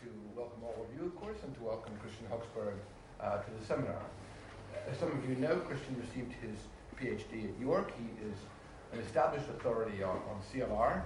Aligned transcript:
to 0.00 0.08
welcome 0.34 0.64
all 0.64 0.76
of 0.82 0.88
you, 0.96 1.06
of 1.06 1.16
course, 1.20 1.36
and 1.44 1.54
to 1.54 1.62
welcome 1.62 1.92
Christian 2.00 2.24
Høgsbjerg 2.32 2.78
uh, 3.20 3.42
to 3.44 3.50
the 3.58 3.64
seminar. 3.66 4.00
As 4.90 4.96
some 4.96 5.12
of 5.12 5.28
you 5.28 5.36
know, 5.36 5.56
Christian 5.68 5.94
received 6.00 6.32
his 6.40 6.56
PhD 6.96 7.52
at 7.52 7.60
York. 7.60 7.92
He 7.98 8.08
is 8.24 8.36
an 8.94 9.00
established 9.00 9.46
authority 9.50 10.02
on, 10.02 10.16
on 10.30 10.40
CLR. 10.48 11.02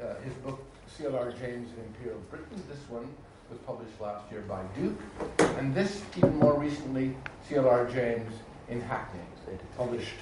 Uh, 0.00 0.14
his 0.22 0.32
book, 0.44 0.62
CLR 0.96 1.36
James 1.40 1.70
and 1.76 1.86
Imperial 1.88 2.20
Britain, 2.30 2.62
this 2.68 2.78
one 2.88 3.08
was 3.50 3.58
published 3.66 4.00
last 4.00 4.30
year 4.30 4.42
by 4.42 4.62
Duke, 4.78 4.98
and 5.58 5.74
this, 5.74 6.02
even 6.16 6.36
more 6.36 6.58
recently, 6.58 7.16
CLR 7.48 7.92
James 7.92 8.32
in 8.68 8.80
Hackney, 8.80 9.20
published. 9.76 10.18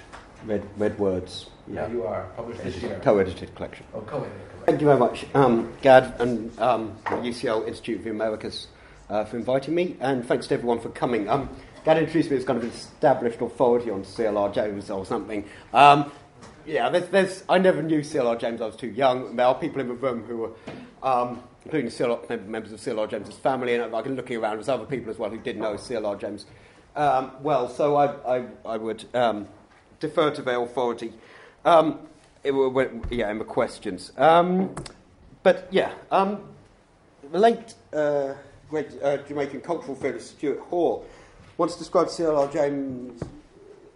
Red, 0.47 0.63
red 0.79 0.99
Words. 0.99 1.51
Yeah, 1.67 1.91
you 1.91 2.05
are 2.05 2.31
published 2.37 2.63
this 2.63 2.77
year. 2.83 3.01
Co-edited 3.03 3.55
collection. 3.55 3.85
Oh, 3.95 4.01
co-edited. 4.01 4.54
Thank 4.67 4.81
you 4.81 4.87
very 4.87 4.99
much, 4.99 5.27
um, 5.35 5.75
Gad 5.83 6.19
and 6.23 6.59
um, 6.59 6.97
UCL 7.05 7.69
Institute 7.69 7.99
of 7.99 8.05
the 8.05 8.11
Americas 8.11 8.69
uh, 9.11 9.23
for 9.27 9.37
inviting 9.37 9.75
me, 9.75 9.95
and 10.01 10.25
thanks 10.27 10.47
to 10.47 10.55
everyone 10.55 10.81
for 10.81 10.89
coming. 10.89 11.29
Um, 11.29 11.51
Gad 11.85 11.99
introduced 11.99 12.31
me 12.31 12.39
as 12.39 12.45
kind 12.45 12.57
of 12.57 12.65
an 12.65 12.71
established 12.71 13.43
authority 13.43 13.91
on 13.91 14.05
CLR 14.05 14.55
James 14.55 14.89
or 14.89 15.05
something. 15.05 15.45
Um, 15.75 16.11
yeah, 16.65 16.89
there's, 16.89 17.09
there's, 17.09 17.45
I 17.47 17.59
never 17.59 17.83
knew 17.83 18.01
CLR 18.01 18.41
James. 18.41 18.63
I 18.63 18.67
was 18.67 18.77
too 18.77 18.87
young. 18.87 19.37
There 19.37 19.45
are 19.45 19.55
people 19.55 19.83
in 19.83 19.89
the 19.89 19.95
room 19.95 20.25
who 20.25 20.39
were, 20.39 20.53
um, 21.03 21.43
including 21.67 21.91
CLR, 21.91 22.47
members 22.47 22.73
of 22.73 22.81
CLR 22.81 23.11
James's 23.11 23.37
family, 23.37 23.75
and 23.75 23.95
I 23.95 24.01
can 24.01 24.17
looking 24.17 24.39
around, 24.39 24.57
there's 24.57 24.71
other 24.71 24.87
people 24.87 25.11
as 25.11 25.19
well 25.19 25.29
who 25.29 25.37
did 25.37 25.59
know 25.59 25.75
CLR 25.75 26.19
James 26.19 26.47
um, 26.97 27.33
well. 27.43 27.69
So 27.69 27.97
I, 27.97 28.39
I, 28.39 28.47
I 28.65 28.79
would 28.79 29.05
um, 29.13 29.47
defer 30.01 30.31
to 30.31 30.41
their 30.41 30.63
authority. 30.63 31.13
Um, 31.67 31.99
it, 32.45 32.91
yeah, 33.11 33.31
in 33.31 33.39
the 33.39 33.45
questions. 33.45 34.13
Um, 34.17 34.75
but 35.43 35.69
yeah, 35.71 35.93
um, 36.11 36.43
the 37.33 37.39
late 37.39 37.75
uh, 37.93 38.35
great 38.69 38.91
uh, 39.03 39.19
Jamaican 39.19 39.61
cultural 39.63 39.95
theorist 39.95 40.37
Stuart 40.37 40.61
Hall 40.61 41.07
once 41.57 41.77
described 41.77 42.11
C.L.R. 42.11 42.49
James 42.49 43.23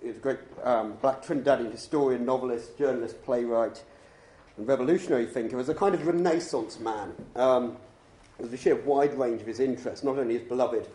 as 0.07 0.17
a 0.17 0.21
great 0.21 0.39
um, 0.63 0.95
black 1.01 1.23
Trinidadian 1.23 1.73
historian, 1.73 2.25
novelist, 2.25 2.79
journalist, 2.79 3.23
playwright, 3.25 3.83
and 4.57 4.67
revolutionary 4.67 5.27
thinker 5.27 5.59
as 5.59 5.69
a 5.69 5.75
kind 5.75 5.95
of 5.95 6.07
renaissance 6.07 6.79
man. 6.81 7.13
Um, 7.37 7.77
with 8.39 8.53
the 8.53 8.57
sheer 8.57 8.77
wide 8.77 9.19
range 9.19 9.41
of 9.41 9.49
his 9.49 9.59
interests, 9.59 10.05
not 10.05 10.17
only 10.17 10.39
his 10.39 10.47
beloved 10.47 10.89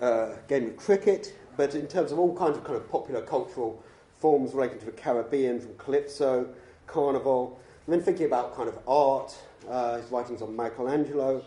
uh, 0.00 0.32
game 0.48 0.66
of 0.66 0.76
cricket, 0.76 1.34
but 1.56 1.74
in 1.74 1.86
terms 1.86 2.12
of 2.12 2.18
all 2.18 2.36
kinds 2.36 2.58
of 2.58 2.64
kind 2.64 2.76
of 2.76 2.90
popular 2.90 3.22
cultural 3.22 3.82
forms 4.18 4.52
relating 4.52 4.78
to 4.80 4.86
the 4.86 4.92
Caribbean, 4.92 5.58
from 5.58 5.74
calypso 5.78 6.48
Carnival, 6.92 7.58
and 7.86 7.94
then 7.94 8.02
thinking 8.02 8.26
about 8.26 8.54
kind 8.54 8.68
of 8.68 8.78
art, 8.86 9.34
uh, 9.68 9.96
his 9.96 10.10
writings 10.10 10.42
on 10.42 10.54
Michelangelo, 10.54 11.42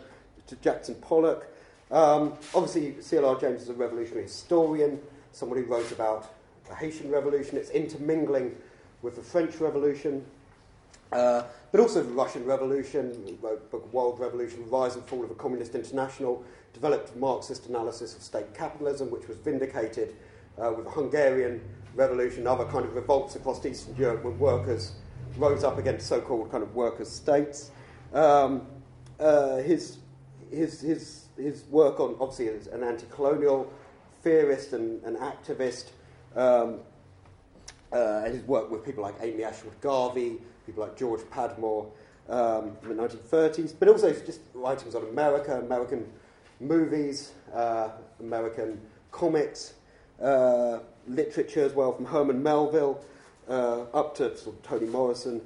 to 0.46 0.56
Jackson 0.56 0.94
Pollock. 0.96 1.46
Um, 1.90 2.34
obviously, 2.54 3.00
C.L.R. 3.00 3.40
James 3.40 3.62
is 3.62 3.68
a 3.68 3.74
revolutionary 3.74 4.24
historian, 4.24 5.00
someone 5.32 5.62
who 5.62 5.64
wrote 5.64 5.90
about 5.92 6.32
the 6.68 6.74
Haitian 6.74 7.10
Revolution, 7.10 7.56
its 7.56 7.70
intermingling 7.70 8.56
with 9.02 9.14
the 9.14 9.22
French 9.22 9.56
Revolution, 9.60 10.24
uh, 11.12 11.44
but 11.70 11.80
also 11.80 12.02
the 12.02 12.12
Russian 12.12 12.44
Revolution, 12.44 13.38
wrote 13.40 13.70
book 13.70 13.92
World 13.92 14.18
Revolution, 14.18 14.68
Rise 14.68 14.96
and 14.96 15.04
Fall 15.04 15.24
of 15.24 15.30
a 15.30 15.34
Communist 15.34 15.74
International, 15.74 16.44
developed 16.72 17.14
Marxist 17.16 17.66
analysis 17.66 18.16
of 18.16 18.22
state 18.22 18.52
capitalism, 18.54 19.10
which 19.10 19.28
was 19.28 19.36
vindicated 19.38 20.16
uh, 20.60 20.72
with 20.72 20.84
the 20.84 20.90
Hungarian 20.90 21.60
Revolution, 21.94 22.46
other 22.46 22.64
kind 22.64 22.84
of 22.84 22.94
revolts 22.94 23.36
across 23.36 23.64
Eastern 23.64 23.94
Europe 23.96 24.24
when 24.24 24.38
workers 24.38 24.92
rose 25.36 25.64
up 25.64 25.78
against 25.78 26.06
so-called 26.06 26.50
kind 26.50 26.62
of 26.62 26.74
workers' 26.74 27.10
states. 27.10 27.70
Um, 28.12 28.66
uh, 29.18 29.56
his, 29.58 29.98
his, 30.50 30.80
his, 30.80 31.26
his 31.36 31.64
work 31.70 32.00
on, 32.00 32.16
obviously, 32.20 32.48
as 32.48 32.66
an 32.68 32.82
anti-colonial 32.82 33.72
theorist 34.22 34.72
and, 34.72 35.02
and 35.04 35.16
activist, 35.18 35.90
um, 36.34 36.80
uh, 37.92 38.22
and 38.24 38.34
his 38.34 38.42
work 38.44 38.70
with 38.70 38.84
people 38.84 39.02
like 39.02 39.14
Amy 39.20 39.44
Ashwood 39.44 39.80
Garvey, 39.80 40.38
people 40.66 40.82
like 40.82 40.96
George 40.96 41.20
Padmore 41.22 41.86
um, 42.28 42.76
in 42.82 42.96
the 42.96 43.02
1930s, 43.02 43.74
but 43.78 43.88
also 43.88 44.12
just 44.12 44.40
writings 44.54 44.94
on 44.94 45.04
America, 45.08 45.58
American 45.60 46.06
movies, 46.60 47.32
uh, 47.54 47.90
American 48.20 48.80
comics, 49.12 49.74
uh, 50.20 50.78
literature 51.06 51.64
as 51.64 51.72
well, 51.72 51.92
from 51.92 52.04
Herman 52.04 52.42
Melville 52.42 53.00
uh, 53.48 53.82
up 53.94 54.14
to 54.16 54.36
sort 54.36 54.56
of 54.56 54.62
Toni 54.62 54.86
Morrison. 54.86 55.40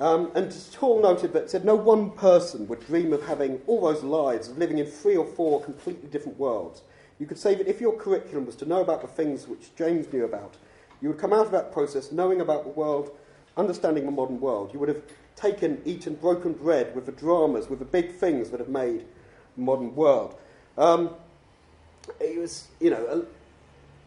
Um, 0.00 0.32
and 0.34 0.52
Hall 0.78 1.00
noted 1.00 1.32
that 1.32 1.50
said 1.50 1.64
no 1.64 1.76
one 1.76 2.10
person 2.10 2.66
would 2.68 2.84
dream 2.86 3.12
of 3.12 3.22
having 3.24 3.60
all 3.66 3.82
those 3.82 4.02
lives 4.02 4.48
of 4.48 4.58
living 4.58 4.78
in 4.78 4.86
three 4.86 5.16
or 5.16 5.26
four 5.26 5.62
completely 5.62 6.08
different 6.08 6.38
worlds. 6.38 6.82
You 7.18 7.26
could 7.26 7.38
say 7.38 7.54
that 7.54 7.68
if 7.68 7.80
your 7.80 7.96
curriculum 7.96 8.46
was 8.46 8.56
to 8.56 8.66
know 8.66 8.80
about 8.80 9.00
the 9.00 9.06
things 9.06 9.46
which 9.46 9.74
James 9.76 10.12
knew 10.12 10.24
about, 10.24 10.56
you 11.00 11.08
would 11.08 11.18
come 11.18 11.32
out 11.32 11.46
of 11.46 11.52
that 11.52 11.72
process 11.72 12.10
knowing 12.10 12.40
about 12.40 12.64
the 12.64 12.70
world, 12.70 13.10
understanding 13.56 14.06
the 14.06 14.10
modern 14.10 14.40
world. 14.40 14.70
You 14.72 14.80
would 14.80 14.88
have 14.88 15.02
taken, 15.36 15.80
eaten 15.84 16.14
broken 16.14 16.52
bread 16.52 16.94
with 16.94 17.06
the 17.06 17.12
dramas, 17.12 17.68
with 17.68 17.78
the 17.78 17.84
big 17.84 18.14
things 18.14 18.50
that 18.50 18.60
have 18.60 18.68
made 18.68 19.04
the 19.56 19.62
modern 19.62 19.94
world. 19.94 20.34
Um, 20.78 21.10
it 22.18 22.38
was, 22.38 22.68
you 22.80 22.90
know, 22.90 23.26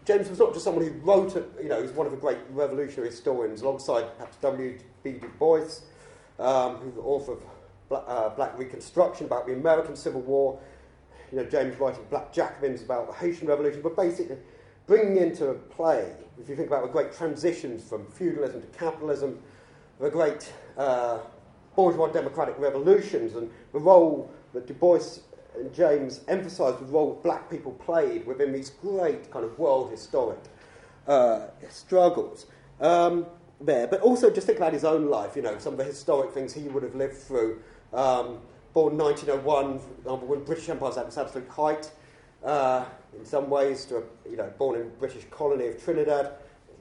James 0.06 0.30
was 0.30 0.38
not 0.38 0.54
just 0.54 0.64
someone 0.64 0.86
who 0.86 0.92
wrote, 1.00 1.36
a, 1.36 1.44
you 1.62 1.68
know, 1.68 1.82
he's 1.82 1.92
one 1.92 2.06
of 2.06 2.12
the 2.12 2.18
great 2.18 2.38
revolutionary 2.52 3.10
historians, 3.10 3.62
alongside 3.62 4.04
perhaps 4.18 4.38
W.B. 4.38 5.12
Du 5.14 5.28
Bois, 5.40 5.66
um, 6.40 6.76
who's 6.76 6.94
the 6.94 7.02
author 7.02 7.34
of 7.34 7.44
Black, 7.90 8.04
uh, 8.08 8.30
Black, 8.30 8.58
Reconstruction 8.58 9.26
about 9.26 9.48
the 9.48 9.54
American 9.54 9.96
Civil 9.96 10.22
War. 10.22 10.60
You 11.32 11.40
know, 11.40 11.46
James 11.46 11.80
writing 11.80 12.06
Black 12.12 12.32
Jacobins 12.32 12.84
about 12.84 13.08
the 13.08 13.14
Haitian 13.14 13.48
Revolution, 13.48 13.82
but 13.82 13.96
basically 13.96 14.38
bringing 14.86 15.18
into 15.18 15.54
play, 15.72 16.12
if 16.40 16.48
you 16.48 16.56
think 16.56 16.68
about 16.68 16.84
the 16.84 16.90
great 16.90 17.12
transitions 17.12 17.84
from 17.84 18.06
feudalism 18.06 18.62
to 18.62 18.68
capitalism, 18.78 19.40
the 20.00 20.10
great 20.10 20.54
uh, 20.78 21.18
bourgeois 21.76 22.12
democratic 22.12 22.56
revolutions, 22.60 23.34
and 23.34 23.50
the 23.74 23.80
role 23.80 24.32
that 24.54 24.68
Du 24.68 24.74
Bois 24.76 25.20
James 25.74 26.22
emphasised 26.28 26.80
the 26.80 26.86
role 26.86 27.20
black 27.24 27.50
people 27.50 27.72
played 27.74 28.26
within 28.26 28.52
these 28.52 28.70
great 28.70 29.32
kind 29.32 29.46
of 29.46 29.58
world 29.58 29.92
historic 29.92 30.40
uh, 31.08 31.48
struggles 31.70 32.48
um, 32.82 33.26
there. 33.62 33.88
But 33.88 34.02
also 34.02 34.30
just 34.30 34.48
think 34.48 34.60
about 34.60 34.74
his 34.74 34.84
own 34.84 35.10
life, 35.10 35.36
you 35.36 35.42
know, 35.42 35.58
some 35.58 35.74
of 35.74 35.78
the 35.78 35.84
historic 35.84 36.32
things 36.32 36.54
he 36.54 36.68
would 36.68 36.84
have 36.84 36.96
lived 36.96 37.18
through. 37.18 37.62
Um, 37.94 38.40
born 38.74 38.98
1901, 38.98 39.80
for 39.80 39.94
example, 39.98 40.28
when 40.28 40.44
British 40.44 40.68
Empire 40.70 40.90
was 40.90 40.98
at 40.98 41.06
its 41.08 41.18
absolute 41.18 41.48
height, 41.48 41.92
uh, 42.44 42.86
in 43.18 43.26
some 43.26 43.50
ways, 43.50 43.86
to 43.86 43.98
a, 43.98 44.04
you 44.30 44.36
know, 44.36 44.52
born 44.58 44.80
in 44.80 44.90
British 45.00 45.24
colony 45.32 45.68
of 45.68 45.84
Trinidad, 45.84 46.34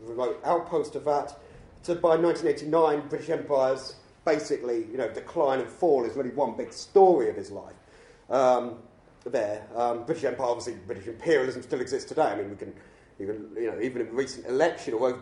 remote 0.02 0.40
outpost 0.44 0.96
of 0.96 1.04
that. 1.04 1.38
So 1.82 1.94
by 1.94 2.16
1989, 2.16 3.08
British 3.08 3.30
Empire's 3.30 3.96
basically, 4.24 4.86
you 4.90 4.96
know, 4.96 5.08
decline 5.08 5.60
and 5.60 5.68
fall 5.68 6.04
is 6.04 6.16
really 6.16 6.30
one 6.30 6.56
big 6.56 6.72
story 6.72 7.28
of 7.28 7.36
his 7.36 7.50
life 7.50 7.74
um, 8.30 8.76
there. 9.24 9.66
Um, 9.74 10.04
British 10.04 10.24
Empire, 10.24 10.46
obviously, 10.46 10.74
British 10.86 11.06
imperialism 11.06 11.62
still 11.62 11.80
exists 11.80 12.08
today. 12.08 12.22
I 12.22 12.36
mean, 12.36 12.50
we 12.50 12.56
can, 12.56 12.74
even, 13.20 13.48
you 13.56 13.70
know, 13.70 13.80
even 13.80 14.02
in 14.02 14.08
the 14.08 14.12
recent 14.12 14.46
election, 14.46 14.94
although 14.94 15.18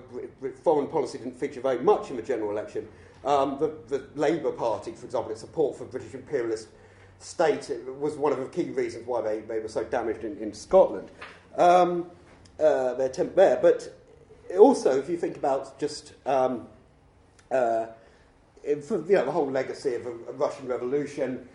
foreign 0.63 0.89
policy 0.89 1.19
didn't 1.19 1.39
feature 1.39 1.61
very 1.61 1.79
much 1.79 2.11
in 2.11 2.17
the 2.17 2.23
general 2.23 2.51
election, 2.51 2.89
um, 3.25 3.59
the, 3.61 3.73
the 3.89 4.05
Labour 4.15 4.53
Party, 4.53 4.93
for 4.93 5.07
example, 5.07 5.31
its 5.31 5.41
support 5.41 5.77
for 5.77 5.85
British 5.85 6.15
imperialist 6.15 6.69
state 7.21 7.71
was 8.01 8.17
one 8.17 8.33
of 8.33 8.39
the 8.39 8.47
key 8.47 8.71
reasons 8.71 9.07
why 9.07 9.21
they, 9.21 9.41
they 9.41 9.61
were 9.61 9.69
so 9.69 9.85
damaged 9.85 10.25
in, 10.25 10.37
in 10.39 10.53
Scotland. 10.53 11.09
Um, 11.57 12.11
uh, 12.59 12.95
their 12.95 13.07
attempt 13.07 13.37
there, 13.37 13.59
but 13.61 13.93
also 14.59 14.99
if 14.99 15.09
you 15.09 15.17
think 15.17 15.37
about 15.37 15.79
just 15.79 16.15
um, 16.27 16.67
uh, 17.51 17.87
you 18.67 18.77
know, 18.77 19.25
the 19.25 19.31
whole 19.31 19.51
legacy 19.51 19.95
of 19.95 20.07
a 20.07 20.13
Russian 20.33 20.67
Revolution, 20.67 21.49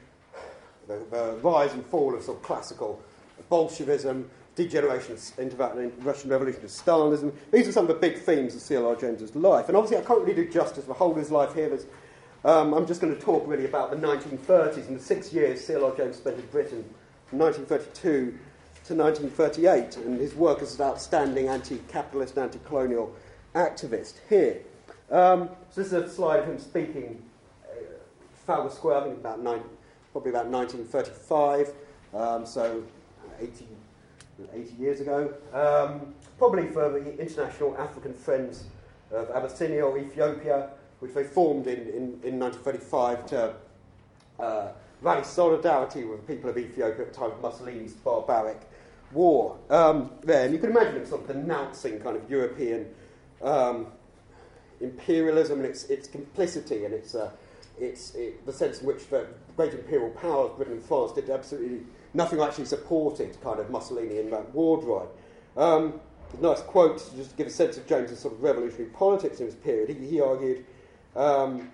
the, 0.88 1.02
the 1.12 1.38
rise 1.42 1.74
and 1.74 1.86
fall 1.86 2.16
of 2.16 2.24
sort 2.24 2.38
of 2.38 2.44
classical 2.44 3.02
Bolshevism, 3.50 4.30
degeneration 4.56 5.18
into 5.38 5.56
that 5.56 5.76
Russian 6.00 6.32
Revolution 6.32 6.62
to 6.62 6.68
Stalinism. 6.68 7.32
These 7.52 7.68
are 7.68 7.72
some 7.72 7.84
of 7.84 7.90
the 7.90 7.94
big 7.96 8.18
themes 8.18 8.56
of 8.56 8.62
C.L.R. 8.62 8.96
James's 8.96 9.36
life. 9.36 9.68
And 9.68 9.78
obviously, 9.78 10.04
I 10.04 10.08
can't 10.08 10.22
really 10.22 10.34
do 10.34 10.50
justice 10.50 10.84
to 10.84 10.88
the 10.88 10.94
whole 10.94 11.12
of 11.12 11.18
his 11.18 11.32
life 11.32 11.54
here. 11.54 11.78
Um, 12.44 12.74
I'm 12.74 12.88
just 12.88 13.00
going 13.00 13.16
to 13.16 13.22
talk 13.22 13.44
really 13.48 13.66
about 13.66 13.92
the 13.92 13.98
1930s 13.98 14.88
and 14.88 14.98
the 14.98 15.04
six 15.04 15.32
years 15.32 15.64
C.L.R. 15.66 15.96
James 15.96 16.18
spent 16.18 16.38
in 16.38 16.46
Britain 16.48 16.84
from 17.28 17.40
1932 17.40 18.38
to 18.86 18.96
1938, 18.96 19.98
and 20.06 20.20
his 20.20 20.34
work 20.34 20.62
as 20.62 20.80
an 20.80 20.86
outstanding 20.86 21.50
anti 21.50 21.78
capitalist, 21.90 22.38
anti 22.38 22.60
colonial 22.60 23.14
activist 23.54 24.16
here. 24.30 24.62
Um, 25.12 25.50
so, 25.70 25.82
this 25.82 25.88
is 25.88 25.94
a 25.94 26.10
slide 26.10 26.40
of 26.40 26.48
him 26.48 26.58
speaking 26.58 27.22
uh, 28.48 28.70
Square, 28.70 28.98
I 28.98 29.04
think 29.04 29.18
about 29.18 29.42
nine, 29.42 29.62
probably 30.18 30.32
about 30.32 30.48
1935, 30.48 31.74
um, 32.16 32.44
so 32.44 32.82
80, 33.40 33.68
80, 34.52 34.74
years 34.80 35.00
ago. 35.00 35.32
Um, 35.54 36.16
probably 36.40 36.70
for 36.70 36.90
the 36.90 37.20
International 37.20 37.78
African 37.78 38.16
Friends 38.16 38.64
of 39.12 39.30
Abyssinia 39.30 39.86
or 39.86 40.00
Ethiopia, 40.00 40.70
which 41.02 41.14
they 41.14 41.24
formed 41.24 41.68
in, 41.68 41.82
in, 41.82 42.20
in 42.24 42.40
1935 42.40 43.26
to 43.28 43.54
uh, 44.40 44.70
rally 45.02 45.24
solidarity 45.24 46.04
with 46.04 46.26
the 46.26 46.34
people 46.34 46.50
of 46.50 46.58
Ethiopia 46.58 47.06
at 47.06 47.14
the 47.14 47.20
time 47.20 47.30
of 47.30 47.40
Mussolini's 47.40 47.94
barbaric 47.94 48.62
war. 49.12 49.56
Um, 49.70 50.10
there, 50.24 50.46
and 50.46 50.54
you 50.54 50.60
can 50.60 50.72
imagine 50.72 50.96
him 50.96 51.06
sort 51.06 51.22
of 51.22 51.28
denouncing 51.28 52.00
kind 52.00 52.18
of 52.18 52.28
European 52.28 52.88
um, 53.44 53.86
imperialism 54.82 55.60
and 55.60 55.68
its, 55.68 55.84
its 55.84 56.08
complicity 56.08 56.86
and 56.86 56.94
its, 56.96 57.14
uh, 57.14 57.30
its 57.80 58.16
it, 58.16 58.46
the 58.46 58.54
sense 58.54 58.82
in 58.82 58.88
which 58.88 59.08
the 59.08 59.28
great 59.56 59.74
imperial 59.74 60.10
powers, 60.10 60.52
Britain 60.56 60.74
and 60.74 60.84
France, 60.84 61.12
did 61.14 61.30
absolutely 61.30 61.82
nothing 62.14 62.40
actually 62.42 62.66
supported 62.66 63.40
kind 63.42 63.60
of 63.60 63.70
Mussolini 63.70 64.20
in 64.20 64.30
that 64.32 64.54
war 64.54 64.82
drive. 64.82 65.10
Um, 65.56 66.00
nice 66.42 66.62
quote 66.62 66.98
to 66.98 67.16
just 67.16 67.36
give 67.38 67.48
a 67.48 67.52
sense 67.52 67.78
of 67.78 67.88
James's 67.88 68.20
sort 68.20 68.34
of 68.34 68.44
revolutionary 68.44 68.92
politics 68.92 69.40
in 69.40 69.46
this 69.46 69.56
period. 69.56 69.90
He, 69.90 70.08
he 70.08 70.22
argued, 70.22 70.66
um, 71.16 71.72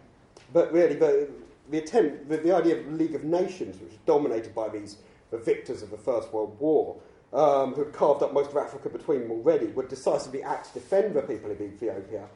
but 0.53 0.71
really, 0.71 0.95
the, 0.95 1.29
the 1.69 1.79
attempt, 1.79 2.29
the, 2.29 2.37
the, 2.37 2.55
idea 2.55 2.79
of 2.79 2.85
the 2.85 2.91
League 2.91 3.15
of 3.15 3.23
Nations, 3.23 3.79
which 3.79 3.89
was 3.89 3.99
dominated 4.05 4.53
by 4.53 4.69
these 4.69 4.97
the 5.31 5.37
victors 5.39 5.81
of 5.81 5.89
the 5.89 5.97
First 5.97 6.31
World 6.31 6.55
War, 6.59 6.95
um, 7.33 7.73
who 7.73 7.83
had 7.83 7.93
carved 7.93 8.21
up 8.21 8.33
most 8.33 8.51
of 8.51 8.57
Africa 8.57 8.87
between 8.87 9.21
them 9.21 9.31
already, 9.31 9.65
would 9.67 9.89
decisively 9.89 10.43
act 10.43 10.67
to 10.67 10.79
defend 10.79 11.15
the 11.15 11.23
people 11.23 11.49
of 11.49 11.59
Ethiopia. 11.59 12.27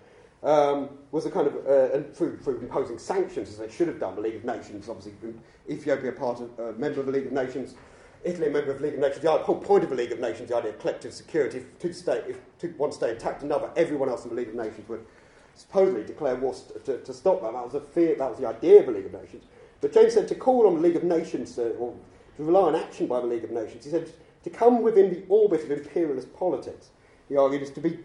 Um, 0.44 0.90
was 1.12 1.26
a 1.26 1.32
kind 1.32 1.48
of, 1.48 1.56
uh, 1.66 2.04
through, 2.14 2.38
through 2.38 2.60
imposing 2.60 3.00
sanctions, 3.00 3.50
as 3.50 3.58
they 3.58 3.70
should 3.70 3.88
have 3.88 4.00
done, 4.00 4.16
the 4.16 4.22
League 4.22 4.36
of 4.36 4.46
Nations, 4.46 4.88
obviously, 4.88 5.14
Ethiopia 5.68 6.12
part 6.12 6.40
of, 6.42 6.60
uh, 6.60 6.78
member 6.78 7.00
of 7.00 7.08
the 7.08 7.12
League 7.12 7.26
of 7.26 7.32
Nations, 7.32 7.74
Italy 8.24 8.48
a 8.48 8.52
member 8.52 8.72
of 8.72 8.80
the 8.80 8.86
League 8.86 8.96
of 8.96 9.00
Nations. 9.00 9.22
The 9.22 9.32
whole 9.32 9.58
point 9.58 9.84
of 9.84 9.90
the 9.90 9.96
League 9.96 10.12
of 10.12 10.20
Nations, 10.20 10.50
the 10.50 10.58
idea 10.58 10.72
of 10.72 10.80
collective 10.80 11.14
security, 11.14 11.60
if, 11.60 11.80
two 11.80 11.92
state, 11.92 12.24
if 12.28 12.40
two, 12.60 12.74
one 12.78 12.92
state 12.92 13.12
attacked 13.12 13.42
another, 13.42 13.72
everyone 13.76 14.10
else 14.10 14.24
in 14.26 14.30
the 14.30 14.36
League 14.36 14.50
of 14.50 14.56
Nations 14.56 14.88
would 14.90 15.06
supposedly 15.56 16.04
declare 16.04 16.36
war 16.36 16.54
st- 16.54 16.86
to, 16.86 17.00
to, 17.00 17.14
stop 17.14 17.42
that. 17.42 17.54
That 17.54 17.66
was, 17.66 17.74
a 17.74 17.82
fear, 17.82 18.16
that 18.16 18.30
was 18.30 18.40
the 18.40 18.48
idea 18.48 18.82
of 18.82 18.88
the 18.88 18.92
League 18.92 19.06
of 19.06 19.14
Nations. 19.14 19.44
But 19.82 19.94
James 19.94 20.14
said 20.14 20.28
to 20.28 20.36
call 20.36 20.68
on 20.68 20.76
the 20.76 20.82
League 20.82 20.96
of 20.96 21.04
Nations, 21.04 21.58
uh, 21.58 21.74
or 21.80 21.96
to 22.38 22.44
rely 22.44 22.62
on 22.62 22.76
action 22.76 23.08
by 23.08 23.20
the 23.20 23.28
League 23.28 23.44
of 23.44 23.52
Nations, 23.52 23.86
he 23.86 23.92
said 23.92 24.12
to 24.44 24.50
come 24.50 24.82
within 24.82 25.10
the 25.10 25.24
orbit 25.30 25.64
of 25.64 25.72
imperialist 25.72 26.34
politics, 26.34 26.90
he 27.28 27.36
argued, 27.36 27.62
is 27.62 27.72
to 27.72 27.82
be 27.82 28.00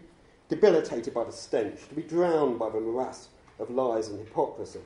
debilitated 0.53 1.15
by 1.15 1.23
the 1.23 1.31
stench, 1.31 1.79
to 1.89 1.95
be 1.95 2.03
drowned 2.03 2.59
by 2.59 2.69
the 2.69 2.79
morass 2.79 3.29
of 3.57 3.71
lies 3.71 4.09
and 4.09 4.19
hypocrisy. 4.19 4.79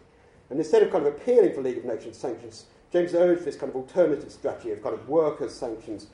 And 0.49 0.57
instead 0.59 0.81
of 0.81 0.91
kind 0.91 1.05
of 1.05 1.13
appealing 1.13 1.53
for 1.53 1.61
League 1.61 1.79
of 1.79 1.83
Nations 1.83 2.17
sanctions, 2.17 2.67
James 2.93 3.13
urged 3.13 3.43
this 3.43 3.57
kind 3.57 3.69
of 3.69 3.75
alternative 3.75 4.31
strategy 4.31 4.71
of 4.71 4.81
kind 4.81 4.95
of 4.95 5.09
workers' 5.09 5.53
sanctions, 5.53 6.07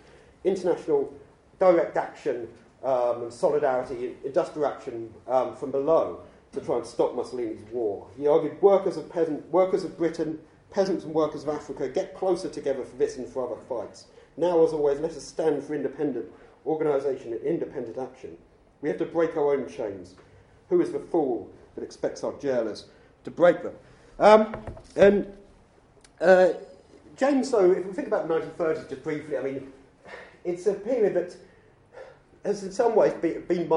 international 0.43 1.13
direct 1.59 1.97
action 1.97 2.47
um, 2.83 3.21
and 3.21 3.31
solidarity, 3.31 4.15
industrial 4.25 4.67
action 4.67 5.13
um, 5.27 5.55
from 5.55 5.69
below 5.69 6.21
to 6.51 6.59
try 6.59 6.77
and 6.77 6.85
stop 6.85 7.13
Mussolini's 7.15 7.61
war. 7.71 8.07
He 8.17 8.25
argued 8.25 8.59
workers 8.59 8.97
of, 8.97 9.07
peasant, 9.07 9.47
workers 9.51 9.83
of 9.83 9.95
Britain, 9.99 10.39
peasants 10.71 11.05
and 11.05 11.13
workers 11.13 11.43
of 11.43 11.49
Africa, 11.49 11.87
get 11.87 12.15
closer 12.15 12.49
together 12.49 12.83
for 12.83 12.95
this 12.97 13.17
and 13.17 13.29
for 13.29 13.45
other 13.45 13.61
fights. 13.69 14.07
Now, 14.35 14.63
as 14.63 14.73
always, 14.73 14.99
let 14.99 15.11
us 15.11 15.23
stand 15.23 15.63
for 15.63 15.75
independent 15.75 16.25
organisation 16.65 17.33
and 17.33 17.41
independent 17.43 17.99
action. 17.99 18.35
We 18.83 18.89
have 18.89 18.97
to 18.97 19.05
break 19.05 19.37
our 19.37 19.53
own 19.53 19.69
chains. 19.69 20.13
Who 20.67 20.81
is 20.81 20.91
the 20.91 20.99
fool 20.99 21.49
that 21.75 21.85
expects 21.85 22.21
our 22.21 22.33
jailers 22.33 22.87
to 23.23 23.31
break 23.31 23.63
them? 23.63 23.73
Um, 24.19 24.57
and 24.97 25.31
uh, 26.19 26.49
James, 27.15 27.49
though, 27.49 27.71
if 27.71 27.85
we 27.85 27.93
think 27.93 28.09
about 28.09 28.27
the 28.27 28.33
1930s 28.33 28.89
just 28.89 29.01
briefly, 29.01 29.37
I 29.37 29.41
mean, 29.41 29.71
it's 30.43 30.67
a 30.67 30.73
period 30.73 31.13
that 31.13 31.33
has 32.43 32.61
in 32.63 32.73
some 32.73 32.93
ways 32.93 33.13
been, 33.13 33.45
been 33.45 33.69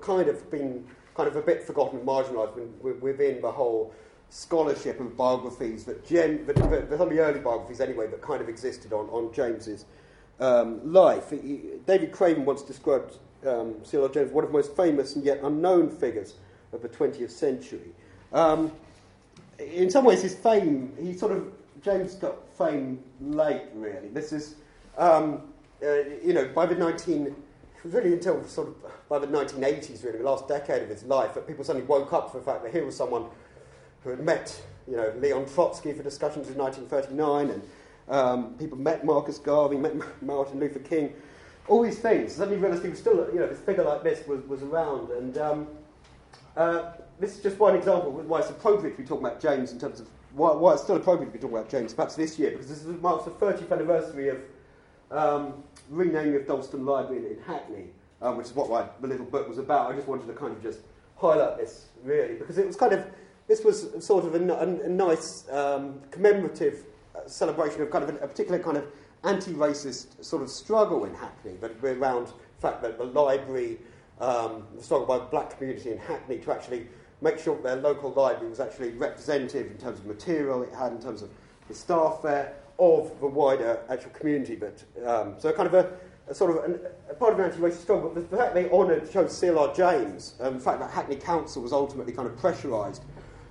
kind 0.00 0.28
of 0.28 0.50
been 0.50 0.84
kind 1.14 1.28
of 1.28 1.36
a 1.36 1.42
bit 1.42 1.62
forgotten, 1.62 2.00
and 2.00 2.08
marginalised 2.08 3.00
within 3.00 3.40
the 3.40 3.52
whole 3.52 3.94
scholarship 4.28 4.98
and 4.98 5.16
biographies 5.16 5.84
that, 5.84 6.04
Jen, 6.04 6.44
that, 6.46 6.56
that, 6.56 6.88
some 6.90 7.02
of 7.02 7.10
the 7.10 7.20
early 7.20 7.38
biographies 7.38 7.80
anyway 7.80 8.08
that 8.08 8.20
kind 8.20 8.42
of 8.42 8.48
existed 8.48 8.92
on, 8.92 9.06
on 9.10 9.32
James's 9.32 9.84
um, 10.40 10.92
life. 10.92 11.30
He, 11.30 11.60
David 11.86 12.10
Craven 12.10 12.44
once 12.44 12.62
described 12.62 13.18
um, 13.46 13.76
C.L.R. 13.82 14.08
James 14.08 14.32
one 14.32 14.44
of 14.44 14.50
the 14.50 14.56
most 14.56 14.76
famous 14.76 15.16
and 15.16 15.24
yet 15.24 15.40
unknown 15.42 15.90
figures 15.90 16.34
of 16.72 16.82
the 16.82 16.88
20th 16.88 17.30
century. 17.30 17.92
Um, 18.32 18.72
in 19.58 19.90
some 19.90 20.04
ways, 20.04 20.22
his 20.22 20.34
fame, 20.34 20.92
he 21.00 21.12
sort 21.12 21.32
of, 21.32 21.52
James 21.82 22.14
got 22.14 22.36
fame 22.56 23.00
late, 23.20 23.62
really. 23.74 24.08
This 24.08 24.32
is, 24.32 24.56
um, 24.96 25.42
uh, 25.82 25.94
you 26.24 26.32
know, 26.32 26.48
by 26.54 26.66
the 26.66 26.74
19, 26.74 27.34
really 27.84 28.12
until 28.12 28.44
sort 28.46 28.68
of 28.68 28.74
by 29.08 29.18
the 29.18 29.26
1980s, 29.26 30.04
really, 30.04 30.18
the 30.18 30.24
last 30.24 30.48
decade 30.48 30.82
of 30.82 30.88
his 30.88 31.04
life, 31.04 31.34
that 31.34 31.46
people 31.46 31.64
suddenly 31.64 31.86
woke 31.86 32.12
up 32.12 32.30
for 32.30 32.38
the 32.38 32.44
fact 32.44 32.62
that 32.62 32.72
here 32.72 32.84
was 32.84 32.96
someone 32.96 33.26
who 34.04 34.10
had 34.10 34.20
met, 34.20 34.60
you 34.86 34.96
know, 34.96 35.12
Leon 35.18 35.46
Trotsky 35.46 35.92
for 35.92 36.02
discussions 36.02 36.48
in 36.48 36.56
1939, 36.56 37.50
and 37.50 37.62
um, 38.08 38.54
people 38.54 38.78
met 38.78 39.04
Marcus 39.04 39.38
Garvey, 39.38 39.76
met 39.76 39.94
Martin 40.22 40.60
Luther 40.60 40.78
King, 40.80 41.14
all 41.68 41.82
these 41.82 41.98
things. 41.98 42.34
Suddenly 42.34 42.58
realised 42.58 42.82
he 42.82 42.90
was 42.90 42.98
still, 42.98 43.28
you 43.32 43.40
know, 43.40 43.46
this 43.46 43.60
figure 43.60 43.84
like 43.84 44.02
this 44.02 44.26
was, 44.26 44.44
was 44.46 44.62
around, 44.62 45.10
and 45.10 45.38
um, 45.38 45.68
uh, 46.56 46.92
this 47.20 47.36
is 47.36 47.42
just 47.42 47.58
one 47.58 47.76
example 47.76 48.18
of 48.18 48.26
why 48.26 48.40
it's 48.40 48.50
appropriate 48.50 48.96
to 48.96 49.02
be 49.02 49.08
talking 49.08 49.24
about 49.24 49.40
James 49.40 49.72
in 49.72 49.78
terms 49.78 50.00
of 50.00 50.08
why, 50.32 50.52
why 50.52 50.74
it's 50.74 50.82
still 50.82 50.96
appropriate 50.96 51.26
to 51.26 51.32
be 51.32 51.38
talking 51.38 51.56
about 51.56 51.70
James, 51.70 51.94
perhaps 51.94 52.14
this 52.14 52.38
year, 52.38 52.50
because 52.50 52.68
this 52.68 52.82
marks 53.00 53.24
the 53.24 53.30
30th 53.30 53.70
anniversary 53.72 54.28
of 54.28 54.38
um, 55.10 55.62
renaming 55.90 56.36
of 56.36 56.46
Dalston 56.46 56.84
Library 56.84 57.32
in, 57.32 57.42
Hackney, 57.42 57.86
um, 58.22 58.36
which 58.36 58.46
is 58.46 58.54
what 58.54 58.70
my, 58.70 59.06
little 59.06 59.26
book 59.26 59.48
was 59.48 59.58
about. 59.58 59.90
I 59.90 59.94
just 59.94 60.06
wanted 60.06 60.26
to 60.26 60.32
kind 60.34 60.52
of 60.52 60.62
just 60.62 60.80
highlight 61.16 61.58
this, 61.58 61.86
really, 62.04 62.34
because 62.34 62.58
it 62.58 62.66
was 62.66 62.76
kind 62.76 62.92
of, 62.92 63.06
this 63.46 63.64
was 63.64 64.04
sort 64.04 64.24
of 64.24 64.34
a, 64.34 64.52
a, 64.52 64.84
a 64.84 64.88
nice 64.88 65.48
um, 65.50 66.00
commemorative 66.10 66.84
uh, 67.14 67.26
celebration 67.26 67.82
of 67.82 67.90
kind 67.90 68.04
of 68.04 68.10
a, 68.10 68.18
a 68.18 68.28
particular 68.28 68.58
kind 68.58 68.76
of 68.76 68.84
anti-racist 69.24 70.24
sort 70.24 70.42
of 70.42 70.50
struggle 70.50 71.04
in 71.04 71.14
Hackney, 71.14 71.54
but 71.60 71.76
around 71.82 72.26
the 72.26 72.60
fact 72.60 72.82
that 72.82 72.98
the 72.98 73.04
library, 73.04 73.78
um, 74.20 74.64
the 74.76 74.82
struggle 74.82 75.06
by 75.06 75.18
the 75.18 75.24
black 75.24 75.56
community 75.56 75.90
in 75.90 75.98
Hackney 75.98 76.38
to 76.38 76.52
actually 76.52 76.86
make 77.20 77.38
sure 77.38 77.56
that 77.56 77.62
their 77.62 77.76
local 77.76 78.12
library 78.12 78.48
was 78.48 78.60
actually 78.60 78.90
representative 78.90 79.70
in 79.70 79.76
terms 79.76 79.98
of 79.98 80.06
material 80.06 80.62
it 80.62 80.72
had, 80.72 80.92
in 80.92 81.00
terms 81.00 81.22
of 81.22 81.30
the 81.68 81.74
staff 81.74 82.20
there, 82.22 82.54
of 82.78 83.18
the 83.20 83.26
wider 83.26 83.80
actual 83.88 84.10
community. 84.10 84.54
But 84.54 84.84
um, 85.04 85.34
so 85.38 85.52
kind 85.52 85.66
of 85.66 85.74
a, 85.74 85.92
a 86.28 86.34
sort 86.34 86.56
of 86.56 86.64
an, 86.64 86.80
a 87.10 87.14
part 87.14 87.32
of 87.32 87.40
an 87.40 87.46
anti-racist 87.46 87.82
struggle. 87.82 88.10
But 88.10 88.30
the 88.30 88.36
fact 88.36 88.54
they 88.54 88.70
honoured 88.70 89.10
chose 89.10 89.36
C.L.R. 89.36 89.74
James, 89.74 90.34
um, 90.40 90.54
the 90.54 90.60
fact 90.60 90.78
that 90.78 90.90
Hackney 90.90 91.16
Council 91.16 91.62
was 91.62 91.72
ultimately 91.72 92.12
kind 92.12 92.28
of 92.28 92.36
pressurised. 92.36 93.00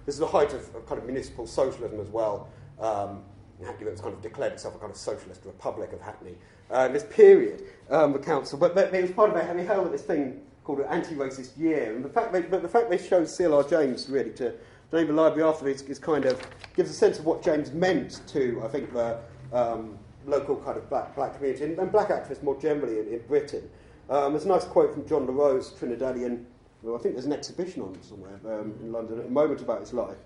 This 0.06 0.16
is 0.16 0.20
the 0.20 0.28
height 0.28 0.54
of, 0.54 0.74
of 0.74 0.86
kind 0.88 1.00
of 1.00 1.06
municipal 1.06 1.46
socialism 1.46 2.00
as 2.00 2.08
well. 2.08 2.48
Um, 2.80 3.24
Hackney 3.66 3.90
was 3.90 4.02
kind 4.02 4.14
of 4.14 4.22
declared 4.22 4.54
itself 4.54 4.76
a 4.76 4.80
kind 4.80 4.92
of 4.92 4.98
socialist 4.98 5.42
republic 5.46 5.94
of 5.94 6.02
Hackney 6.02 6.36
uh, 6.72 6.86
in 6.88 6.94
this 6.94 7.06
period, 7.10 7.64
um, 7.90 8.14
the 8.14 8.20
council. 8.20 8.58
But, 8.58 8.76
but 8.76 8.94
it 8.94 9.02
was 9.02 9.12
part 9.12 9.30
of 9.30 9.36
it, 9.36 9.46
having 9.46 9.66
held 9.66 9.92
this 9.92 10.04
thing 10.04 10.42
called 10.64 10.80
an 10.80 10.86
anti-racist 10.88 11.58
year. 11.58 11.96
And 11.96 12.04
the 12.04 12.10
fact 12.10 12.34
they, 12.34 12.42
but 12.42 12.62
the 12.62 12.68
fact 12.68 12.90
they 12.90 12.98
chose 12.98 13.36
C.L.R. 13.36 13.64
James 13.64 14.10
really 14.10 14.32
to 14.32 14.54
name 14.92 15.08
the 15.08 15.14
library 15.14 15.48
after 15.48 15.68
is, 15.68 15.82
is 15.84 16.00
kind 16.00 16.26
of 16.26 16.42
gives 16.76 16.90
a 16.90 16.94
sense 16.94 17.20
of 17.20 17.26
what 17.26 17.44
James 17.44 17.72
meant 17.72 18.22
to, 18.28 18.62
I 18.64 18.68
think, 18.68 18.94
the 18.94 19.20
um, 19.54 19.98
local 20.26 20.58
kind 20.58 20.78
of 20.78 20.90
black, 20.90 21.16
black 21.16 21.36
community 21.36 21.64
and, 21.64 21.80
and 21.80 21.92
black 21.92 22.10
activists 22.10 22.44
more 22.44 22.60
generally 22.60 23.00
in, 23.00 23.08
in 23.08 23.20
Britain. 23.28 23.70
Um, 24.10 24.34
there's 24.34 24.46
a 24.46 24.50
nice 24.50 24.66
quote 24.66 24.94
from 24.94 25.08
John 25.08 25.26
La 25.26 25.34
Rose, 25.34 25.72
Trinidadian. 25.72 26.46
Well, 26.82 26.96
I 26.96 27.00
think 27.00 27.16
there's 27.16 27.26
an 27.26 27.34
exhibition 27.34 27.82
on 27.82 27.98
somewhere 28.02 28.40
um, 28.46 28.76
in 28.82 28.92
London 28.92 29.20
at 29.20 29.26
the 29.26 29.32
moment 29.32 29.62
about 29.62 29.82
his 29.82 29.94
life. 29.94 30.18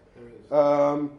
Um, 0.51 1.11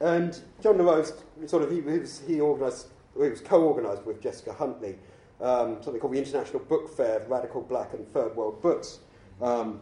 and 0.00 0.40
John 0.62 0.78
La 0.78 0.92
Rose, 0.92 1.12
sort 1.46 1.62
of, 1.62 1.70
he, 1.70 1.80
was, 1.80 2.22
he 2.26 2.40
organised, 2.40 2.88
he 3.14 3.28
was 3.28 3.40
co-organised 3.40 4.04
with 4.04 4.20
Jessica 4.20 4.52
Huntley 4.52 4.96
um, 5.40 5.82
something 5.82 6.00
called 6.00 6.14
the 6.14 6.18
International 6.18 6.60
Book 6.60 6.94
Fair 6.96 7.20
of 7.20 7.30
Radical 7.30 7.62
Black 7.62 7.92
and 7.94 8.06
Third 8.12 8.34
World 8.34 8.60
Books 8.60 9.00
um, 9.40 9.80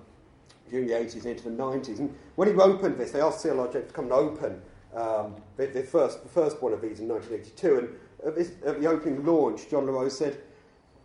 during 0.69 0.87
the 0.87 0.95
80s 0.95 1.15
and 1.15 1.27
into 1.27 1.45
the 1.45 1.51
90s. 1.51 1.99
And 1.99 2.15
when 2.35 2.49
he 2.49 2.55
opened 2.55 2.99
this, 2.99 3.13
they 3.13 3.21
asked 3.21 3.41
C.L.R. 3.41 3.73
James 3.73 3.89
to 3.89 3.93
come 3.93 4.07
and 4.07 4.13
open 4.13 4.61
um, 4.95 5.37
the, 5.57 5.67
the, 5.67 5.83
first, 5.83 6.23
the 6.23 6.29
first 6.29 6.63
one 6.63 6.73
of 6.73 6.83
these 6.83 7.01
in 7.01 7.09
1982. 7.09 7.79
And 7.79 7.89
at, 8.27 8.35
this, 8.35 8.53
at 8.67 8.81
the 8.81 8.87
opening 8.87 9.25
launch, 9.25 9.71
John 9.71 9.87
La 9.87 9.93
Rose 9.93 10.17
said, 10.17 10.39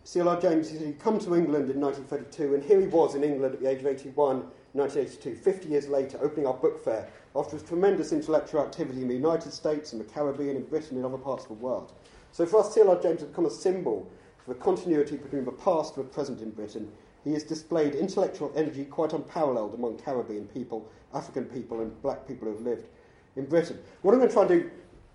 C.L.R. 0.04 0.40
James 0.40 0.70
he'd 0.70 0.98
come 0.98 1.18
to 1.20 1.34
England 1.34 1.70
in 1.70 1.80
1932, 1.80 2.54
and 2.54 2.64
here 2.64 2.80
he 2.80 2.88
was 2.88 3.14
in 3.14 3.22
England 3.22 3.54
at 3.54 3.60
the 3.60 3.70
age 3.70 3.80
of 3.80 3.86
81, 3.86 4.44
1982, 4.72 5.36
50 5.36 5.68
years 5.68 5.88
later, 5.88 6.18
opening 6.20 6.46
our 6.46 6.54
book 6.54 6.82
fair 6.82 7.08
after 7.34 7.56
his 7.56 7.62
tremendous 7.62 8.12
intellectual 8.12 8.62
activity 8.62 9.02
in 9.02 9.08
the 9.08 9.14
United 9.14 9.52
States, 9.52 9.92
in 9.92 9.98
the 9.98 10.04
Caribbean, 10.04 10.56
in 10.56 10.64
Britain, 10.64 10.96
and 10.96 11.06
other 11.06 11.18
parts 11.18 11.44
of 11.44 11.48
the 11.48 11.54
world. 11.54 11.92
So 12.32 12.46
for 12.46 12.60
us, 12.60 12.74
C.L.R. 12.74 13.00
James 13.00 13.20
has 13.20 13.28
become 13.28 13.46
a 13.46 13.50
symbol 13.50 14.10
for 14.44 14.54
the 14.54 14.60
continuity 14.60 15.16
between 15.16 15.44
the 15.44 15.52
past 15.52 15.96
and 15.96 16.04
the 16.04 16.10
present 16.10 16.40
in 16.40 16.50
Britain, 16.50 16.90
he 17.24 17.32
has 17.32 17.44
displayed 17.44 17.94
intellectual 17.94 18.52
energy 18.56 18.84
quite 18.84 19.12
unparalleled 19.12 19.74
among 19.74 19.98
Caribbean 19.98 20.46
people, 20.46 20.90
African 21.14 21.44
people, 21.44 21.80
and 21.80 22.02
black 22.02 22.26
people 22.26 22.48
who 22.48 22.54
have 22.54 22.62
lived 22.62 22.88
in 23.36 23.44
Britain. 23.46 23.78
What 24.02 24.12
I'm 24.12 24.18
going 24.18 24.28
to 24.28 24.34
try 24.34 24.42
and 24.42 24.50
do, 24.50 24.70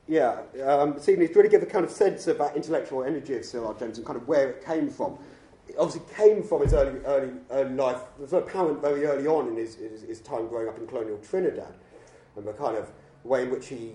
yeah, 0.08 0.42
um, 0.66 0.94
this 0.94 1.10
evening 1.10 1.28
is 1.28 1.36
really 1.36 1.50
give 1.50 1.62
a 1.62 1.66
kind 1.66 1.84
of 1.84 1.92
sense 1.92 2.28
of 2.28 2.38
that 2.38 2.56
intellectual 2.56 3.04
energy 3.04 3.36
of 3.36 3.44
C.L.R. 3.44 3.74
James 3.74 3.98
and 3.98 4.08
kind 4.08 4.18
of 4.18 4.28
where 4.28 4.50
it 4.50 4.66
came 4.66 4.90
from. 4.90 5.18
It 5.68 5.76
obviously 5.78 6.08
came 6.16 6.44
from 6.44 6.62
his 6.62 6.74
early, 6.74 7.02
early, 7.06 7.34
early 7.52 7.74
life. 7.74 8.02
It 8.18 8.22
was 8.22 8.34
apparent 8.34 8.82
very 8.82 9.06
early 9.06 9.28
on 9.28 9.50
in 9.50 9.58
his, 9.58 9.76
his, 9.76 10.04
his 10.04 10.22
time 10.22 10.48
growing 10.48 10.70
up 10.70 10.78
in 10.78 10.88
colonial 10.88 11.18
Trinidad, 11.18 11.74
and 12.38 12.48
the 12.48 12.54
kind 12.54 12.78
of 12.78 12.90
way 13.24 13.44
in 13.44 13.52
which 13.52 13.68
he 13.68 13.94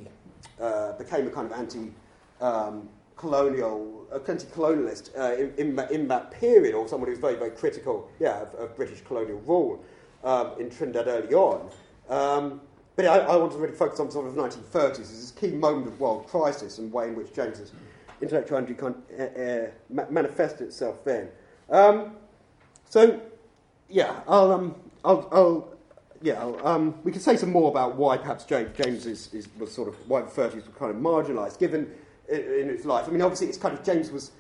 uh, 0.61 0.93
became 0.93 1.27
a 1.27 1.31
kind 1.31 1.51
of 1.51 1.59
anti 1.59 1.93
um, 2.41 2.89
colonial, 3.17 4.07
a 4.11 4.17
anti-colonialist 4.31 5.17
uh, 5.17 5.35
in, 5.37 5.55
in, 5.57 5.79
in, 5.93 6.09
that 6.09 6.33
period, 6.33 6.75
or 6.75 6.89
someone 6.89 7.07
who 7.07 7.13
was 7.13 7.21
very, 7.21 7.37
very 7.37 7.51
critical, 7.51 8.11
yeah, 8.19 8.43
of, 8.43 8.55
of 8.55 8.77
British 8.77 9.01
colonial 9.03 9.39
rule 9.47 9.85
um, 10.25 10.53
in 10.59 10.69
Trinidad 10.69 11.07
early 11.07 11.33
on. 11.33 11.71
Um, 12.09 12.61
but 12.97 13.07
I, 13.07 13.19
I, 13.19 13.37
want 13.37 13.53
to 13.53 13.59
really 13.59 13.75
focus 13.75 14.01
on 14.01 14.11
sort 14.11 14.27
of 14.27 14.35
the 14.35 14.43
1930s 14.43 15.01
as 15.01 15.21
this 15.21 15.31
key 15.31 15.53
moment 15.53 15.87
of 15.87 16.01
world 16.01 16.27
crisis 16.27 16.79
and 16.79 16.93
way 16.93 17.09
in 17.09 17.15
which 17.15 17.33
James's 17.33 17.73
intellectual 18.21 18.59
energy 18.59 18.75
kind 18.75 18.95
uh, 19.19 19.23
uh, 19.23 20.07
manifested 20.11 20.67
itself 20.67 21.05
then. 21.05 21.29
Um, 21.71 22.17
so, 22.89 23.21
yeah, 23.89 24.21
I'll, 24.27 24.53
um, 24.53 24.75
I'll, 25.05 25.29
I'll 25.33 25.73
yeah, 26.23 26.43
um, 26.63 26.95
we 27.03 27.11
could 27.11 27.23
say 27.23 27.37
some 27.37 27.51
more 27.51 27.69
about 27.69 27.97
why 27.97 28.17
perhaps 28.17 28.45
James, 28.45 29.07
is, 29.07 29.33
is, 29.35 29.49
was 29.59 29.73
sort 29.73 29.89
of 29.89 29.97
why 30.09 30.23
the 30.23 30.29
30s 30.29 30.67
were 30.67 30.73
kind 30.79 30.91
of 30.95 30.97
marginalised, 30.97 31.59
given 31.59 31.91
in, 32.29 32.69
his 32.69 32.85
life. 32.85 33.07
I 33.09 33.11
mean, 33.11 33.23
obviously, 33.23 33.49
it's 33.49 33.59
kind 33.59 33.77
of 33.77 33.85
James 33.85 34.11
was 34.11 34.31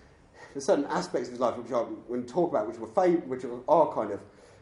there's 0.54 0.64
certain 0.64 0.84
aspects 0.86 1.28
of 1.28 1.32
his 1.32 1.40
life 1.40 1.56
which 1.56 1.72
I 1.72 1.78
when 1.78 2.24
talk 2.24 2.50
about 2.50 2.68
which 2.68 2.78
were 2.78 2.86
fam- 2.86 3.28
which 3.28 3.44
are 3.44 3.94
kind 3.94 4.12
of 4.12 4.20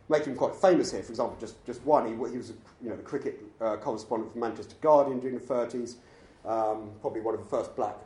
making 0.08 0.32
him 0.32 0.36
quite 0.36 0.54
famous 0.54 0.92
here. 0.92 1.02
For 1.02 1.10
example, 1.10 1.36
just 1.38 1.64
just 1.66 1.84
one, 1.84 2.06
he, 2.06 2.12
he 2.12 2.38
was 2.38 2.50
a, 2.50 2.54
you 2.82 2.90
know 2.90 2.96
the 2.96 3.02
cricket 3.02 3.42
uh, 3.60 3.76
correspondent 3.76 4.32
for 4.32 4.38
Manchester 4.38 4.76
Guardian 4.80 5.20
during 5.20 5.38
the 5.38 5.44
30s, 5.44 5.96
um, 6.44 6.90
probably 7.00 7.20
one 7.20 7.34
of 7.34 7.40
the 7.40 7.46
first 7.46 7.76
black. 7.76 7.96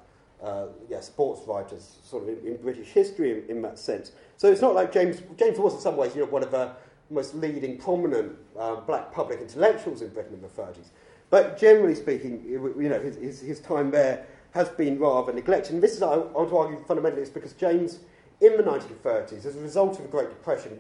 Uh, 0.43 0.67
yeah, 0.91 1.01
sports 1.01 1.41
writers, 1.47 2.01
sort 2.05 2.25
of 2.25 2.29
in, 2.29 2.47
in 2.47 2.57
British 2.61 2.89
history, 2.89 3.31
in, 3.31 3.57
in, 3.57 3.63
that 3.63 3.79
sense. 3.79 4.13
So 4.37 4.53
it's 4.53 4.61
not 4.61 4.75
like 4.75 4.93
James. 4.93 5.23
James 5.39 5.59
was 5.59 5.75
in 5.75 5.81
some 5.81 5.97
ways, 5.97 6.15
you 6.15 6.21
know, 6.21 6.27
one 6.27 6.43
of 6.43 6.51
the 6.51 6.73
most 7.11 7.35
leading, 7.35 7.79
prominent 7.79 8.37
uh, 8.59 8.77
black 8.77 9.13
public 9.13 9.41
intellectuals 9.41 10.03
in 10.03 10.09
Britain 10.09 10.35
in 10.35 10.43
the 10.43 10.49
30s. 10.49 10.89
But 11.31 11.59
generally 11.59 11.95
speaking, 11.95 12.45
you 12.47 12.89
know, 12.89 13.01
his, 13.01 13.17
his, 13.17 13.41
his 13.41 13.61
time 13.61 13.91
there 13.91 14.27
has 14.53 14.69
been 14.69 14.99
rather 14.99 15.33
neglected. 15.33 15.75
And 15.75 15.83
this 15.83 15.95
is, 15.95 16.03
I, 16.03 16.17
want 16.17 16.49
to 16.51 16.57
argue, 16.57 16.85
fundamentally, 16.87 17.23
it's 17.23 17.31
because 17.31 17.53
James, 17.55 18.01
in 18.41 18.57
the 18.57 18.63
1930s, 18.63 19.45
as 19.45 19.57
a 19.57 19.61
result 19.61 19.97
of 19.97 20.03
the 20.03 20.09
Great 20.09 20.29
Depression, 20.31 20.79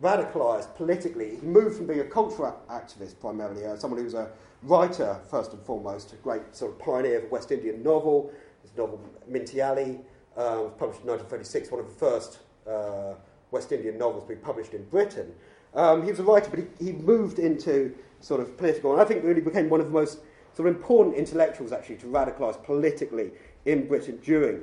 radicalised 0.00 0.74
politically. 0.76 1.36
He 1.36 1.46
moved 1.46 1.76
from 1.76 1.86
being 1.86 2.00
a 2.00 2.04
cultural 2.04 2.60
activist 2.68 3.20
primarily, 3.20 3.64
uh, 3.64 3.76
someone 3.76 3.98
who 3.98 4.04
was 4.04 4.14
a 4.14 4.30
writer 4.62 5.18
first 5.30 5.52
and 5.52 5.62
foremost, 5.62 6.12
a 6.12 6.16
great 6.16 6.42
sort 6.54 6.72
of 6.72 6.78
pioneer 6.78 7.16
of 7.16 7.22
the 7.22 7.28
West 7.28 7.52
Indian 7.52 7.82
novel. 7.82 8.32
His 8.62 8.76
novel 8.76 9.00
Minty 9.28 9.60
Alley 9.60 10.00
uh, 10.36 10.58
was 10.62 10.72
published 10.78 11.02
in 11.02 11.08
1936, 11.08 11.70
one 11.70 11.80
of 11.80 11.86
the 11.86 11.94
first 11.94 12.38
uh, 12.68 13.14
West 13.50 13.72
Indian 13.72 13.98
novels 13.98 14.24
to 14.24 14.28
be 14.30 14.36
published 14.36 14.74
in 14.74 14.84
Britain. 14.84 15.32
Um, 15.74 16.02
he 16.02 16.10
was 16.10 16.20
a 16.20 16.22
writer, 16.22 16.50
but 16.50 16.60
he, 16.60 16.86
he 16.86 16.92
moved 16.92 17.38
into 17.38 17.94
sort 18.20 18.40
of 18.40 18.56
political, 18.56 18.92
and 18.92 19.00
I 19.00 19.04
think 19.04 19.24
really 19.24 19.40
became 19.40 19.68
one 19.68 19.80
of 19.80 19.86
the 19.86 19.92
most 19.92 20.18
sort 20.54 20.68
of 20.68 20.76
important 20.76 21.16
intellectuals 21.16 21.72
actually 21.72 21.96
to 21.96 22.06
radicalise 22.06 22.62
politically 22.62 23.30
in 23.64 23.88
Britain 23.88 24.18
during 24.22 24.56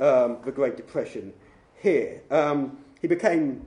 um, 0.00 0.38
the 0.44 0.52
Great 0.52 0.76
Depression 0.76 1.32
here. 1.76 2.22
Um, 2.30 2.78
he 3.00 3.06
became 3.06 3.64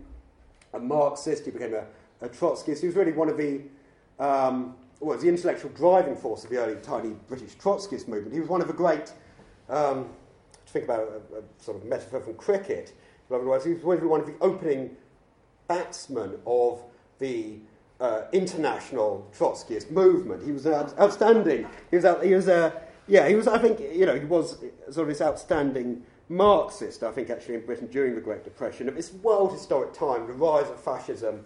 a 0.74 0.80
Marxist, 0.80 1.46
he 1.46 1.52
became 1.52 1.74
a, 1.74 1.86
a 2.26 2.30
Trotskyist. 2.30 2.82
He 2.82 2.88
was 2.88 2.96
really 2.96 3.12
one 3.12 3.30
of 3.30 3.38
the, 3.38 3.62
um, 4.20 4.76
well, 5.00 5.18
the 5.18 5.30
intellectual 5.30 5.72
driving 5.72 6.16
force 6.16 6.44
of 6.44 6.50
the 6.50 6.58
early 6.58 6.76
tiny 6.82 7.16
British 7.28 7.56
Trotskyist 7.56 8.08
movement. 8.08 8.34
He 8.34 8.40
was 8.40 8.50
one 8.50 8.62
of 8.62 8.68
the 8.68 8.74
great, 8.74 9.14
um, 9.70 10.10
to 10.66 10.74
think 10.74 10.86
about 10.86 11.02
a, 11.02 11.38
a, 11.38 11.64
sort 11.64 11.78
of 11.78 11.86
metaphor 11.86 12.20
from 12.22 12.34
cricket, 12.36 12.94
otherwise, 13.32 13.64
he 13.64 13.74
was 13.74 14.02
one 14.02 14.22
of 14.22 14.26
the 14.26 14.36
opening 14.42 14.96
batsmen 15.70 16.38
of 16.46 16.84
the 17.20 17.60
uh, 18.02 18.24
international 18.34 19.30
Trotskyist 19.38 19.92
movement. 19.92 20.44
He 20.44 20.52
was 20.52 20.68
outstanding. 20.68 21.68
He 21.90 21.96
was, 21.96 22.06
out, 22.06 22.24
he 22.24 22.34
was 22.34 22.50
a, 22.50 22.66
uh, 22.66 22.72
yeah, 23.08 23.28
he 23.28 23.36
was, 23.36 23.48
I 23.48 23.58
think, 23.58 23.80
you 23.80 24.06
know, 24.06 24.16
he 24.16 24.26
was 24.26 24.58
sort 24.90 24.98
of 25.00 25.08
this 25.08 25.22
outstanding 25.22 26.04
Marxist, 26.28 27.04
I 27.04 27.12
think, 27.12 27.30
actually, 27.30 27.56
in 27.56 27.66
Britain 27.66 27.88
during 27.88 28.16
the 28.16 28.22
Great 28.22 28.44
Depression. 28.44 28.94
This 28.94 29.14
world 29.14 29.52
historic 29.52 29.94
time, 29.94 30.28
the 30.28 30.34
rise 30.34 30.70
of 30.70 30.82
fascism 30.82 31.44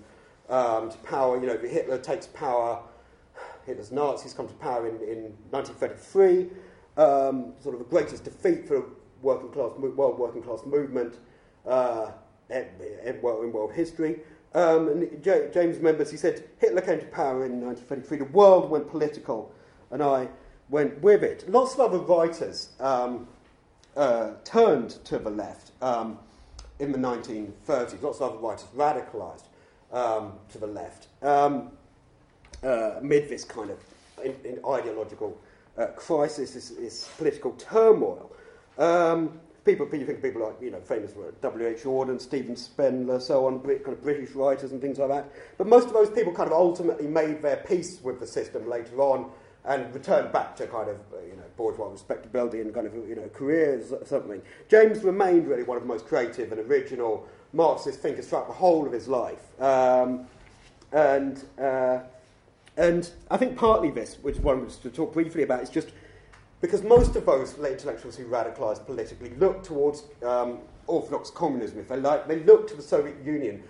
um, 0.49 0.91
to 0.91 0.97
power, 0.99 1.39
you 1.39 1.47
know, 1.47 1.57
Hitler 1.57 1.97
takes 1.97 2.27
power, 2.27 2.81
Hitler's 3.65 3.91
Nazis 3.91 4.33
come 4.33 4.47
to 4.47 4.53
power 4.55 4.87
in, 4.87 4.95
in 4.95 5.33
1933, 5.51 6.49
um, 6.97 7.53
sort 7.61 7.75
of 7.75 7.79
the 7.79 7.87
greatest 7.89 8.25
defeat 8.25 8.67
for 8.67 8.77
a 8.77 8.83
working 9.21 9.49
class, 9.49 9.71
world 9.77 10.19
working 10.19 10.43
class 10.43 10.65
movement 10.65 11.15
uh, 11.65 12.11
in, 12.49 12.65
in 13.05 13.21
world 13.21 13.71
history. 13.73 14.19
Um, 14.55 14.87
and 14.89 15.23
J- 15.23 15.49
James 15.53 15.77
remembers 15.77 16.11
he 16.11 16.17
said, 16.17 16.43
Hitler 16.59 16.81
came 16.81 16.99
to 16.99 17.05
power 17.07 17.45
in 17.45 17.59
1933, 17.61 18.17
the 18.19 18.25
world 18.25 18.69
went 18.69 18.89
political, 18.89 19.51
and 19.89 20.03
I 20.03 20.27
went 20.69 21.01
with 21.01 21.23
it. 21.23 21.49
Lots 21.49 21.73
of 21.73 21.79
other 21.79 21.99
writers 21.99 22.69
um, 22.79 23.27
uh, 23.97 24.33
turned 24.43 24.91
to 25.05 25.17
the 25.17 25.29
left 25.29 25.71
um, 25.81 26.19
in 26.79 26.91
the 26.91 26.97
1930s. 26.97 28.01
Lots 28.01 28.21
of 28.21 28.33
other 28.33 28.37
writers 28.37 28.65
radicalised 28.75 29.45
um, 29.91 30.33
to 30.51 30.57
the 30.57 30.67
left 30.67 31.07
um, 31.21 31.71
uh, 32.63 32.95
amid 32.97 33.29
this 33.29 33.43
kind 33.43 33.69
of 33.69 33.79
in, 34.23 34.35
in 34.43 34.59
ideological 34.65 35.39
uh, 35.77 35.87
crisis, 35.87 36.51
this, 36.51 36.69
this, 36.69 37.09
political 37.17 37.51
turmoil. 37.53 38.31
People, 39.65 39.85
you 39.93 40.05
think 40.05 40.17
of 40.17 40.23
people 40.23 40.43
like, 40.43 40.61
you 40.61 40.71
know, 40.71 40.81
famous 40.81 41.13
W.H. 41.41 41.83
Auden, 41.83 42.19
Stephen 42.19 42.55
Spender, 42.55 43.19
so 43.19 43.45
on, 43.45 43.61
kind 43.61 43.87
of 43.87 44.03
British 44.03 44.31
writers 44.31 44.73
and 44.73 44.81
things 44.81 44.99
like 44.99 45.07
that. 45.07 45.31
But 45.57 45.67
most 45.67 45.87
of 45.87 45.93
those 45.93 46.09
people 46.09 46.33
kind 46.33 46.47
of 46.47 46.53
ultimately 46.53 47.07
made 47.07 47.41
their 47.41 47.57
peace 47.57 47.99
with 48.03 48.19
the 48.19 48.27
system 48.27 48.67
later 48.69 48.99
on 48.99 49.31
and 49.65 49.93
returned 49.93 50.33
back 50.33 50.55
to 50.57 50.67
kind 50.67 50.89
of, 50.89 50.97
you 51.25 51.35
know, 51.37 51.43
bourgeois 51.55 51.89
respectability 51.89 52.59
and 52.59 52.73
kind 52.73 52.87
of, 52.87 52.93
you 53.07 53.15
know, 53.15 53.29
careers 53.33 53.93
or 53.93 54.05
something. 54.05 54.41
James 54.67 55.01
remained 55.03 55.47
really 55.47 55.63
one 55.63 55.77
of 55.77 55.83
the 55.83 55.87
most 55.87 56.05
creative 56.05 56.51
and 56.51 56.59
original 56.69 57.25
Marxist 57.53 58.01
thinkers 58.01 58.27
throughout 58.27 58.47
the 58.47 58.53
whole 58.53 58.85
of 58.85 58.91
his 58.91 59.07
life. 59.07 59.61
Um, 59.61 60.27
and, 60.91 61.43
uh, 61.57 61.99
and 62.75 63.09
I 63.31 63.37
think 63.37 63.57
partly 63.57 63.91
this, 63.91 64.17
which 64.21 64.37
one 64.37 64.65
was 64.65 64.77
to 64.77 64.89
talk 64.89 65.13
briefly 65.13 65.43
about, 65.43 65.63
is 65.63 65.69
just 65.69 65.89
because 66.63 66.81
most 66.81 67.17
of 67.17 67.25
those 67.25 67.59
intellectuals 67.59 68.15
who 68.15 68.25
radicalised 68.25 68.85
politically 68.85 69.31
looked 69.31 69.65
towards 69.65 70.03
um, 70.25 70.59
orthodox 70.87 71.29
communism, 71.29 71.77
if 71.77 71.89
they 71.89 71.97
like. 71.97 72.25
They 72.25 72.39
looked 72.39 72.69
to 72.69 72.77
the 72.77 72.81
Soviet 72.81 73.17
Union. 73.21 73.61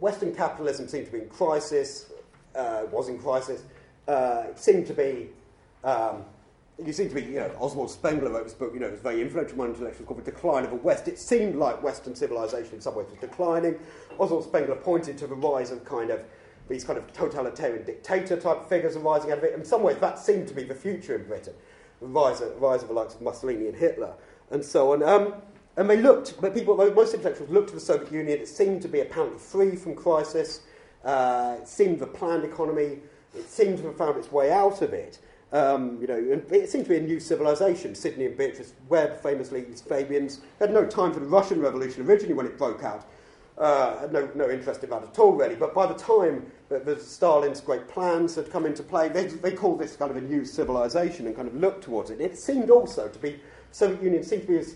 Western 0.00 0.34
capitalism 0.34 0.88
seemed 0.88 1.04
to 1.04 1.12
be 1.12 1.18
in 1.18 1.28
crisis, 1.28 2.10
uh, 2.56 2.84
was 2.90 3.10
in 3.10 3.18
crisis. 3.18 3.64
Uh, 4.08 4.44
it 4.48 4.58
seemed 4.58 4.86
to 4.86 4.94
be, 4.94 5.28
um, 5.84 6.24
you 6.82 6.94
seem 6.94 7.10
to 7.10 7.14
be, 7.14 7.24
you 7.24 7.40
know, 7.40 7.50
Oswald 7.60 7.90
Spengler 7.90 8.30
wrote 8.30 8.44
this 8.44 8.54
book, 8.54 8.72
you 8.72 8.80
know, 8.80 8.86
it 8.86 8.92
was 8.92 9.00
very 9.00 9.20
influential 9.20 9.58
one 9.58 9.68
intellectual 9.68 10.06
called 10.06 10.24
The 10.24 10.30
Decline 10.30 10.64
of 10.64 10.70
the 10.70 10.76
West. 10.76 11.08
It 11.08 11.18
seemed 11.18 11.56
like 11.56 11.82
Western 11.82 12.14
civilization 12.14 12.76
in 12.76 12.80
some 12.80 12.94
ways 12.94 13.06
was 13.10 13.20
declining. 13.20 13.78
Oswald 14.18 14.44
Spengler 14.44 14.76
pointed 14.76 15.18
to 15.18 15.26
the 15.26 15.34
rise 15.34 15.70
of 15.70 15.84
kind 15.84 16.08
of 16.08 16.22
these 16.70 16.84
kind 16.84 16.98
of 16.98 17.12
totalitarian 17.12 17.84
dictator 17.84 18.40
type 18.40 18.66
figures 18.66 18.96
arising 18.96 19.30
out 19.30 19.36
of 19.36 19.44
it. 19.44 19.52
In 19.52 19.62
some 19.62 19.82
ways, 19.82 19.98
that 19.98 20.18
seemed 20.18 20.48
to 20.48 20.54
be 20.54 20.64
the 20.64 20.74
future 20.74 21.16
in 21.16 21.26
Britain 21.26 21.52
rise 22.00 22.40
of, 22.40 22.60
rise 22.60 22.82
of 22.82 22.88
the 22.88 22.94
likes 22.94 23.14
of 23.14 23.22
Mussolini 23.22 23.68
and 23.68 23.76
Hitler, 23.76 24.14
and 24.50 24.64
so 24.64 24.92
on. 24.92 25.02
Um, 25.02 25.34
and 25.76 25.90
they 25.90 25.96
looked, 25.96 26.40
but 26.40 26.54
people, 26.54 26.76
most 26.76 27.14
intellectuals 27.14 27.50
looked 27.50 27.68
to 27.70 27.74
the 27.74 27.80
Soviet 27.80 28.12
Union. 28.12 28.38
It 28.38 28.48
seemed 28.48 28.82
to 28.82 28.88
be 28.88 29.00
apparently 29.00 29.38
free 29.38 29.74
from 29.74 29.94
crisis. 29.96 30.60
Uh, 31.04 31.56
it 31.60 31.68
seemed 31.68 32.00
a 32.00 32.06
planned 32.06 32.44
economy. 32.44 32.98
It 33.36 33.48
seemed 33.48 33.78
to 33.78 33.86
have 33.86 33.96
found 33.96 34.16
its 34.16 34.30
way 34.30 34.52
out 34.52 34.82
of 34.82 34.92
it. 34.92 35.18
Um, 35.52 35.98
you 36.00 36.06
know, 36.06 36.16
and 36.16 36.50
it 36.52 36.68
seemed 36.68 36.84
to 36.84 36.90
be 36.90 36.96
a 36.96 37.00
new 37.00 37.20
civilization. 37.20 37.94
Sidney 37.94 38.26
and 38.26 38.36
Beatrice 38.36 38.72
Webb, 38.88 39.20
famously, 39.20 39.62
Fabians, 39.62 40.40
had 40.58 40.72
no 40.72 40.84
time 40.86 41.12
for 41.12 41.20
the 41.20 41.26
Russian 41.26 41.60
Revolution 41.60 42.06
originally 42.06 42.34
when 42.34 42.46
it 42.46 42.58
broke 42.58 42.82
out. 42.82 43.06
Uh, 43.56 43.98
had 44.00 44.12
no, 44.12 44.28
no 44.34 44.50
interest 44.50 44.82
in 44.82 44.90
that 44.90 45.04
at 45.04 45.16
all, 45.18 45.32
really. 45.32 45.54
But 45.54 45.74
by 45.74 45.86
the 45.86 45.94
time 45.94 46.50
that 46.68 46.84
the 46.84 46.98
Stalin's 46.98 47.60
great 47.60 47.86
plans 47.86 48.34
had 48.34 48.50
come 48.50 48.66
into 48.66 48.82
play, 48.82 49.08
they, 49.08 49.26
they 49.26 49.52
called 49.52 49.78
this 49.78 49.94
kind 49.94 50.10
of 50.10 50.16
a 50.16 50.20
new 50.20 50.44
civilization 50.44 51.26
and 51.28 51.36
kind 51.36 51.46
of 51.46 51.54
looked 51.54 51.84
towards 51.84 52.10
it. 52.10 52.20
It 52.20 52.36
seemed 52.36 52.68
also 52.68 53.06
to 53.06 53.18
be, 53.20 53.38
Soviet 53.70 54.02
Union 54.02 54.24
seemed 54.24 54.42
to 54.42 54.48
be 54.48 54.58
as, 54.58 54.74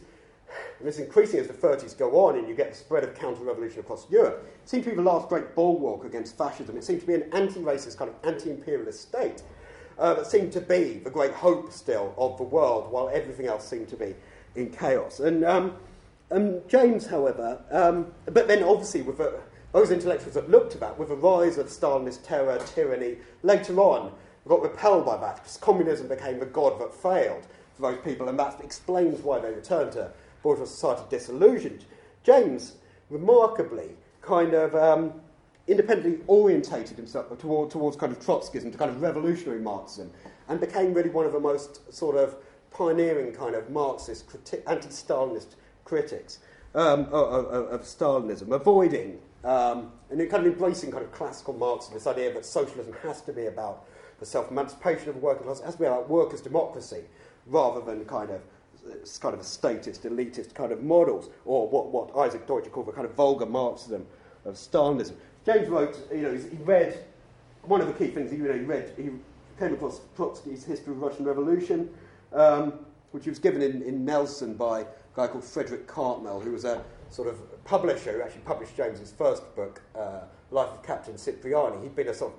this 0.80 0.98
increasing 0.98 1.40
as 1.40 1.48
the 1.48 1.54
30s 1.54 1.98
go 1.98 2.24
on 2.24 2.38
and 2.38 2.48
you 2.48 2.54
get 2.54 2.70
the 2.70 2.76
spread 2.76 3.02
of 3.02 3.16
counter-revolution 3.16 3.80
across 3.80 4.08
Europe, 4.10 4.46
it 4.62 4.68
seemed 4.68 4.84
to 4.84 4.90
be 4.90 4.96
the 4.96 5.02
last 5.02 5.28
great 5.28 5.56
bulwark 5.56 6.04
against 6.04 6.38
fascism. 6.38 6.76
It 6.76 6.84
seemed 6.84 7.00
to 7.00 7.06
be 7.06 7.14
an 7.14 7.24
anti-racist, 7.32 7.96
kind 7.96 8.10
of 8.10 8.16
anti-imperialist 8.22 9.00
state 9.00 9.42
uh, 9.98 10.14
that 10.14 10.26
seemed 10.26 10.52
to 10.52 10.60
be 10.60 11.00
the 11.02 11.10
great 11.10 11.32
hope 11.32 11.72
still 11.72 12.14
of 12.16 12.36
the 12.36 12.44
world 12.44 12.92
while 12.92 13.10
everything 13.12 13.46
else 13.46 13.66
seemed 13.66 13.88
to 13.88 13.96
be 13.96 14.14
in 14.54 14.70
chaos. 14.70 15.20
And 15.20 15.44
um, 15.44 15.74
um, 16.30 16.60
James, 16.68 17.06
however, 17.06 17.60
um, 17.70 18.12
but 18.26 18.48
then 18.48 18.62
obviously 18.62 19.02
with 19.02 19.20
uh, 19.20 19.30
those 19.72 19.90
intellectuals 19.90 20.34
that 20.34 20.50
looked 20.50 20.74
at 20.74 20.80
that, 20.80 20.98
with 20.98 21.08
the 21.08 21.16
rise 21.16 21.58
of 21.58 21.66
Stalinist 21.66 22.24
terror, 22.24 22.58
tyranny, 22.74 23.16
later 23.42 23.78
on 23.80 24.12
got 24.48 24.62
repelled 24.62 25.04
by 25.04 25.16
that 25.18 25.36
because 25.36 25.58
communism 25.58 26.08
became 26.08 26.40
the 26.40 26.46
god 26.46 26.80
that 26.80 26.92
failed 26.94 27.46
for 27.74 27.82
those 27.82 28.00
people, 28.02 28.28
and 28.28 28.38
that 28.38 28.60
explains 28.60 29.20
why 29.20 29.38
they 29.38 29.50
returned 29.50 29.92
to 29.92 30.10
bourgeois 30.42 30.64
society 30.64 31.02
disillusioned. 31.10 31.84
James, 32.24 32.76
remarkably, 33.10 33.90
kind 34.22 34.54
of 34.54 34.74
um, 34.74 35.12
independently 35.66 36.24
orientated 36.26 36.96
himself 36.96 37.38
toward, 37.38 37.70
towards 37.70 37.96
kind 37.96 38.10
of 38.10 38.18
Trotskyism, 38.20 38.72
to 38.72 38.78
kind 38.78 38.90
of 38.90 39.00
revolutionary 39.00 39.60
Marxism, 39.60 40.10
and 40.48 40.58
became 40.58 40.94
really 40.94 41.10
one 41.10 41.26
of 41.26 41.32
the 41.32 41.40
most 41.40 41.92
sort 41.92 42.16
of 42.16 42.36
pioneering 42.70 43.32
kind 43.32 43.54
of 43.54 43.70
Marxist, 43.70 44.28
criti- 44.28 44.62
anti-Stalinist 44.66 45.54
critics 45.88 46.38
um, 46.74 47.06
of, 47.06 47.46
of, 47.46 47.80
Stalinism, 47.82 48.52
avoiding 48.54 49.18
um, 49.42 49.90
and 50.10 50.18
kind 50.30 50.46
of 50.46 50.52
embracing 50.52 50.90
kind 50.90 51.02
of 51.02 51.10
classical 51.12 51.54
Marxism, 51.54 51.94
this 51.94 52.06
idea 52.06 52.32
that 52.34 52.44
socialism 52.44 52.94
has 53.02 53.22
to 53.22 53.32
be 53.32 53.46
about 53.46 53.86
the 54.20 54.26
self-emancipation 54.26 55.08
of 55.08 55.14
the 55.14 55.20
working 55.20 55.44
class, 55.44 55.60
has 55.60 55.74
to 55.74 55.80
be 55.80 55.86
about 55.86 56.08
workers' 56.08 56.40
democracy, 56.40 57.02
rather 57.46 57.80
than 57.80 58.04
kind 58.04 58.30
of 58.30 58.42
kind 59.20 59.34
of 59.34 59.40
a 59.40 59.44
statist, 59.44 60.04
elitist 60.04 60.54
kind 60.54 60.72
of 60.72 60.82
models, 60.82 61.28
or 61.44 61.68
what, 61.68 61.90
what 61.90 62.16
Isaac 62.16 62.46
Deutscher 62.46 62.70
called 62.70 62.86
the 62.86 62.92
kind 62.92 63.06
of 63.06 63.14
vulgar 63.14 63.44
Marxism 63.44 64.06
of 64.44 64.54
Stalinism. 64.54 65.14
James 65.44 65.68
wrote, 65.68 65.98
you 66.10 66.22
know, 66.22 66.32
he 66.32 66.56
read 66.62 67.04
one 67.62 67.80
of 67.80 67.86
the 67.86 67.92
key 67.92 68.08
things. 68.08 68.32
You 68.32 68.38
know, 68.38 68.54
he 68.54 68.60
read, 68.60 68.92
he 68.96 69.10
came 69.58 69.74
across 69.74 70.00
Trotsky's 70.16 70.64
History 70.64 70.92
of 70.92 71.00
the 71.00 71.06
Russian 71.06 71.24
Revolution, 71.24 71.90
um, 72.32 72.72
which 73.12 73.24
he 73.24 73.30
was 73.30 73.38
given 73.38 73.62
in, 73.62 73.82
in 73.82 74.04
Nelson 74.04 74.54
by 74.54 74.86
guy 75.14 75.26
called 75.26 75.44
Frederick 75.44 75.86
Cartmel, 75.86 76.40
who 76.40 76.52
was 76.52 76.64
a 76.64 76.82
sort 77.10 77.28
of 77.28 77.64
publisher 77.64 78.12
who 78.12 78.22
actually 78.22 78.42
published 78.42 78.76
James's 78.76 79.12
first 79.12 79.54
book, 79.56 79.82
uh, 79.96 80.20
Life 80.50 80.70
of 80.70 80.82
Captain 80.82 81.16
Cipriani. 81.16 81.82
He'd 81.82 81.96
been 81.96 82.08
a 82.08 82.14
sort 82.14 82.32
of 82.32 82.38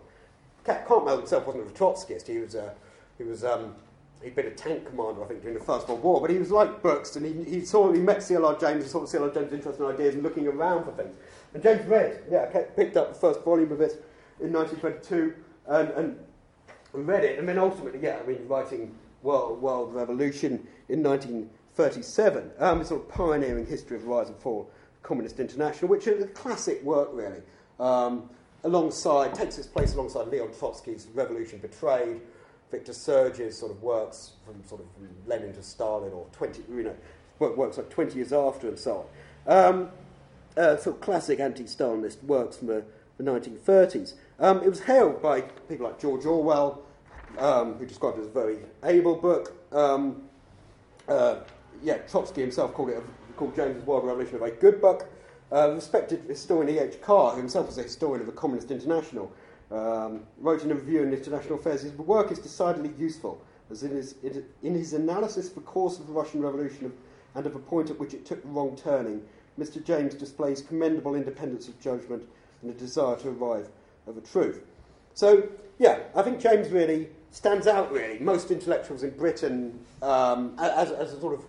Cartmel 0.85 1.17
himself 1.17 1.47
wasn't 1.47 1.67
a 1.67 1.73
Trotskyist. 1.73 2.27
He 2.27 2.38
was 2.38 2.55
a, 2.55 2.73
he 3.17 3.23
was 3.23 3.43
um, 3.43 3.75
he'd 4.23 4.35
been 4.35 4.47
a 4.47 4.51
tank 4.51 4.85
commander, 4.85 5.23
I 5.23 5.27
think, 5.27 5.41
during 5.41 5.57
the 5.57 5.63
First 5.63 5.88
World 5.88 6.03
War. 6.03 6.21
But 6.21 6.29
he 6.29 6.38
was 6.38 6.51
like 6.51 6.81
Brooks, 6.81 7.15
and 7.15 7.25
he, 7.25 7.43
he 7.43 7.65
saw 7.65 7.91
he 7.91 7.99
met 7.99 8.21
C.L.R. 8.21 8.57
James, 8.59 8.83
and 8.83 8.91
saw 8.91 9.05
C.L.R. 9.05 9.31
James' 9.31 9.53
interesting 9.53 9.85
ideas 9.85 10.15
and 10.15 10.23
looking 10.23 10.47
around 10.47 10.85
for 10.85 10.91
things. 10.91 11.15
And 11.53 11.63
James 11.63 11.85
read, 11.88 12.23
yeah, 12.29 12.45
picked 12.75 12.97
up 12.97 13.13
the 13.13 13.19
first 13.19 13.43
volume 13.43 13.71
of 13.71 13.81
it 13.81 14.03
in 14.39 14.53
1922 14.53 15.33
and, 15.67 15.89
and 15.91 16.19
read 16.93 17.23
it, 17.23 17.39
and 17.39 17.47
then 17.47 17.57
ultimately, 17.57 17.99
yeah, 18.01 18.19
I 18.23 18.27
mean, 18.27 18.47
writing 18.47 18.95
World, 19.23 19.61
World 19.61 19.93
Revolution 19.93 20.67
in 20.89 21.03
1937, 21.79 22.51
um, 22.59 22.83
sort 22.83 23.01
of 23.01 23.09
pioneering 23.09 23.65
history 23.65 23.95
of 23.95 24.05
rise 24.05 24.27
and 24.27 24.38
fall, 24.38 24.69
Communist 25.01 25.39
International, 25.39 25.89
which 25.89 26.07
is 26.07 26.21
a 26.21 26.27
classic 26.27 26.83
work, 26.83 27.09
really. 27.13 27.41
Um, 27.79 28.29
alongside, 28.65 29.33
takes 29.33 29.57
its 29.57 29.67
place 29.67 29.93
alongside 29.93 30.27
Leon 30.27 30.50
Trotsky's 30.50 31.07
Revolution 31.13 31.59
Betrayed, 31.59 32.19
Victor 32.69 32.91
Serge's 32.91 33.57
sort 33.57 33.71
of 33.71 33.81
works 33.81 34.33
from 34.45 34.62
sort 34.65 34.81
of 34.81 34.88
Lenin 35.25 35.53
to 35.53 35.63
Stalin, 35.63 36.12
or 36.12 36.27
20, 36.33 36.63
you 36.69 36.83
know, 36.83 36.95
works 37.39 37.77
like 37.77 37.89
20 37.89 38.15
years 38.15 38.33
after 38.33 38.67
and 38.67 38.77
so 38.77 39.07
on. 39.48 39.75
Um, 39.75 39.89
uh, 40.57 40.75
sort 40.75 40.98
of 40.98 41.01
classic 41.01 41.39
anti-Stalinist 41.39 42.21
works 42.24 42.57
from 42.57 42.67
the, 42.67 42.83
the 43.17 43.24
1930s. 43.24 44.15
Um, 44.39 44.62
it 44.62 44.69
was 44.69 44.81
hailed 44.81 45.21
by 45.21 45.41
people 45.69 45.88
like 45.88 45.98
George 45.98 46.25
Orwell, 46.25 46.81
um, 47.38 47.75
who 47.75 47.86
described 47.86 48.17
it 48.17 48.21
as 48.21 48.27
a 48.27 48.31
very 48.31 48.57
able 48.83 49.15
book. 49.15 49.53
Um, 49.71 50.24
uh, 51.07 51.38
yeah, 51.83 51.98
Trotsky 52.00 52.41
himself 52.41 52.74
called 52.74 52.89
it 52.89 52.98
a, 52.98 53.33
called 53.33 53.55
James's 53.55 53.83
World 53.83 54.05
Revolution 54.05 54.36
a 54.36 54.39
very 54.39 54.51
good 54.51 54.81
book. 54.81 55.09
Uh, 55.51 55.71
respected 55.71 56.21
historian 56.27 56.69
E.H. 56.69 57.01
Carr, 57.01 57.36
himself 57.36 57.67
was 57.67 57.77
a 57.77 57.83
historian 57.83 58.21
of 58.21 58.27
the 58.27 58.33
Communist 58.33 58.69
International, 58.69 59.31
um, 59.71 60.21
wrote 60.39 60.63
in 60.63 60.71
a 60.71 60.75
review 60.75 61.01
in 61.01 61.13
International 61.13 61.57
Affairs, 61.57 61.81
his 61.81 61.91
work 61.93 62.31
is 62.31 62.39
decidedly 62.39 62.91
useful, 63.00 63.41
as 63.71 63.83
in 63.83 63.91
his, 63.91 64.15
in 64.63 64.74
his 64.74 64.93
analysis 64.93 65.50
of 65.50 65.55
the 65.55 65.62
course 65.62 66.00
of 66.00 66.07
the 66.07 66.13
Russian 66.13 66.41
Revolution 66.41 66.91
and 67.36 67.45
of 67.45 67.53
the 67.53 67.59
point 67.59 67.89
at 67.89 68.00
which 68.00 68.13
it 68.13 68.25
took 68.25 68.41
the 68.41 68.48
wrong 68.50 68.75
turning, 68.75 69.24
Mr. 69.59 69.83
James 69.83 70.13
displays 70.15 70.62
commendable 70.62 71.15
independence 71.15 71.67
of 71.67 71.79
judgment 71.79 72.24
and 72.62 72.71
a 72.71 72.74
desire 72.74 73.15
to 73.17 73.29
arrive 73.29 73.69
at 74.07 74.15
the 74.15 74.21
truth. 74.21 74.63
So, 75.13 75.50
yeah, 75.77 76.00
I 76.15 76.21
think 76.21 76.39
James 76.39 76.69
really 76.69 77.09
stands 77.31 77.67
out, 77.67 77.91
really. 77.91 78.19
Most 78.19 78.51
intellectuals 78.51 79.03
in 79.03 79.12
Britain, 79.12 79.79
um, 80.01 80.55
as, 80.59 80.91
as 80.91 81.13
a 81.13 81.19
sort 81.19 81.33
of, 81.33 81.45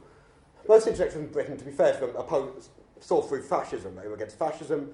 most 0.70 0.86
intellectuals 0.86 1.26
in 1.26 1.32
Britain, 1.32 1.56
to 1.56 1.64
be 1.64 1.72
fair 1.72 1.92
to 1.92 2.00
them, 2.00 2.16
opposed, 2.16 2.70
saw 3.00 3.20
through 3.20 3.42
fascism. 3.42 3.96
They 3.96 4.06
were 4.06 4.14
against 4.14 4.38
fascism. 4.38 4.92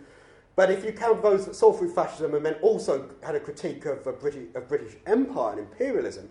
But 0.57 0.71
if 0.71 0.83
you 0.83 0.93
count 0.93 1.23
those 1.23 1.45
that 1.45 1.55
saw 1.55 1.73
through 1.73 1.93
fascism 1.93 2.35
and 2.35 2.45
then 2.45 2.55
also 2.63 3.11
had 3.23 3.35
a 3.35 3.41
critique 3.41 3.85
of, 3.85 4.07
of, 4.07 4.19
British, 4.19 4.47
of 4.55 4.69
British 4.69 4.95
empire 5.07 5.53
and 5.53 5.61
imperialism, 5.61 6.31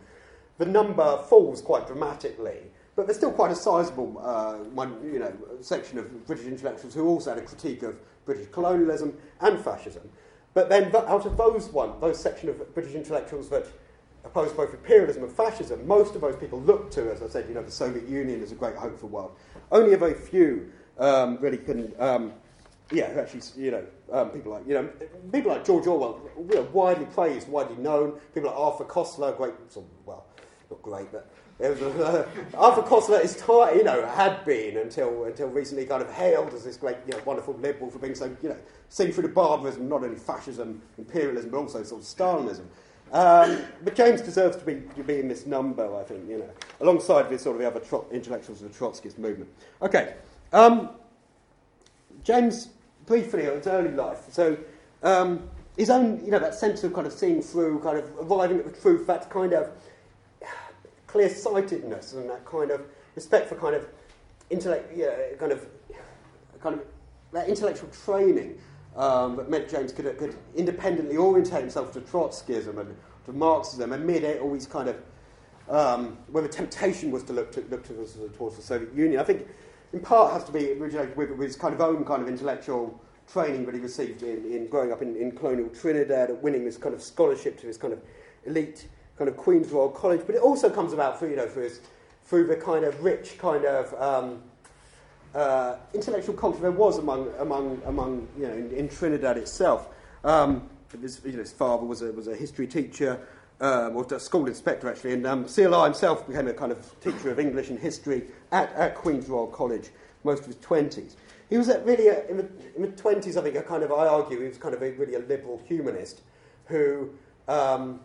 the 0.58 0.66
number 0.66 1.18
falls 1.30 1.62
quite 1.62 1.86
dramatically. 1.86 2.58
But 2.96 3.06
there's 3.06 3.18
still 3.18 3.32
quite 3.32 3.52
a 3.52 3.56
sizable 3.56 4.20
uh, 4.20 4.56
one, 4.74 4.98
you 5.14 5.20
know, 5.20 5.34
section 5.62 6.00
of 6.00 6.26
British 6.26 6.48
intellectuals 6.48 6.96
who 6.96 7.08
also 7.08 7.36
had 7.36 7.38
a 7.38 7.46
critique 7.46 7.84
of 7.84 8.00
British 8.26 8.48
colonialism 8.52 9.16
and 9.42 9.60
fascism. 9.60 10.10
But 10.56 10.70
then, 10.70 10.96
out 10.96 11.26
of 11.26 11.38
those 11.38 11.68
one, 11.68 12.00
those 12.00 12.20
section 12.20 12.50
of 12.50 12.74
British 12.74 12.96
intellectuals 12.96 13.50
that 13.50 13.68
opposed 14.26 14.58
both 14.58 14.74
imperialism 14.74 15.24
and 15.24 15.32
fascism, 15.32 15.86
most 15.88 16.16
of 16.16 16.22
those 16.22 16.36
people 16.36 16.60
looked 16.62 16.94
to, 16.94 17.12
as 17.12 17.22
I 17.22 17.28
said, 17.28 17.48
you 17.48 17.54
know, 17.54 17.64
the 17.64 17.72
Soviet 17.72 18.08
Union 18.08 18.42
as 18.42 18.52
a 18.52 18.56
great 18.56 18.76
hope 18.76 18.96
for 18.96 19.08
the 19.08 19.14
world. 19.14 19.38
Only 19.72 19.94
a 19.94 19.98
very 19.98 20.14
few 20.14 20.72
um, 20.98 21.38
really 21.40 21.58
can, 21.58 21.94
um, 22.00 22.34
yeah, 22.92 23.06
actually, 23.18 23.42
you 23.58 23.72
know, 23.72 23.86
um, 24.12 24.30
people 24.30 24.52
like, 24.52 24.68
you 24.68 24.74
know, 24.74 24.90
people 25.32 25.52
like 25.52 25.66
George 25.66 25.88
Orwell, 25.88 26.20
you 26.38 26.56
know, 26.56 26.68
widely 26.74 27.06
praised, 27.06 27.48
widely 27.48 27.78
known. 27.78 28.20
People 28.34 28.50
like 28.50 28.60
Arthur 28.60 28.86
Koestler, 28.86 29.36
great, 29.38 29.54
well, 30.06 30.26
not 30.70 30.82
great, 30.82 31.12
but 31.12 31.30
uh, 31.64 32.26
Arthur 32.58 32.82
Koestler 32.82 33.24
is 33.24 33.42
you 33.48 33.84
know, 33.84 34.06
had 34.08 34.44
been 34.44 34.78
until 34.78 35.24
until 35.24 35.48
recently 35.48 35.86
kind 35.86 36.02
of 36.02 36.12
hailed 36.12 36.54
as 36.54 36.66
this 36.66 36.76
great, 36.76 36.98
you 37.08 37.14
know, 37.14 37.22
wonderful 37.24 37.54
liberal 37.56 37.90
for 37.90 38.00
being 38.00 38.14
so, 38.16 38.26
you 38.42 38.50
know, 38.50 38.58
seen 38.90 39.12
through 39.12 39.24
the 39.24 39.30
barbarism, 39.30 39.88
not 39.88 40.04
only 40.04 40.18
fascism, 40.18 40.82
imperialism, 40.98 41.50
but 41.50 41.58
also 41.58 41.82
sort 41.84 42.02
of 42.02 42.08
Stalinism. 42.08 42.66
Um, 43.16 43.62
but 43.82 43.96
James 43.96 44.20
deserves 44.20 44.58
to 44.58 44.66
be, 44.66 44.82
to 44.98 45.04
be 45.04 45.20
in 45.20 45.30
this 45.30 45.46
number, 45.46 45.96
I 45.96 46.04
think, 46.04 46.28
you 46.30 46.40
know, 46.40 46.50
alongside 46.82 47.30
with 47.30 47.40
sort 47.40 47.56
of 47.56 47.62
the 47.62 47.68
other 47.68 47.80
tro- 47.80 48.06
intellectuals 48.12 48.62
of 48.62 48.74
the 48.74 48.78
Trotskyist 48.78 49.18
movement. 49.18 49.50
Okay, 49.82 50.16
um, 50.52 50.90
James 52.26 52.68
briefly 53.06 53.48
on 53.48 53.56
his 53.56 53.68
early 53.68 53.92
life. 53.92 54.26
So 54.32 54.58
um, 55.02 55.48
his 55.78 55.90
own, 55.90 56.26
you 56.26 56.32
know, 56.32 56.40
that 56.40 56.56
sense 56.56 56.84
of 56.84 56.94
kind 56.94 57.08
of 57.08 57.14
seeing 57.14 57.42
through, 57.42 57.80
kind 57.80 57.98
of 57.98 58.30
arriving 58.30 58.60
at 58.60 58.66
the 58.66 58.82
truth, 58.82 59.08
that 59.08 59.30
kind 59.30 59.54
of 59.54 59.70
clear 61.08 61.30
sightedness 61.30 62.12
and 62.12 62.30
that 62.30 62.44
kind 62.44 62.70
of 62.70 62.82
respect 63.16 63.48
for 63.48 63.56
kind 63.56 63.76
of 63.76 63.88
intellect, 64.50 64.92
yeah, 64.94 65.16
kind 65.40 65.54
of, 65.54 65.66
kind 66.62 66.76
of 66.76 66.86
that 67.32 67.48
intellectual 67.48 67.88
training 67.92 68.60
um, 68.96 69.36
that 69.36 69.50
meant 69.50 69.70
James 69.70 69.92
could, 69.92 70.18
could 70.18 70.36
independently 70.56 71.18
orientate 71.18 71.62
himself 71.62 71.92
to 71.94 72.02
Trotskyism 72.02 72.78
and 72.80 72.96
to 73.26 73.34
Marxism 73.34 73.94
amid 73.94 74.24
it, 74.24 74.42
always 74.42 74.66
kind 74.66 74.90
of 74.90 74.98
um, 75.70 76.18
where 76.28 76.44
the 76.44 76.50
temptation 76.50 77.12
was 77.12 77.24
to 77.24 77.34
look, 77.34 77.52
to, 77.54 77.62
look 77.70 77.84
to, 77.88 77.94
towards 78.38 78.56
the 78.56 78.62
Soviet 78.62 78.94
Union. 78.94 79.20
I 79.20 79.24
think 79.24 79.48
in 79.94 80.00
part 80.00 80.34
has 80.34 80.44
to 80.46 80.52
be 80.52 80.74
originated 80.74 81.16
with, 81.18 81.32
with 81.32 81.48
his 81.48 81.56
kind 81.56 81.74
of 81.74 81.82
own 81.82 82.06
kind 82.06 82.22
of 82.22 82.28
intellectual 82.28 83.00
training 83.32 83.66
that 83.66 83.74
he 83.74 83.82
received 83.82 84.22
in, 84.24 84.46
in 84.52 84.68
growing 84.68 84.92
up 84.92 85.02
in, 85.02 85.16
in 85.16 85.32
colonial 85.32 85.70
Trinidad, 85.70 86.30
and 86.30 86.42
winning 86.42 86.64
this 86.64 86.78
kind 86.78 86.94
of 86.94 87.02
scholarship 87.02 87.60
to 87.60 87.66
this 87.66 87.78
kind 87.78 87.94
of 87.94 88.02
elite 88.46 88.88
kind 89.18 89.30
of 89.30 89.38
Queen's 89.38 89.72
Royal 89.72 89.90
College, 89.90 90.22
but 90.26 90.36
it 90.36 90.42
also 90.42 90.70
comes 90.70 90.94
about 90.94 91.18
through, 91.18 91.30
you 91.30 91.36
know, 91.38 91.48
through, 91.48 91.64
his, 91.64 91.80
through 92.26 92.48
the 92.48 92.56
kind 92.56 92.84
of 92.84 93.02
rich 93.04 93.38
kind 93.38 93.66
of 93.66 93.94
um, 94.02 94.44
uh, 95.36 95.76
intellectual 95.94 96.34
culture 96.34 96.60
there 96.60 96.72
was 96.72 96.98
among, 96.98 97.32
among, 97.40 97.82
among 97.86 98.28
you 98.38 98.48
know, 98.48 98.54
in, 98.54 98.72
in 98.72 98.90
Trinidad 98.90 99.38
itself. 99.38 99.90
Um, 100.24 100.70
his, 101.02 101.22
you 101.26 101.34
know, 101.34 101.40
his 101.40 101.52
father 101.52 101.86
was 101.86 102.02
a, 102.02 102.12
was 102.12 102.28
a 102.28 102.36
history 102.36 102.68
teacher, 102.68 103.20
um, 103.60 103.96
or 103.96 104.06
a 104.12 104.20
school 104.20 104.48
inspector 104.48 104.90
actually, 104.90 105.14
and 105.14 105.28
um, 105.28 105.46
CLR 105.46 105.86
himself 105.86 106.28
became 106.28 106.48
a 106.48 106.54
kind 106.54 106.72
of 106.72 107.00
teacher 107.02 107.30
of 107.30 107.40
English 107.40 107.70
and 107.70 107.78
history 107.78 108.24
at, 108.52 108.72
at 108.74 108.96
Queen's 108.96 109.28
Royal 109.28 109.48
College 109.48 109.90
most 110.24 110.42
of 110.42 110.48
his 110.48 110.56
20s. 110.58 111.16
He 111.50 111.58
was 111.58 111.68
really, 111.84 112.08
a, 112.08 112.26
in, 112.28 112.38
the, 112.38 112.48
in 112.76 112.82
the 112.82 112.88
20s, 112.88 113.38
I 113.38 113.42
think, 113.42 113.56
a 113.56 113.62
kind 113.62 113.84
of, 113.84 113.92
I 113.92 114.08
argue, 114.08 114.42
he 114.42 114.48
was 114.48 114.58
kind 114.58 114.74
of 114.74 114.82
a, 114.82 114.92
really 114.94 115.16
a 115.16 115.20
liberal 115.20 115.62
humanist 115.68 116.22
who 116.66 117.12
um, 117.48 118.00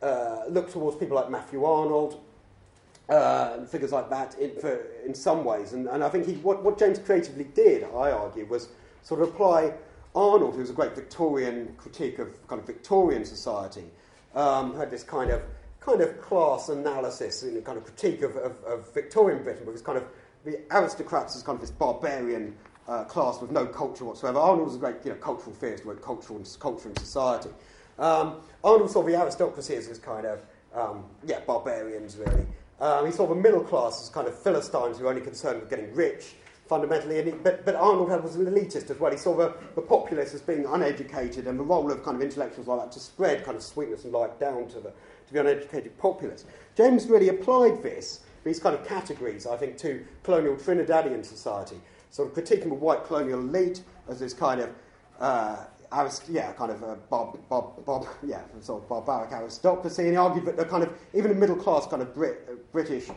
uh, 0.00 0.44
look 0.48 0.70
towards 0.72 0.96
people 0.96 1.16
like 1.16 1.30
Matthew 1.30 1.64
Arnold 1.64 2.20
uh, 3.08 3.64
figures 3.64 3.92
like 3.92 4.10
that 4.10 4.38
in, 4.38 4.58
for, 4.60 4.86
in 5.04 5.14
some 5.14 5.44
ways. 5.44 5.72
And, 5.72 5.86
and 5.88 6.04
I 6.04 6.08
think 6.08 6.26
he, 6.26 6.34
what, 6.34 6.62
what 6.62 6.78
James 6.78 6.98
creatively 6.98 7.44
did, 7.44 7.84
I 7.84 8.10
argue, 8.10 8.46
was 8.46 8.68
sort 9.02 9.22
of 9.22 9.28
apply 9.28 9.72
Arnold, 10.14 10.54
who 10.54 10.60
was 10.60 10.70
a 10.70 10.74
great 10.74 10.94
Victorian 10.94 11.74
critique 11.78 12.18
of 12.18 12.46
kind 12.48 12.60
of 12.60 12.66
Victorian 12.66 13.24
society, 13.24 13.84
um, 14.34 14.76
had 14.76 14.90
this 14.90 15.02
kind 15.02 15.30
of 15.30 15.42
kind 15.80 16.00
of 16.00 16.20
class 16.20 16.68
analysis 16.68 17.42
and 17.42 17.64
kind 17.64 17.78
of 17.78 17.84
critique 17.84 18.22
of, 18.22 18.36
of, 18.36 18.52
of 18.64 18.92
Victorian 18.92 19.42
Britain, 19.42 19.64
because 19.64 19.80
kind 19.80 19.96
of 19.96 20.04
the 20.44 20.60
aristocrats 20.70 21.36
as 21.36 21.42
kind 21.42 21.56
of 21.56 21.60
this 21.60 21.70
barbarian 21.70 22.54
uh, 22.88 23.04
class 23.04 23.40
with 23.40 23.50
no 23.50 23.66
culture 23.66 24.04
whatsoever. 24.04 24.38
Arnold 24.38 24.66
was 24.66 24.76
a 24.76 24.78
great 24.78 24.96
you 25.04 25.10
know, 25.10 25.16
cultural 25.16 25.54
theorist, 25.54 25.84
wrote 25.84 26.02
culture 26.02 26.34
and, 26.34 26.56
culture 26.58 26.88
and 26.88 26.98
society. 26.98 27.50
Um, 27.98 28.36
Arnold 28.64 28.90
saw 28.90 29.02
the 29.02 29.14
aristocracy 29.14 29.74
as 29.76 29.88
this 29.88 29.98
kind 29.98 30.26
of, 30.26 30.40
um, 30.74 31.04
yeah, 31.24 31.40
barbarians, 31.46 32.16
really. 32.16 32.46
Um, 32.80 33.06
he 33.06 33.12
saw 33.12 33.26
the 33.26 33.34
middle 33.34 33.62
class 33.62 34.02
as 34.02 34.08
kind 34.08 34.28
of 34.28 34.38
Philistines 34.38 34.98
who 34.98 35.04
were 35.04 35.10
only 35.10 35.22
concerned 35.22 35.60
with 35.60 35.70
getting 35.70 35.92
rich, 35.94 36.34
fundamentally. 36.68 37.18
And 37.18 37.42
but, 37.42 37.64
but 37.64 37.74
Arnold 37.74 38.22
was 38.22 38.36
an 38.36 38.46
elitist 38.46 38.90
as 38.90 39.00
well. 39.00 39.10
He 39.10 39.18
saw 39.18 39.34
the, 39.34 39.54
the 39.74 39.80
populace 39.80 40.34
as 40.34 40.42
being 40.42 40.66
uneducated 40.66 41.46
and 41.46 41.58
the 41.58 41.64
role 41.64 41.90
of 41.90 42.04
kind 42.04 42.16
of 42.16 42.22
intellectuals 42.22 42.68
like 42.68 42.80
that 42.80 42.92
to 42.92 43.00
spread 43.00 43.44
kind 43.44 43.56
of 43.56 43.62
sweetness 43.62 44.04
and 44.04 44.12
light 44.12 44.38
down 44.38 44.68
to 44.68 44.80
the, 44.80 44.90
to 44.90 45.32
the 45.32 45.40
uneducated 45.40 45.96
populace. 45.98 46.44
James 46.76 47.06
really 47.06 47.30
applied 47.30 47.82
this, 47.82 48.20
these 48.44 48.60
kind 48.60 48.74
of 48.74 48.86
categories, 48.86 49.46
I 49.46 49.56
think, 49.56 49.78
to 49.78 50.04
colonial 50.22 50.56
Trinidadian 50.56 51.24
society, 51.24 51.80
sort 52.10 52.28
of 52.28 52.34
critiquing 52.44 52.68
the 52.68 52.74
white 52.74 53.04
colonial 53.04 53.40
elite 53.40 53.82
as 54.08 54.20
this 54.20 54.34
kind 54.34 54.60
of 54.60 54.70
uh, 55.18 55.64
arist- 55.92 56.28
yeah, 56.28 56.52
kind 56.52 56.70
of 56.70 56.82
a 56.82 56.96
bob, 56.96 57.38
bob, 57.48 57.84
bob, 57.84 58.06
yeah, 58.26 58.42
sort 58.60 58.82
of 58.82 58.88
barbaric 58.88 59.32
aristocracy, 59.32 60.02
and 60.02 60.12
he 60.12 60.16
argued 60.16 60.44
that 60.46 60.56
the 60.56 60.64
kind 60.64 60.82
of 60.82 60.92
even 61.14 61.30
the 61.30 61.36
middle 61.36 61.56
class 61.56 61.86
kind 61.86 62.02
of 62.02 62.14
Brit, 62.14 62.48
uh, 62.50 62.54
British 62.72 63.08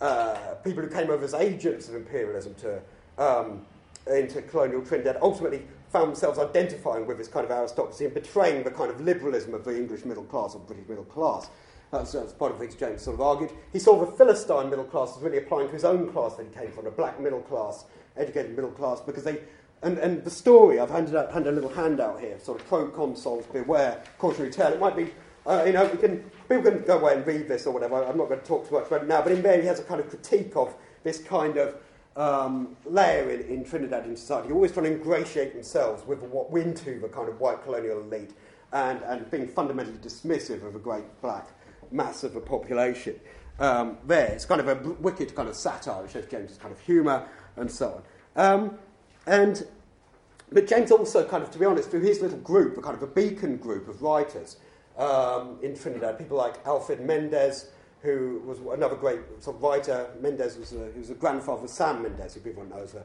uh, 0.00 0.54
people 0.64 0.82
who 0.82 0.88
came 0.88 1.10
over 1.10 1.24
as 1.24 1.34
agents 1.34 1.88
of 1.88 1.94
imperialism 1.94 2.54
to 2.54 2.80
um, 3.18 3.66
into 4.06 4.40
colonial 4.42 4.82
Trinidad 4.82 5.18
ultimately 5.20 5.62
found 5.90 6.08
themselves 6.08 6.38
identifying 6.38 7.06
with 7.06 7.18
this 7.18 7.28
kind 7.28 7.44
of 7.44 7.50
aristocracy 7.50 8.04
and 8.04 8.14
betraying 8.14 8.62
the 8.62 8.70
kind 8.70 8.90
of 8.90 9.00
liberalism 9.00 9.54
of 9.54 9.64
the 9.64 9.76
English 9.76 10.04
middle 10.04 10.24
class 10.24 10.54
or 10.54 10.60
British 10.60 10.88
middle 10.88 11.04
class. 11.04 11.48
That's, 11.90 12.12
that's 12.12 12.32
part 12.34 12.52
of 12.52 12.58
things 12.58 12.74
James 12.74 13.02
sort 13.02 13.14
of 13.14 13.22
argued. 13.22 13.50
He 13.72 13.78
saw 13.78 13.98
the 13.98 14.12
Philistine 14.12 14.68
middle 14.68 14.84
class 14.84 15.16
as 15.16 15.22
really 15.22 15.38
applying 15.38 15.68
to 15.68 15.72
his 15.72 15.84
own 15.84 16.12
class 16.12 16.34
that 16.36 16.46
he 16.46 16.52
came 16.52 16.70
from, 16.70 16.86
a 16.86 16.90
black 16.90 17.18
middle 17.18 17.40
class, 17.40 17.84
educated 18.16 18.54
middle 18.54 18.70
class, 18.70 19.00
because 19.00 19.24
they 19.24 19.40
and, 19.82 19.98
and 19.98 20.24
the 20.24 20.30
story, 20.30 20.80
I've 20.80 20.90
handed, 20.90 21.14
out, 21.14 21.32
handed 21.32 21.50
a 21.50 21.54
little 21.54 21.70
handout 21.70 22.20
here, 22.20 22.38
sort 22.40 22.60
of 22.60 22.68
proconsuls 22.68 23.50
beware, 23.52 24.02
cautionary 24.18 24.50
tale. 24.50 24.72
It 24.72 24.80
might 24.80 24.96
be, 24.96 25.12
uh, 25.46 25.64
you 25.66 25.72
know, 25.72 25.86
we 25.86 25.98
can, 25.98 26.18
people 26.48 26.62
can 26.62 26.82
go 26.82 26.98
away 26.98 27.14
and 27.14 27.26
read 27.26 27.48
this 27.48 27.66
or 27.66 27.72
whatever. 27.72 28.04
I'm 28.04 28.18
not 28.18 28.28
going 28.28 28.40
to 28.40 28.46
talk 28.46 28.68
too 28.68 28.74
much 28.74 28.88
about 28.88 29.02
it 29.02 29.08
now, 29.08 29.22
but 29.22 29.32
in 29.32 29.42
there 29.42 29.60
he 29.60 29.66
has 29.66 29.78
a 29.78 29.84
kind 29.84 30.00
of 30.00 30.08
critique 30.08 30.56
of 30.56 30.74
this 31.04 31.18
kind 31.18 31.56
of 31.56 31.76
um, 32.18 32.76
layer 32.84 33.30
in, 33.30 33.42
in 33.42 33.64
Trinidadian 33.64 34.18
society, 34.18 34.48
You're 34.48 34.56
always 34.56 34.72
trying 34.72 34.86
to 34.86 34.92
ingratiate 34.92 35.54
themselves 35.54 36.04
with 36.04 36.20
what 36.22 36.52
into 36.60 36.98
the 36.98 37.08
kind 37.08 37.28
of 37.28 37.38
white 37.40 37.62
colonial 37.62 38.00
elite 38.00 38.32
and, 38.72 39.00
and 39.04 39.30
being 39.30 39.46
fundamentally 39.46 39.98
dismissive 39.98 40.66
of 40.66 40.74
a 40.74 40.80
great 40.80 41.04
black 41.22 41.48
mass 41.92 42.24
of 42.24 42.34
the 42.34 42.40
population. 42.40 43.18
Um, 43.60 43.98
there, 44.06 44.26
it's 44.26 44.44
kind 44.44 44.60
of 44.60 44.68
a 44.68 44.90
wicked 45.00 45.34
kind 45.34 45.48
of 45.48 45.54
satire, 45.54 46.02
which 46.02 46.12
shows 46.12 46.26
James's 46.26 46.58
kind 46.58 46.72
of 46.72 46.80
humour 46.80 47.26
and 47.56 47.70
so 47.70 48.02
on. 48.36 48.44
Um, 48.44 48.78
and, 49.28 49.66
but 50.50 50.66
James 50.66 50.90
also 50.90 51.26
kind 51.26 51.42
of, 51.42 51.50
to 51.50 51.58
be 51.58 51.66
honest, 51.66 51.90
through 51.90 52.00
his 52.00 52.22
little 52.22 52.38
group, 52.38 52.78
a 52.78 52.80
kind 52.80 52.96
of 52.96 53.02
a 53.02 53.06
beacon 53.06 53.58
group 53.58 53.86
of 53.86 54.00
writers 54.00 54.56
um, 54.96 55.58
in 55.62 55.76
Trinidad, 55.76 56.18
people 56.18 56.38
like 56.38 56.54
Alfred 56.66 57.00
Mendes, 57.00 57.66
who 58.02 58.42
was 58.46 58.58
another 58.74 58.96
great 58.96 59.20
sort 59.40 59.56
of 59.56 59.62
writer. 59.62 60.08
Mendes 60.20 60.56
was 60.56 60.72
a, 60.72 60.90
he 60.92 60.98
was 60.98 61.08
the 61.08 61.14
grandfather 61.14 61.64
of 61.64 61.70
Sam 61.70 62.02
Mendes, 62.02 62.34
who 62.34 62.40
people 62.40 62.64
know 62.64 62.82
as 62.82 62.94
a 62.94 63.04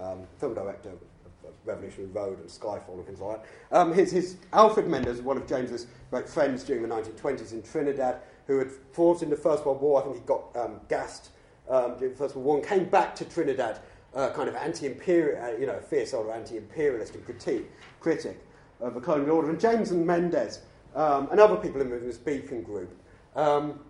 um, 0.00 0.20
film 0.38 0.54
director 0.54 0.90
of, 0.90 0.98
of 1.44 1.54
Revolutionary 1.64 2.10
Road 2.12 2.38
and 2.38 2.48
Skyfall 2.48 2.94
and 2.94 3.06
things 3.06 3.20
like 3.20 3.42
that. 3.42 3.76
Um, 3.76 3.92
his, 3.92 4.12
his, 4.12 4.36
Alfred 4.52 4.86
Mendes, 4.86 5.16
was 5.16 5.22
one 5.22 5.36
of 5.36 5.48
James's 5.48 5.88
great 6.10 6.28
friends 6.28 6.62
during 6.62 6.82
the 6.82 6.88
1920s 6.88 7.52
in 7.52 7.62
Trinidad, 7.62 8.18
who 8.46 8.58
had 8.60 8.70
fought 8.92 9.22
in 9.22 9.30
the 9.30 9.36
First 9.36 9.66
World 9.66 9.80
War. 9.80 10.00
I 10.00 10.04
think 10.04 10.16
he 10.16 10.22
got 10.22 10.44
um, 10.54 10.80
gassed 10.88 11.30
um, 11.68 11.96
during 11.98 12.12
the 12.12 12.18
First 12.18 12.36
World 12.36 12.46
War 12.46 12.56
and 12.58 12.66
came 12.66 12.84
back 12.84 13.16
to 13.16 13.24
Trinidad 13.24 13.80
uh, 14.14 14.30
kind 14.30 14.48
of 14.48 14.54
anti-imperial, 14.54 15.42
uh, 15.42 15.58
you 15.58 15.66
know, 15.66 15.78
fierce 15.80 16.10
sort 16.10 16.28
of 16.28 16.34
anti-imperialist 16.34 17.14
and 17.14 17.24
critique, 17.24 17.70
critic 18.00 18.38
of 18.80 18.94
the 18.94 19.00
colonial 19.00 19.36
order. 19.36 19.50
And 19.50 19.60
James 19.60 19.90
and 19.90 20.06
Mendes 20.06 20.60
um, 20.94 21.28
and 21.30 21.40
other 21.40 21.56
people 21.56 21.80
in 21.80 21.90
this 21.90 22.18
Beacon 22.18 22.62
group, 22.62 22.90
um, 23.34 23.80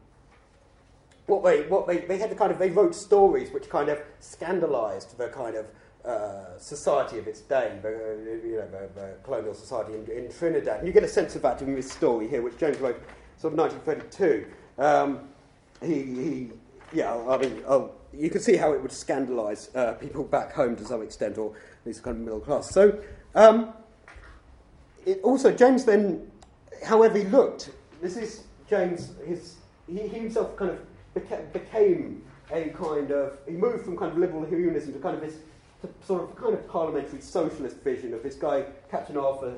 what 1.27 1.43
they, 1.43 1.63
what 1.63 1.87
they, 1.87 1.99
they 1.99 2.19
had 2.19 2.31
the 2.31 2.35
kind 2.35 2.53
of, 2.53 2.59
they 2.59 2.71
wrote 2.71 2.95
stories 2.95 3.51
which 3.51 3.69
kind 3.69 3.89
of 3.89 3.99
scandalised 4.21 5.17
the 5.17 5.29
kind 5.29 5.57
of 5.57 5.67
uh, 6.05 6.59
society 6.59 7.19
of 7.19 7.27
its 7.27 7.41
day, 7.41 7.79
the, 7.83 7.89
uh, 7.89 8.47
you 8.47 8.57
know, 8.57 8.69
the, 8.71 9.01
the 9.01 9.15
colonial 9.23 9.55
society 9.55 9.95
in, 9.95 10.07
in, 10.11 10.31
Trinidad. 10.31 10.79
And 10.79 10.87
you 10.87 10.93
get 10.93 11.03
a 11.03 11.09
sense 11.09 11.35
of 11.35 11.43
that 11.43 11.63
in 11.63 11.75
this 11.75 11.91
story 11.91 12.29
here, 12.29 12.43
which 12.43 12.59
James 12.59 12.79
wrote 12.79 13.03
sort 13.39 13.55
of 13.55 13.59
1932. 13.59 14.47
Um, 14.79 15.29
he, 15.83 16.03
he, 16.03 16.51
yeah, 16.93 17.15
I 17.15 17.39
mean, 17.39 17.63
oh, 17.67 17.93
you 18.17 18.31
can 18.31 18.41
see 18.41 18.57
how 18.57 18.73
it 18.73 18.83
would 18.83 18.91
scandalise 18.91 19.75
uh, 19.77 19.93
people 19.95 20.25
back 20.25 20.53
home 20.53 20.77
to 20.77 20.85
some 20.85 21.03
extent, 21.03 21.39
or 21.39 21.55
at 21.55 21.87
least 21.87 22.03
kind 22.03 22.17
of 22.17 22.23
middle 22.23 22.41
class. 22.41 22.71
So, 22.71 22.99
um, 23.35 23.73
it 25.07 25.21
also, 25.23 25.53
James 25.53 25.85
then, 25.85 26.31
however 26.85 27.19
he 27.19 27.25
looked, 27.25 27.71
this 28.01 28.17
is 28.17 28.45
James, 28.69 29.13
his, 29.27 29.57
he, 29.87 30.01
he 30.01 30.09
himself 30.09 30.57
kind 30.57 30.71
of 30.71 30.79
beca- 31.15 31.53
became 31.53 32.23
a 32.51 32.69
kind 32.71 33.11
of, 33.11 33.39
he 33.47 33.53
moved 33.53 33.85
from 33.85 33.97
kind 33.97 34.13
of 34.13 34.19
liberal 34.19 34.45
humanism 34.45 34.93
to 34.93 34.99
kind 34.99 35.17
of 35.17 35.21
this 35.21 35.37
sort 36.07 36.23
of 36.23 36.37
kind 36.37 36.55
of 36.55 36.67
parliamentary 36.69 37.21
socialist 37.21 37.77
vision 37.79 38.15
of 38.15 38.23
this 38.23 38.37
guy, 38.37 38.65
Captain 38.91 39.17
Arthur 39.17 39.55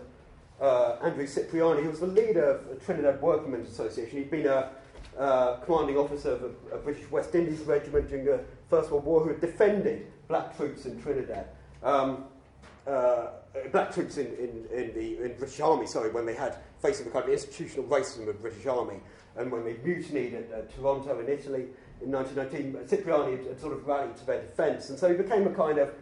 uh, 0.61 0.97
Andrew 1.03 1.27
Cipriani, 1.27 1.83
who 1.83 1.91
was 1.91 2.01
the 2.01 2.07
leader 2.07 2.45
of 2.45 2.69
the 2.69 2.77
Trinidad 2.77 3.21
Workingmen's 3.21 3.69
Association. 3.69 4.19
He'd 4.19 4.31
been 4.31 4.47
a 4.47 4.71
uh, 5.19 5.57
commanding 5.65 5.97
officer 5.97 6.33
of 6.33 6.43
a, 6.43 6.77
a, 6.77 6.79
British 6.79 7.11
West 7.11 7.35
Indies 7.35 7.61
regiment 7.61 8.09
during 8.09 8.25
the 8.25 8.41
First 8.69 8.91
World 8.91 9.05
War 9.05 9.23
who 9.23 9.29
had 9.31 9.41
defended 9.41 10.07
black 10.29 10.57
troops 10.57 10.87
in 10.87 11.01
Trinidad. 11.03 11.49
Um, 11.83 12.25
uh, 12.87 13.29
black 13.73 13.93
troops 13.93 14.19
in, 14.19 14.27
in, 14.27 14.67
in, 14.73 14.95
the 14.95 15.25
in 15.25 15.37
British 15.39 15.61
Army, 15.61 15.87
sorry, 15.87 16.11
when 16.11 16.27
they 16.27 16.35
had 16.35 16.57
facing 16.81 17.07
the 17.07 17.11
kind 17.11 17.25
of 17.25 17.31
institutional 17.31 17.87
racism 17.87 18.21
of 18.21 18.27
the 18.27 18.33
British 18.35 18.67
Army, 18.67 19.01
and 19.37 19.51
when 19.51 19.65
they 19.65 19.75
mutinied 19.85 20.35
at, 20.35 20.51
at 20.53 20.77
Taranto 20.77 21.19
in 21.21 21.29
Italy 21.29 21.67
in 22.03 22.13
1919, 22.13 22.87
Cipriani 22.89 23.37
had, 23.37 23.47
had, 23.47 23.61
sort 23.61 23.73
of 23.73 23.87
rallied 23.87 24.17
to 24.17 24.27
their 24.27 24.43
defence, 24.43 24.91
and 24.91 24.99
so 24.99 25.11
he 25.11 25.17
became 25.17 25.47
a 25.47 25.55
kind 25.55 25.79
of, 25.79 25.93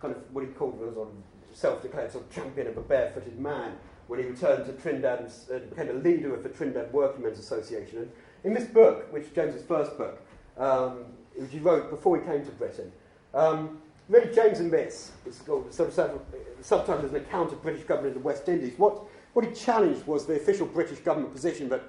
kind 0.00 0.14
of 0.14 0.22
what 0.32 0.44
he 0.44 0.50
called 0.52 0.80
a 0.80 0.94
sort 0.94 1.08
of 1.08 1.14
self-declared 1.52 2.12
sort 2.12 2.24
of 2.24 2.32
champion 2.32 2.68
of 2.68 2.76
a 2.76 2.82
barefooted 2.82 3.38
man 3.38 3.72
when 4.06 4.18
he 4.18 4.26
returned 4.26 4.66
to 4.66 4.72
Trinidad 4.72 5.20
and 5.20 5.30
uh, 5.54 5.64
became 5.66 5.88
a 5.88 5.98
leader 6.00 6.34
of 6.34 6.42
the 6.42 6.48
Trinidad 6.48 6.92
Workingmen's 6.92 7.38
Association. 7.38 7.98
And 7.98 8.10
in 8.44 8.54
this 8.54 8.64
book, 8.64 9.12
which 9.12 9.24
is 9.24 9.30
James's 9.30 9.62
first 9.62 9.96
book, 9.96 10.20
um, 10.58 11.04
which 11.36 11.50
he 11.52 11.58
wrote 11.58 11.90
before 11.90 12.18
he 12.18 12.24
came 12.24 12.44
to 12.44 12.50
Britain, 12.52 12.92
um, 13.34 13.78
really 14.08 14.34
James 14.34 14.60
and 14.60 14.70
Miss, 14.70 15.12
it's 15.26 15.40
called, 15.40 15.70
subtitled 15.70 17.04
as 17.04 17.10
an 17.10 17.16
account 17.16 17.52
of 17.52 17.62
British 17.62 17.84
government 17.84 18.16
in 18.16 18.22
the 18.22 18.26
West 18.26 18.48
Indies. 18.48 18.74
What, 18.76 19.04
what 19.32 19.44
he 19.44 19.52
challenged 19.52 20.06
was 20.06 20.26
the 20.26 20.34
official 20.34 20.66
British 20.66 20.98
government 20.98 21.32
position 21.32 21.68
that 21.68 21.82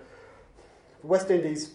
the 1.01 1.07
West 1.07 1.31
Indies 1.31 1.71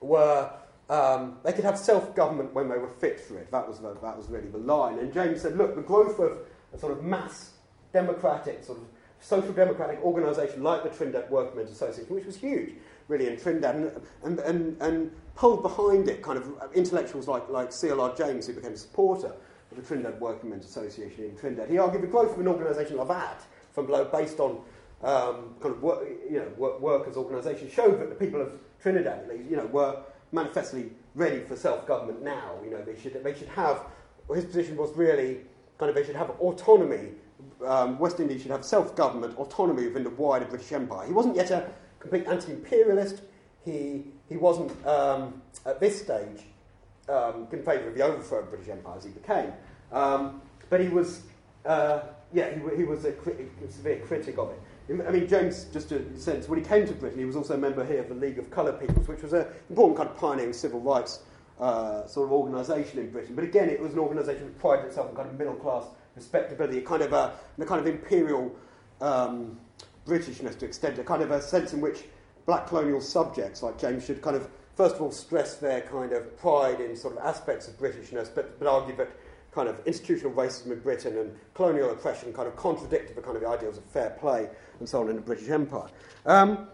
were 0.00 0.50
um, 0.90 1.38
they 1.44 1.52
could 1.52 1.64
have 1.64 1.78
self-government 1.78 2.52
when 2.52 2.68
they 2.68 2.76
were 2.76 2.88
fit 2.88 3.20
for 3.20 3.38
it. 3.38 3.48
That 3.52 3.66
was, 3.68 3.78
the, 3.78 3.94
that 4.02 4.16
was 4.16 4.28
really 4.28 4.48
the 4.48 4.58
line. 4.58 4.98
And 4.98 5.14
James 5.14 5.40
said, 5.40 5.56
look, 5.56 5.76
the 5.76 5.82
growth 5.82 6.18
of 6.18 6.38
a 6.74 6.78
sort 6.78 6.92
of 6.92 7.04
mass 7.04 7.52
democratic, 7.92 8.64
sort 8.64 8.78
of 8.78 8.84
social 9.20 9.52
democratic 9.52 10.02
organisation 10.02 10.64
like 10.64 10.82
the 10.82 10.88
Trinidad 10.88 11.30
Workmen's 11.30 11.70
Association, 11.70 12.12
which 12.12 12.24
was 12.24 12.36
huge, 12.36 12.72
really 13.10 13.26
in 13.26 13.36
Trinidad, 13.36 13.74
and, 13.74 13.92
and, 14.22 14.38
and, 14.38 14.80
and 14.80 15.10
pulled 15.34 15.62
behind 15.62 16.08
it 16.08 16.22
kind 16.22 16.38
of 16.38 16.48
intellectuals 16.74 17.28
like, 17.28 17.48
like 17.50 17.72
C.L.R. 17.72 18.14
James, 18.16 18.46
who 18.46 18.54
became 18.54 18.72
a 18.72 18.76
supporter 18.76 19.34
of 19.70 19.76
the 19.76 19.82
Trinidad 19.82 20.20
Working 20.20 20.50
Men's 20.50 20.64
Association 20.64 21.24
in 21.24 21.36
Trinidad. 21.36 21.68
He 21.68 21.78
argued 21.78 22.02
the 22.02 22.06
growth 22.06 22.32
of 22.32 22.40
an 22.40 22.48
organisation 22.48 22.96
like 22.96 23.08
that 23.08 23.42
from 23.72 23.86
below, 23.86 24.04
based 24.04 24.40
on 24.40 24.60
um, 25.02 25.54
kind 25.60 25.74
of 25.74 25.82
work, 25.82 26.06
you 26.30 26.38
know, 26.38 26.48
work, 26.56 26.80
workers' 26.80 27.16
organisations, 27.16 27.72
showed 27.72 28.00
that 28.00 28.08
the 28.08 28.14
people 28.14 28.40
of 28.40 28.52
Trinidad, 28.80 29.28
you 29.48 29.56
know, 29.56 29.66
were 29.66 30.02
manifestly 30.32 30.92
ready 31.14 31.40
for 31.40 31.56
self-government 31.56 32.22
now. 32.22 32.52
You 32.64 32.70
know, 32.70 32.82
they 32.82 32.98
should, 33.00 33.22
they 33.22 33.34
should 33.34 33.48
have, 33.48 33.82
his 34.32 34.44
position 34.44 34.76
was 34.76 34.96
really 34.96 35.38
kind 35.78 35.88
of 35.88 35.96
they 35.96 36.04
should 36.04 36.16
have 36.16 36.30
autonomy. 36.40 37.12
Um, 37.66 37.98
West 37.98 38.20
Indies 38.20 38.42
should 38.42 38.50
have 38.50 38.64
self-government, 38.64 39.38
autonomy 39.38 39.86
within 39.86 40.04
the 40.04 40.10
wider 40.10 40.44
British 40.44 40.70
Empire. 40.72 41.06
He 41.06 41.12
wasn't 41.12 41.36
yet 41.36 41.50
a 41.50 41.70
complete 42.00 42.26
anti-imperialist. 42.26 43.22
He, 43.64 44.04
he 44.28 44.36
wasn't, 44.36 44.72
um, 44.86 45.40
at 45.66 45.78
this 45.78 46.00
stage, 46.02 46.42
um, 47.08 47.46
in 47.52 47.62
favour 47.62 47.88
of 47.88 47.94
the 47.94 48.02
overthrow 48.02 48.40
of 48.40 48.50
British 48.50 48.68
Empire 48.68 48.96
as 48.96 49.04
he 49.04 49.10
became. 49.10 49.52
Um, 49.92 50.40
but 50.68 50.80
he 50.80 50.88
was, 50.88 51.22
uh, 51.66 52.00
yeah, 52.32 52.50
he, 52.50 52.76
he 52.76 52.84
was 52.84 53.04
a, 53.04 53.12
cri- 53.12 53.48
a, 53.64 53.70
severe 53.70 54.00
critic 54.00 54.38
of 54.38 54.50
it. 54.50 55.06
I 55.06 55.10
mean, 55.12 55.28
James, 55.28 55.64
just 55.72 55.92
a 55.92 56.18
sense, 56.18 56.48
when 56.48 56.58
he 56.58 56.64
came 56.64 56.86
to 56.86 56.92
Britain, 56.94 57.18
he 57.18 57.24
was 57.24 57.36
also 57.36 57.54
a 57.54 57.58
member 57.58 57.84
here 57.84 58.00
of 58.00 58.08
the 58.08 58.14
League 58.14 58.38
of 58.38 58.50
Coloured 58.50 58.80
Peoples, 58.80 59.06
which 59.06 59.22
was 59.22 59.32
an 59.32 59.46
important 59.68 59.96
kind 59.98 60.08
of 60.08 60.16
pioneering 60.16 60.52
civil 60.52 60.80
rights 60.80 61.20
uh, 61.60 62.06
sort 62.06 62.26
of 62.26 62.32
organisation 62.32 62.98
in 62.98 63.10
Britain. 63.10 63.34
But 63.34 63.44
again, 63.44 63.68
it 63.68 63.80
was 63.80 63.92
an 63.92 63.98
organisation 63.98 64.46
that 64.46 64.58
prided 64.58 64.86
itself 64.86 65.10
on 65.10 65.14
kind 65.14 65.28
of 65.28 65.38
middle 65.38 65.54
class 65.54 65.84
respectability, 66.16 66.78
a 66.78 66.82
kind 66.82 67.02
of 67.02 67.12
a, 67.12 67.34
a 67.58 67.64
kind 67.64 67.80
of 67.80 67.86
imperial 67.86 68.50
um, 69.00 69.58
Britishness 70.06 70.58
to 70.58 70.66
extend 70.66 70.98
a 70.98 71.04
kind 71.04 71.22
of 71.22 71.30
a 71.30 71.40
sense 71.40 71.72
in 71.72 71.80
which 71.80 72.04
black 72.46 72.66
colonial 72.66 73.00
subjects 73.00 73.62
like 73.62 73.78
James 73.78 74.04
should 74.04 74.22
kind 74.22 74.36
of, 74.36 74.48
first 74.74 74.96
of 74.96 75.02
all, 75.02 75.12
stress 75.12 75.56
their 75.56 75.82
kind 75.82 76.12
of 76.12 76.36
pride 76.38 76.80
in 76.80 76.96
sort 76.96 77.16
of 77.16 77.24
aspects 77.24 77.68
of 77.68 77.78
Britishness, 77.78 78.34
but, 78.34 78.58
but 78.58 78.66
argue 78.66 78.96
that 78.96 79.10
kind 79.52 79.68
of 79.68 79.80
institutional 79.86 80.32
racism 80.32 80.72
in 80.72 80.80
Britain 80.80 81.18
and 81.18 81.36
colonial 81.54 81.90
oppression 81.90 82.32
kind 82.32 82.48
of 82.48 82.56
contradicted 82.56 83.16
the 83.16 83.22
kind 83.22 83.36
of 83.36 83.44
ideals 83.44 83.76
of 83.76 83.84
fair 83.84 84.10
play 84.10 84.48
and 84.78 84.88
so 84.88 85.00
on 85.00 85.08
in 85.10 85.16
the 85.16 85.22
British 85.22 85.48
Empire. 85.48 85.88
Um, 86.24 86.68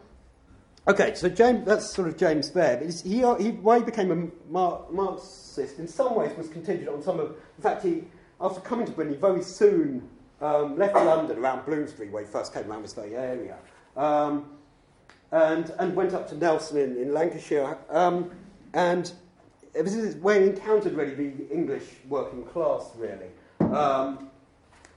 okay, 0.86 1.14
so 1.14 1.28
James, 1.28 1.64
that's 1.64 1.94
sort 1.94 2.08
of 2.08 2.16
James 2.16 2.50
there. 2.50 2.76
But 2.76 2.94
he, 3.02 3.18
he, 3.42 3.50
why 3.50 3.78
he 3.78 3.84
became 3.84 4.10
a 4.10 4.50
Mar- 4.52 4.84
Marxist 4.90 5.78
in 5.78 5.88
some 5.88 6.14
ways 6.14 6.36
was 6.36 6.48
contingent 6.48 6.88
on 6.88 7.02
some 7.02 7.18
of, 7.18 7.30
in 7.30 7.62
fact, 7.62 7.82
he, 7.82 8.04
after 8.40 8.60
coming 8.60 8.86
to 8.86 8.92
Britain, 8.92 9.14
he 9.14 9.18
very 9.18 9.42
soon 9.42 10.08
um, 10.40 10.78
left 10.78 10.94
London 10.94 11.38
around 11.38 11.64
Bloomsbury, 11.64 12.08
where 12.10 12.24
he 12.24 12.28
first 12.28 12.52
came 12.52 12.70
around 12.70 12.82
this 12.82 12.96
um, 13.96 14.50
and, 15.32 15.72
and 15.78 15.96
went 15.96 16.12
up 16.14 16.28
to 16.28 16.36
Nelson 16.36 16.78
in, 16.78 16.96
in 16.96 17.12
Lancashire. 17.12 17.78
Um, 17.90 18.30
and 18.74 19.10
this 19.72 19.94
is 19.94 20.16
where 20.16 20.40
he 20.40 20.48
encountered 20.48 20.94
really 20.94 21.14
the 21.14 21.50
English 21.50 21.84
working 22.08 22.44
class, 22.44 22.90
really. 22.96 23.28
Um, 23.74 24.30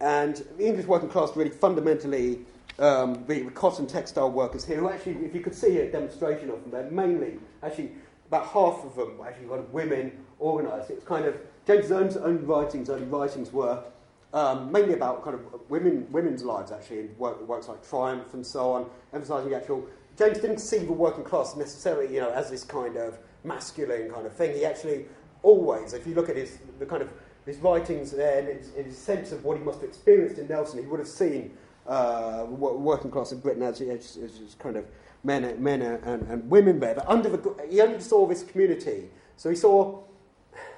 and 0.02 0.43
the 0.58 0.65
English 0.65 0.86
working 0.86 1.10
class 1.10 1.36
really 1.36 1.49
fundamentally 1.49 2.45
um, 2.78 3.25
the 3.28 3.45
cotton 3.52 3.88
textile 3.88 4.32
workers 4.32 4.65
here, 4.65 4.78
who 4.78 4.89
actually, 4.89 5.25
if 5.25 5.36
you 5.36 5.41
could 5.41 5.56
see 5.56 5.80
a 5.80 5.91
demonstration 5.91 6.49
of 6.49 6.62
them, 6.62 6.71
they're 6.71 6.91
mainly, 6.91 7.39
actually, 7.63 7.91
about 8.28 8.45
half 8.47 8.86
of 8.86 8.95
them 8.95 9.19
actually 9.25 9.47
kind 9.47 9.60
of 9.60 9.73
women 9.73 10.12
organised. 10.39 10.89
It's 10.89 11.04
kind 11.04 11.25
of, 11.25 11.36
James's 11.65 11.91
own, 11.91 12.15
own 12.23 12.45
writings, 12.45 12.89
early 12.89 13.06
writings 13.06 13.52
were 13.52 13.84
um, 14.33 14.71
mainly 14.71 14.93
about 14.93 15.23
kind 15.23 15.35
of 15.35 15.41
women, 15.69 16.07
women's 16.11 16.43
lives, 16.43 16.71
actually, 16.71 16.99
in 16.99 17.17
work, 17.17 17.45
works 17.47 17.67
like 17.67 17.87
Triumph 17.87 18.33
and 18.33 18.45
so 18.45 18.71
on, 18.71 18.89
emphasising 19.13 19.49
the 19.49 19.55
actual. 19.55 19.85
James 20.17 20.39
didn't 20.39 20.59
see 20.59 20.79
the 20.79 20.93
working 20.93 21.23
class 21.23 21.55
necessarily, 21.55 22.13
you 22.13 22.19
know, 22.19 22.29
as 22.31 22.49
this 22.49 22.63
kind 22.63 22.97
of 22.97 23.17
masculine 23.43 24.11
kind 24.11 24.25
of 24.25 24.33
thing. 24.33 24.55
He 24.55 24.65
actually 24.65 25.05
always, 25.41 25.93
if 25.93 26.05
you 26.05 26.13
look 26.13 26.29
at 26.29 26.35
his 26.35 26.59
the 26.77 26.85
kind 26.85 27.01
of 27.01 27.09
his 27.45 27.57
writings 27.57 28.11
there 28.11 28.39
and 28.39 28.47
his, 28.47 28.73
his 28.73 28.97
sense 28.97 29.31
of 29.31 29.43
what 29.43 29.57
he 29.57 29.63
must 29.63 29.79
have 29.79 29.89
experienced 29.89 30.37
in 30.37 30.47
Nelson, 30.47 30.79
he 30.79 30.85
would 30.85 30.99
have 30.99 31.07
seen 31.07 31.57
uh, 31.87 32.45
working 32.47 33.09
class 33.09 33.31
in 33.31 33.39
Britain 33.39 33.63
as, 33.63 33.81
as, 33.81 34.17
as 34.17 34.55
kind 34.59 34.75
of 34.75 34.85
men, 35.23 35.61
men 35.61 35.81
and, 35.81 36.27
and 36.27 36.49
women 36.49 36.79
there. 36.79 36.95
But 36.95 37.07
under 37.07 37.29
the, 37.29 37.67
he 37.69 37.81
only 37.81 37.99
saw 37.99 38.27
this 38.27 38.43
community. 38.43 39.09
So 39.37 39.49
he 39.49 39.55
saw, 39.55 40.03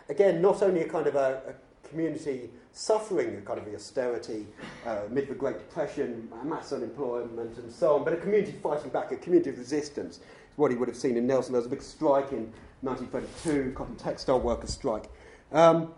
again, 0.07 0.41
not 0.41 0.61
only 0.61 0.81
a 0.81 0.87
kind 0.87 1.07
of 1.07 1.15
a, 1.15 1.41
a 1.49 1.87
community 1.87 2.49
suffering 2.73 3.35
a 3.37 3.41
kind 3.41 3.59
of 3.59 3.65
the 3.65 3.75
austerity 3.75 4.47
uh, 4.85 5.01
amid 5.07 5.27
the 5.27 5.35
Great 5.35 5.57
Depression, 5.57 6.29
mass 6.43 6.71
unemployment, 6.71 7.57
and 7.57 7.71
so 7.71 7.95
on, 7.95 8.03
but 8.03 8.13
a 8.13 8.17
community 8.17 8.53
fighting 8.63 8.89
back, 8.89 9.11
a 9.11 9.17
community 9.17 9.49
of 9.49 9.57
resistance. 9.57 10.17
Is 10.17 10.57
what 10.57 10.71
he 10.71 10.77
would 10.77 10.87
have 10.87 10.97
seen 10.97 11.17
in 11.17 11.27
Nelson. 11.27 11.53
There 11.53 11.59
was 11.59 11.67
a 11.67 11.69
big 11.69 11.81
strike 11.81 12.31
in 12.31 12.51
1932, 12.81 13.73
cotton 13.75 13.95
textile 13.95 14.39
workers' 14.39 14.73
strike. 14.73 15.09
Um, 15.51 15.93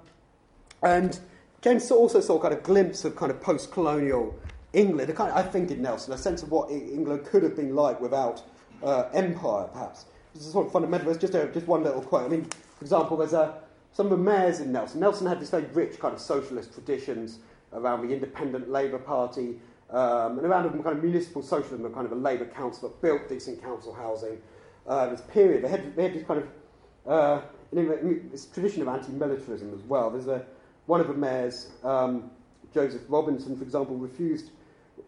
and 0.82 1.20
James 1.62 1.90
also 1.92 2.20
saw 2.20 2.40
kind 2.40 2.54
of 2.54 2.62
glimpse 2.62 3.06
of 3.06 3.16
kind 3.16 3.32
of 3.32 3.42
post-colonial 3.42 4.38
England, 4.74 5.10
a 5.10 5.14
kind 5.14 5.32
of, 5.32 5.38
I 5.38 5.44
think 5.44 5.72
in 5.72 5.82
Nelson, 5.82 6.14
a 6.14 6.18
sense 6.18 6.44
of 6.44 6.52
what 6.52 6.70
England 6.70 7.26
could 7.26 7.44
have 7.44 7.56
been 7.56 7.76
like 7.76 8.02
without 8.02 8.44
uh, 8.84 9.10
empire, 9.14 9.68
perhaps. 9.72 10.06
This 10.34 10.46
is 10.46 10.52
sort 10.52 10.66
of 10.66 10.74
fundamental. 10.74 11.10
It's 11.10 11.20
just, 11.20 11.36
a, 11.36 11.48
just 11.48 11.68
one 11.68 11.84
little 11.84 12.02
quote. 12.02 12.26
I 12.26 12.28
mean, 12.28 12.46
for 12.46 12.84
example, 12.84 13.18
there's 13.18 13.34
a, 13.34 13.56
some 13.94 14.08
of 14.08 14.12
the 14.12 14.18
mayors 14.18 14.60
in 14.60 14.72
Nelson. 14.72 15.00
Nelson 15.00 15.28
had 15.28 15.40
this 15.40 15.52
very 15.52 15.66
rich 15.66 16.00
kind 16.00 16.14
of 16.14 16.20
socialist 16.20 16.74
traditions 16.74 17.40
around 17.72 18.08
the 18.08 18.14
Independent 18.14 18.70
Labour 18.70 19.00
Party 19.00 19.60
um, 19.90 20.40
and 20.40 20.48
around 20.48 20.72
kind 20.84 20.98
of 20.98 21.04
municipal 21.04 21.44
socialism, 21.44 21.86
a 21.86 21.90
kind 21.90 22.06
of 22.06 22.12
a 22.12 22.16
Labour 22.16 22.46
council 22.46 22.90
that 22.90 23.02
built 23.02 23.30
decent 23.30 23.62
council 23.64 23.94
housing. 23.94 24.40
Uh, 24.88 25.08
this 25.10 25.22
period, 25.22 25.64
they 25.64 25.70
had, 25.70 25.96
they 25.96 26.04
had 26.04 26.14
this 26.14 26.24
kind 26.24 26.42
of 26.42 26.48
uh, 27.06 27.42
this 27.72 28.46
tradition 28.48 28.82
of 28.82 28.88
anti-militarism 28.88 29.74
as 29.74 29.82
well. 29.82 30.10
There's 30.10 30.28
a, 30.28 30.46
one 30.86 31.00
of 31.00 31.08
the 31.08 31.14
mayors, 31.14 31.72
um, 31.84 32.30
Joseph 32.74 33.02
Robinson, 33.08 33.56
for 33.56 33.64
example, 33.64 33.96
refused 33.96 34.52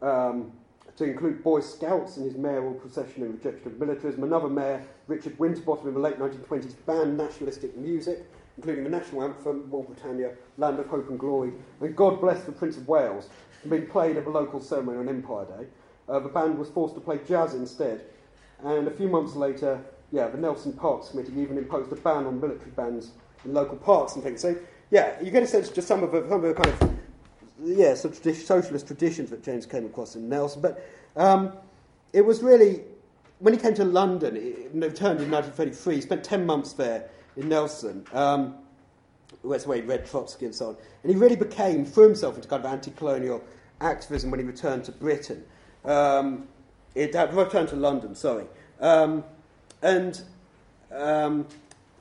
um, 0.01 0.51
to 0.97 1.03
include 1.03 1.43
Boy 1.43 1.59
Scouts 1.59 2.17
in 2.17 2.23
his 2.23 2.35
mayoral 2.35 2.73
procession 2.73 3.23
in 3.23 3.33
rejection 3.33 3.71
of 3.71 3.79
militarism. 3.79 4.23
Another 4.23 4.47
mayor, 4.47 4.83
Richard 5.07 5.37
Winterbottom, 5.37 5.87
in 5.87 5.93
the 5.93 5.99
late 5.99 6.17
1920s, 6.17 6.73
banned 6.85 7.17
nationalistic 7.17 7.75
music, 7.77 8.25
including 8.57 8.83
the 8.83 8.89
national 8.89 9.23
anthem, 9.23 9.69
War 9.69 9.83
Britannia, 9.83 10.31
Land 10.57 10.79
of 10.79 10.87
Hope 10.87 11.09
and 11.09 11.19
Glory, 11.19 11.51
and 11.81 11.95
God 11.95 12.21
Bless 12.21 12.43
the 12.43 12.51
Prince 12.51 12.77
of 12.77 12.87
Wales, 12.87 13.29
being 13.69 13.87
played 13.87 14.17
at 14.17 14.25
a 14.25 14.29
local 14.29 14.61
ceremony 14.61 14.97
on 14.97 15.09
Empire 15.09 15.45
Day. 15.45 15.67
Uh, 16.07 16.19
the 16.19 16.29
band 16.29 16.57
was 16.57 16.69
forced 16.69 16.95
to 16.95 17.01
play 17.01 17.19
jazz 17.27 17.53
instead. 17.55 18.05
And 18.63 18.87
a 18.87 18.91
few 18.91 19.09
months 19.09 19.35
later, 19.35 19.83
yeah, 20.11 20.27
the 20.27 20.37
Nelson 20.37 20.73
Parks 20.73 21.09
Committee 21.09 21.33
even 21.39 21.57
imposed 21.57 21.91
a 21.91 21.95
ban 21.95 22.25
on 22.25 22.39
military 22.39 22.71
bands 22.71 23.11
in 23.43 23.53
local 23.53 23.77
parks 23.77 24.15
and 24.15 24.23
things. 24.23 24.41
So, 24.41 24.55
yeah, 24.91 25.21
you 25.21 25.31
get 25.31 25.43
a 25.43 25.47
sense 25.47 25.69
of 25.69 25.75
just 25.75 25.87
some 25.87 26.03
of 26.03 26.11
the, 26.11 26.21
some 26.29 26.43
of 26.43 26.43
the 26.43 26.53
kind 26.53 26.69
of 26.69 26.95
yeah, 27.63 27.91
tradi- 27.91 28.35
socialist 28.35 28.87
traditions 28.87 29.29
that 29.31 29.43
James 29.43 29.65
came 29.65 29.85
across 29.85 30.15
in 30.15 30.29
Nelson. 30.29 30.61
But 30.61 30.85
um, 31.15 31.53
it 32.13 32.21
was 32.21 32.43
really, 32.43 32.81
when 33.39 33.53
he 33.53 33.59
came 33.59 33.73
to 33.73 33.83
London, 33.83 34.35
he 34.35 34.67
returned 34.73 35.21
in 35.21 35.31
1933, 35.31 35.95
he 35.95 36.01
spent 36.01 36.23
10 36.23 36.45
months 36.45 36.73
there 36.73 37.09
in 37.37 37.49
Nelson. 37.49 38.05
Um, 38.13 38.55
that's 39.43 39.67
where 39.67 39.77
he 39.77 39.83
read 39.83 40.05
Trotsky 40.05 40.45
and 40.45 40.55
so 40.55 40.69
on. 40.69 40.77
And 41.03 41.11
he 41.11 41.17
really 41.17 41.35
became, 41.35 41.85
threw 41.85 42.05
himself 42.05 42.35
into 42.35 42.47
kind 42.47 42.63
of 42.65 42.71
anti 42.71 42.91
colonial 42.91 43.43
activism 43.81 44.31
when 44.31 44.39
he 44.39 44.45
returned 44.45 44.83
to 44.85 44.91
Britain. 44.91 45.43
Um, 45.83 46.47
it 46.95 47.13
returned 47.13 47.69
to 47.69 47.75
London, 47.75 48.15
sorry. 48.15 48.45
Um, 48.79 49.23
and, 49.81 50.21
um, 50.91 51.45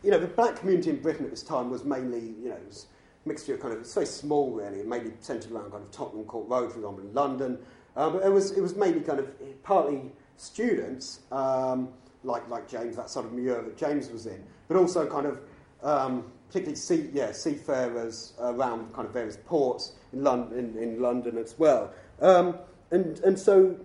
you 0.03 0.11
know, 0.11 0.18
the 0.18 0.27
black 0.27 0.57
community 0.57 0.90
in 0.90 1.01
Britain 1.01 1.25
at 1.25 1.31
this 1.31 1.42
time 1.42 1.70
was 1.70 1.85
mainly, 1.85 2.20
you 2.20 2.49
know, 2.49 2.57
a 2.57 3.29
mixture 3.29 3.55
of 3.55 3.61
kind 3.61 3.75
of, 3.75 3.81
it's 3.81 3.94
very 3.94 4.07
small 4.07 4.53
really, 4.53 4.81
and 4.81 4.88
mainly 4.88 5.12
centred 5.20 5.51
around 5.51 5.70
kind 5.70 5.83
of 5.83 5.90
Tottenham 5.90 6.25
Court 6.25 6.49
Road, 6.49 6.73
for 6.73 6.79
example, 6.79 7.01
in 7.01 7.12
London. 7.12 7.59
Um, 7.97 8.14
but 8.14 8.25
it 8.25 8.33
was, 8.33 8.53
it 8.53 8.61
was 8.61 8.77
mainly 8.77 9.01
kind 9.01 9.18
of 9.18 9.29
partly 9.62 10.12
students, 10.37 11.20
um, 11.33 11.88
like, 12.23 12.49
like 12.49 12.68
James, 12.68 12.97
that 12.97 13.11
sort 13.11 13.27
of 13.27 13.33
milieu 13.33 13.62
that 13.62 13.77
James 13.77 14.11
was 14.11 14.27
in, 14.27 14.42
but 14.68 14.77
also 14.77 15.07
kind 15.07 15.27
of 15.27 15.40
um, 15.83 16.24
particularly 16.48 16.77
sea, 16.77 17.11
yeah, 17.12 17.33
seafarers 17.33 18.33
around 18.40 18.92
kind 18.94 19.07
of 19.07 19.12
various 19.12 19.38
ports 19.44 19.92
in 20.12 20.22
London, 20.22 20.59
in, 20.59 20.83
in 20.83 21.03
London 21.03 21.37
as 21.37 21.59
well. 21.59 21.92
Um, 22.20 22.59
and, 22.90 23.18
and 23.20 23.38
so 23.38 23.77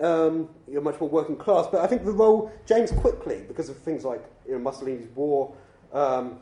um, 0.00 0.48
you're 0.70 0.82
much 0.82 1.00
more 1.00 1.08
working 1.08 1.36
class. 1.36 1.66
But 1.70 1.80
I 1.80 1.86
think 1.86 2.04
the 2.04 2.12
role, 2.12 2.52
James 2.66 2.92
quickly, 2.92 3.44
because 3.48 3.68
of 3.68 3.76
things 3.78 4.04
like 4.04 4.22
you 4.46 4.52
know, 4.52 4.58
Mussolini's 4.58 5.08
war, 5.14 5.52
um, 5.92 6.38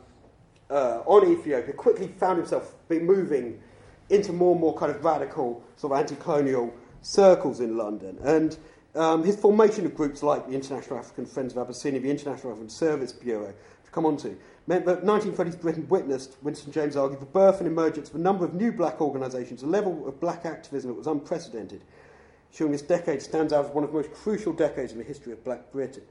uh, 0.69 1.01
on 1.05 1.29
Ethiopia 1.29 1.73
quickly 1.73 2.07
found 2.07 2.37
himself 2.37 2.75
moving 2.89 3.59
into 4.09 4.31
more 4.31 4.51
and 4.51 4.61
more 4.61 4.77
kind 4.77 4.91
of 4.91 5.03
radical 5.03 5.63
sort 5.75 5.93
of 5.93 5.99
anti-colonial 5.99 6.73
circles 7.01 7.59
in 7.59 7.77
London. 7.77 8.17
And 8.23 8.57
um, 8.95 9.23
his 9.23 9.35
formation 9.35 9.85
of 9.85 9.95
groups 9.95 10.21
like 10.21 10.47
the 10.47 10.53
International 10.53 10.99
African 10.99 11.25
Friends 11.25 11.53
of 11.53 11.59
Abyssinia, 11.59 11.99
the 12.01 12.09
International 12.09 12.51
African 12.51 12.69
Service 12.69 13.13
Bureau, 13.13 13.53
come 13.91 14.05
on 14.05 14.17
to, 14.17 14.37
meant 14.67 14.85
that 14.85 15.03
1930s 15.03 15.59
Britain 15.59 15.87
witnessed, 15.89 16.37
Winston 16.41 16.71
James 16.71 16.95
argued, 16.95 17.21
the 17.21 17.25
birth 17.25 17.59
and 17.59 17.67
emergence 17.67 18.09
of 18.09 18.15
a 18.15 18.19
number 18.19 18.45
of 18.45 18.53
new 18.53 18.71
black 18.71 19.01
organisations, 19.01 19.63
a 19.63 19.67
level 19.67 20.07
of 20.07 20.19
black 20.19 20.45
activism 20.45 20.89
that 20.89 20.97
was 20.97 21.07
unprecedented. 21.07 21.81
Showing 22.53 22.71
this 22.71 22.81
decade 22.81 23.21
stands 23.21 23.53
out 23.53 23.65
as 23.65 23.71
one 23.71 23.83
of 23.83 23.91
the 23.91 23.97
most 23.97 24.11
crucial 24.13 24.53
decades 24.53 24.91
in 24.91 24.97
the 24.97 25.03
history 25.03 25.31
of 25.33 25.43
black 25.43 25.71
Britain 25.71 26.03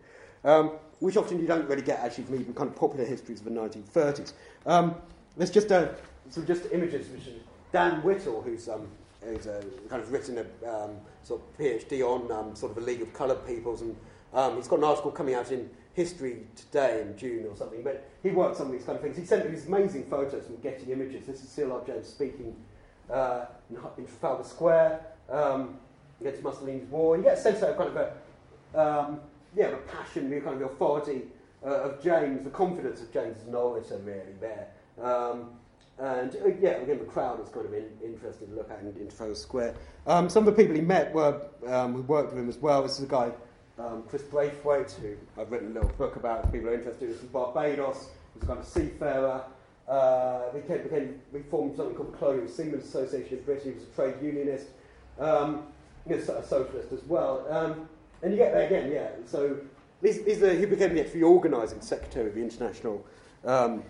um, 0.44 0.72
which 1.00 1.16
often 1.16 1.38
you 1.40 1.46
don't 1.46 1.68
really 1.68 1.82
get 1.82 2.00
actually 2.00 2.24
from 2.24 2.40
even 2.40 2.54
kind 2.54 2.68
of 2.68 2.76
popular 2.76 3.04
histories 3.04 3.40
of 3.40 3.44
the 3.44 3.50
1930s. 3.50 4.32
Um, 4.66 4.94
there's 5.36 5.50
just 5.50 5.70
a, 5.70 5.94
some 6.30 6.46
just 6.46 6.64
images, 6.72 7.08
which 7.08 7.34
Dan 7.72 8.02
Whittall, 8.02 8.42
who's, 8.42 8.68
um, 8.68 8.88
who's 9.22 9.46
uh, 9.46 9.62
kind 9.88 10.02
of 10.02 10.10
written 10.12 10.38
a 10.38 10.68
um, 10.68 10.90
sort 11.22 11.40
of 11.40 11.58
PhD 11.58 12.02
on 12.02 12.30
um, 12.32 12.54
sort 12.54 12.70
of 12.70 12.76
the 12.76 12.82
League 12.82 13.02
of 13.02 13.12
Coloured 13.12 13.46
Peoples, 13.46 13.82
and 13.82 13.96
um, 14.34 14.56
he's 14.56 14.68
got 14.68 14.78
an 14.78 14.84
article 14.84 15.10
coming 15.10 15.34
out 15.34 15.50
in 15.50 15.68
History 15.94 16.46
Today 16.56 17.02
in 17.02 17.16
June 17.16 17.46
or 17.46 17.56
something, 17.56 17.82
but 17.82 18.08
he 18.22 18.30
works 18.30 18.60
on 18.60 18.70
these 18.70 18.84
kind 18.84 18.96
of 18.96 19.02
things. 19.02 19.16
He 19.16 19.24
sent 19.24 19.44
me 19.44 19.50
these 19.50 19.66
amazing 19.66 20.04
photos 20.04 20.46
from 20.46 20.56
Getty 20.56 20.92
Images. 20.92 21.26
This 21.26 21.42
is 21.42 21.48
C.L.R. 21.48 21.82
James 21.86 22.06
speaking 22.06 22.54
uh, 23.12 23.46
in, 23.68 24.06
Trafalgar 24.06 24.44
Square 24.44 25.00
um, 25.30 25.76
against 26.20 26.42
Mussolini's 26.42 26.86
war. 26.86 27.16
You 27.16 27.24
get 27.24 27.38
a 27.38 27.40
sense 27.40 27.62
of 27.62 27.76
kind 27.76 27.90
of 27.90 27.96
a 27.96 28.12
um, 28.74 29.20
yeah, 29.56 29.70
the 29.70 29.76
passion, 29.76 30.30
the 30.30 30.40
kind 30.40 30.62
of 30.62 30.70
authority 30.70 31.22
uh, 31.64 31.82
of 31.82 32.02
James, 32.02 32.44
the 32.44 32.50
confidence 32.50 33.00
of 33.00 33.12
James 33.12 33.36
as 33.38 33.46
an 33.48 34.04
really 34.04 34.34
there. 34.40 34.68
Um, 35.02 35.50
and 35.98 36.34
uh, 36.36 36.48
yeah, 36.60 36.70
again, 36.70 36.98
the 36.98 37.04
crowd 37.04 37.38
was 37.38 37.48
kind 37.50 37.66
of 37.66 37.74
in, 37.74 37.86
interested 38.02 38.48
to 38.48 38.54
look 38.54 38.70
at 38.70 38.80
in, 38.80 38.88
in 39.00 39.08
Trafalgar 39.08 39.34
Square. 39.34 39.74
Um, 40.06 40.30
some 40.30 40.46
of 40.46 40.54
the 40.54 40.62
people 40.62 40.74
he 40.74 40.82
met 40.82 41.12
were 41.12 41.42
um, 41.66 41.94
who 41.94 42.02
worked 42.02 42.30
with 42.30 42.38
him 42.42 42.48
as 42.48 42.58
well. 42.58 42.82
This 42.82 42.98
is 42.98 43.04
a 43.04 43.08
guy, 43.08 43.30
um, 43.80 44.02
Chris 44.08 44.22
Braithwaite, 44.22 44.90
who 44.92 45.16
I've 45.40 45.50
written 45.50 45.70
a 45.70 45.74
little 45.74 45.88
book 45.90 46.16
about. 46.16 46.44
If 46.44 46.52
people 46.52 46.68
are 46.68 46.74
interested, 46.74 47.06
he 47.06 47.12
was 47.12 47.18
from 47.18 47.28
Barbados. 47.28 48.10
He 48.34 48.40
was 48.40 48.42
a 48.42 48.46
kind 48.46 48.58
of 48.58 48.66
seafarer. 48.66 49.42
Uh, 49.88 50.50
came, 50.68 50.82
became, 50.82 51.20
we 51.32 51.40
formed 51.42 51.76
something 51.76 51.96
called 51.96 52.12
the 52.12 52.16
Colonial 52.18 52.48
Seamen's 52.48 52.84
Association 52.84 53.38
of 53.38 53.46
Britain. 53.46 53.72
He 53.72 53.78
was 53.78 53.82
a 53.82 53.94
trade 53.94 54.14
unionist, 54.22 54.66
um, 55.18 55.64
a 56.08 56.22
socialist 56.22 56.92
as 56.92 57.02
well. 57.08 57.46
Um, 57.50 57.88
and 58.22 58.32
you 58.32 58.38
get 58.38 58.52
there 58.52 58.66
again, 58.66 58.92
yeah. 58.92 59.08
So 59.26 59.58
he 60.02 60.66
became 60.66 60.94
the 60.94 61.00
actually 61.00 61.22
organising 61.22 61.80
secretary 61.80 62.28
of 62.28 62.34
the 62.34 62.40
International 62.40 63.04
um, 63.44 63.82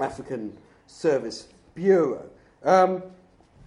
African 0.00 0.56
Service 0.86 1.48
Bureau. 1.74 2.28
Um, 2.62 3.02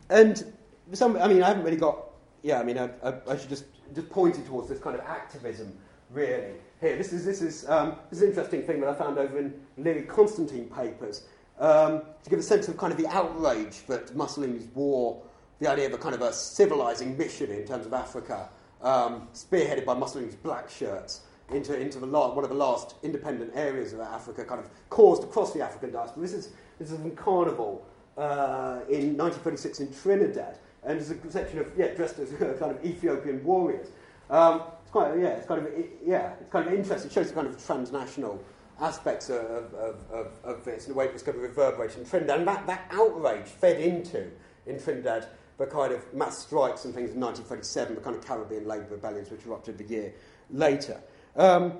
and 0.09 0.53
some, 0.93 1.17
I 1.17 1.27
mean, 1.27 1.43
I 1.43 1.47
haven't 1.47 1.63
really 1.63 1.77
got, 1.77 2.05
yeah, 2.41 2.59
I 2.59 2.63
mean, 2.63 2.77
I, 2.77 2.89
I, 3.03 3.13
I 3.29 3.37
should 3.37 3.49
just, 3.49 3.65
just 3.93 4.09
pointing 4.09 4.45
towards 4.45 4.69
this 4.69 4.79
kind 4.79 4.95
of 4.95 5.01
activism, 5.05 5.73
really. 6.11 6.53
Here, 6.81 6.95
this 6.97 7.11
is, 7.13 7.25
this 7.25 7.41
is, 7.41 7.67
um, 7.69 7.95
this 8.09 8.19
is 8.19 8.23
an 8.23 8.29
interesting 8.29 8.63
thing 8.63 8.79
that 8.81 8.89
I 8.89 8.93
found 8.93 9.17
over 9.17 9.37
in 9.37 9.53
Learie 9.77 10.07
Constantine 10.07 10.65
papers. 10.65 11.23
um, 11.59 12.01
to 12.23 12.29
give 12.29 12.39
a 12.39 12.43
sense 12.43 12.67
of 12.67 12.77
kind 12.77 12.91
of 12.91 12.97
the 12.97 13.07
outrage 13.07 13.85
that 13.87 14.15
Mussolini's 14.15 14.67
war, 14.73 15.21
the 15.59 15.67
idea 15.67 15.87
of 15.87 15.93
a 15.93 15.97
kind 15.97 16.15
of 16.15 16.21
a 16.21 16.31
civilizing 16.31 17.17
mission 17.17 17.51
in 17.51 17.65
terms 17.65 17.85
of 17.85 17.93
Africa, 17.93 18.49
um, 18.81 19.27
spearheaded 19.33 19.85
by 19.85 19.93
Mussolini's 19.93 20.35
black 20.35 20.69
shirts, 20.69 21.21
into, 21.51 21.77
into 21.77 21.99
the 21.99 22.07
one 22.07 22.43
of 22.43 22.49
the 22.49 22.55
last 22.55 22.95
independent 23.03 23.51
areas 23.55 23.91
of 23.91 23.99
Africa, 23.99 24.45
kind 24.45 24.59
of 24.59 24.69
caused 24.89 25.23
across 25.23 25.51
the 25.53 25.61
African 25.61 25.91
diaspora. 25.91 26.21
This 26.21 26.33
is, 26.33 26.51
this 26.77 26.91
is 26.91 26.99
from 26.99 27.11
Carnival 27.11 27.85
uh, 28.17 28.79
in 28.87 29.17
1936 29.17 29.79
in 29.81 29.93
Trinidad, 29.93 30.59
and 30.83 30.99
there's 30.99 31.11
a 31.11 31.31
section 31.31 31.59
of, 31.59 31.71
yeah, 31.77 31.93
dressed 31.93 32.19
as 32.19 32.31
kind 32.59 32.71
of 32.71 32.83
Ethiopian 32.85 33.43
warriors. 33.43 33.87
Um, 34.29 34.61
it's 34.81 34.91
quite, 34.91 35.19
yeah, 35.19 35.29
it's 35.29 35.47
kind 35.47 35.65
of, 35.65 35.73
yeah, 36.05 36.33
it's 36.39 36.51
kind 36.51 36.67
of 36.67 36.73
interesting. 36.73 37.09
It 37.09 37.13
shows 37.13 37.29
the 37.29 37.35
kind 37.35 37.47
of 37.47 37.63
transnational 37.65 38.43
aspects 38.81 39.29
of, 39.29 39.73
of, 39.73 39.95
of, 40.11 40.31
of 40.43 40.65
this 40.65 40.85
and 40.85 40.95
the 40.95 40.97
way 40.97 41.05
it 41.05 41.13
was 41.13 41.23
going 41.23 41.37
to 41.37 41.41
reverberate 41.43 41.97
in 41.97 42.05
Trinidad. 42.05 42.39
And 42.39 42.47
that, 42.47 42.65
that 42.67 42.87
outrage 42.91 43.45
fed 43.45 43.81
into, 43.81 44.29
in 44.65 44.81
Trinidad, 44.81 45.27
the 45.57 45.65
kind 45.65 45.93
of 45.93 46.13
mass 46.13 46.39
strikes 46.39 46.85
and 46.85 46.93
things 46.93 47.11
in 47.11 47.19
1937, 47.19 47.95
the 47.95 48.01
kind 48.01 48.15
of 48.15 48.25
Caribbean 48.25 48.65
labour 48.65 48.87
rebellions 48.91 49.29
which 49.29 49.45
erupted 49.45 49.79
a 49.79 49.83
year 49.83 50.13
later. 50.49 51.01
Um, 51.35 51.73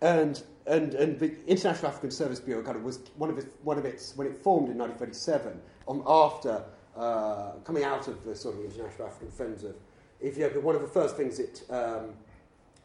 and, 0.00 0.42
and, 0.66 0.94
and 0.94 1.18
the 1.18 1.34
International 1.46 1.88
African 1.88 2.10
Service 2.10 2.38
Bureau 2.38 2.62
kind 2.62 2.76
of 2.76 2.84
was 2.84 3.00
one 3.16 3.30
of 3.30 3.38
its, 3.38 3.48
one 3.62 3.78
of 3.78 3.84
its 3.84 4.16
when 4.16 4.26
it 4.26 4.36
formed 4.36 4.68
in 4.68 4.78
1937, 4.78 5.60
um, 5.88 6.02
after 6.06 6.62
uh, 6.96 7.52
coming 7.64 7.84
out 7.84 8.08
of 8.08 8.24
the 8.24 8.34
sort 8.34 8.56
of 8.56 8.64
International 8.64 9.06
African 9.08 9.30
Friends 9.30 9.64
of 9.64 9.74
Ethiopia, 10.22 10.60
one 10.60 10.74
of 10.74 10.82
the 10.82 10.88
first 10.88 11.16
things 11.16 11.38
it, 11.38 11.62
um, 11.70 12.10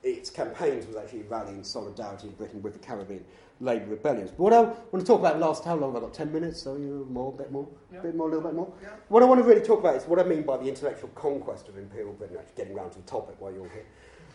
its 0.03 0.29
campaigns 0.29 0.85
was 0.85 0.95
actually 0.95 1.21
rallying 1.23 1.63
solidarity 1.63 2.27
in 2.27 2.33
Britain 2.33 2.61
with 2.61 2.73
the 2.73 2.79
Caribbean 2.79 3.23
labour 3.61 3.85
rebellions. 3.91 4.31
But 4.31 4.39
what 4.39 4.53
I 4.53 4.61
want 4.61 4.99
to 4.99 5.03
talk 5.05 5.19
about 5.19 5.39
last, 5.39 5.63
how 5.63 5.75
long 5.75 5.93
have 5.93 6.03
I 6.03 6.05
got? 6.05 6.13
10 6.13 6.33
minutes? 6.33 6.61
So, 6.61 6.75
you 6.75 7.07
more, 7.09 7.31
a 7.31 7.37
bit 7.37 7.51
more, 7.51 7.67
a 7.91 7.95
Yeah. 7.95 8.01
bit 8.01 8.15
more, 8.15 8.27
a 8.27 8.31
little 8.31 8.49
bit 8.49 8.55
more. 8.55 8.73
Yeah. 8.81 8.89
What 9.09 9.21
I 9.21 9.27
want 9.27 9.39
to 9.39 9.47
really 9.47 9.61
talk 9.61 9.79
about 9.79 9.95
is 9.95 10.03
what 10.07 10.19
I 10.19 10.23
mean 10.23 10.41
by 10.41 10.57
the 10.57 10.67
intellectual 10.67 11.09
conquest 11.13 11.69
of 11.69 11.77
Imperial 11.77 12.13
Britain, 12.13 12.37
actually 12.39 12.55
getting 12.57 12.73
round 12.73 12.91
to 12.93 12.97
the 12.97 13.05
topic 13.05 13.35
while 13.39 13.51
you're 13.53 13.69
here. 13.69 13.85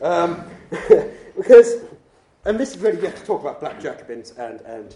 Um, 0.00 0.44
because, 1.36 1.82
and 2.44 2.58
this 2.58 2.76
is 2.76 2.78
really, 2.80 2.98
you 2.98 3.06
have 3.06 3.18
to 3.18 3.26
talk 3.26 3.40
about 3.40 3.58
Black 3.60 3.80
Jacobins 3.80 4.30
and, 4.32 4.60
and, 4.62 4.94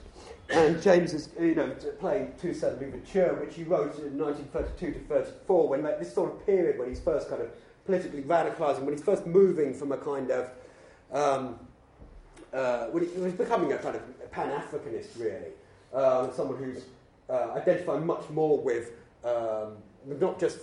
and 0.50 0.82
James's, 0.82 1.28
you 1.38 1.54
know, 1.54 1.70
to 1.74 1.86
play 1.92 2.28
Toussaint 2.40 2.80
Louverture, 2.80 3.34
which 3.34 3.54
he 3.54 3.62
wrote 3.62 3.96
in 3.98 4.18
1932 4.18 4.92
to 4.92 4.98
34, 5.00 5.68
when 5.68 5.82
like, 5.82 5.98
this 5.98 6.12
sort 6.12 6.32
of 6.32 6.44
period 6.44 6.78
when 6.78 6.88
he's 6.88 7.00
first 7.00 7.28
kind 7.28 7.42
of 7.42 7.50
politically 7.84 8.22
radicalising, 8.22 8.80
when 8.80 8.94
he's 8.94 9.02
first 9.02 9.26
moving 9.26 9.72
from 9.72 9.92
a 9.92 9.96
kind 9.96 10.30
of, 10.30 10.50
um, 11.12 11.58
uh, 12.52 12.86
when 12.86 13.04
he, 13.04 13.10
he 13.10 13.20
was 13.20 13.32
becoming 13.32 13.72
a 13.72 13.78
kind 13.78 13.96
of 13.96 14.30
pan-Africanist, 14.32 15.18
really, 15.18 15.52
um, 15.94 16.30
someone 16.34 16.56
who's 16.58 16.84
uh, 17.28 17.52
identifying 17.54 18.04
much 18.04 18.28
more 18.30 18.58
with 18.58 18.92
um, 19.24 19.76
not 20.06 20.40
just 20.40 20.58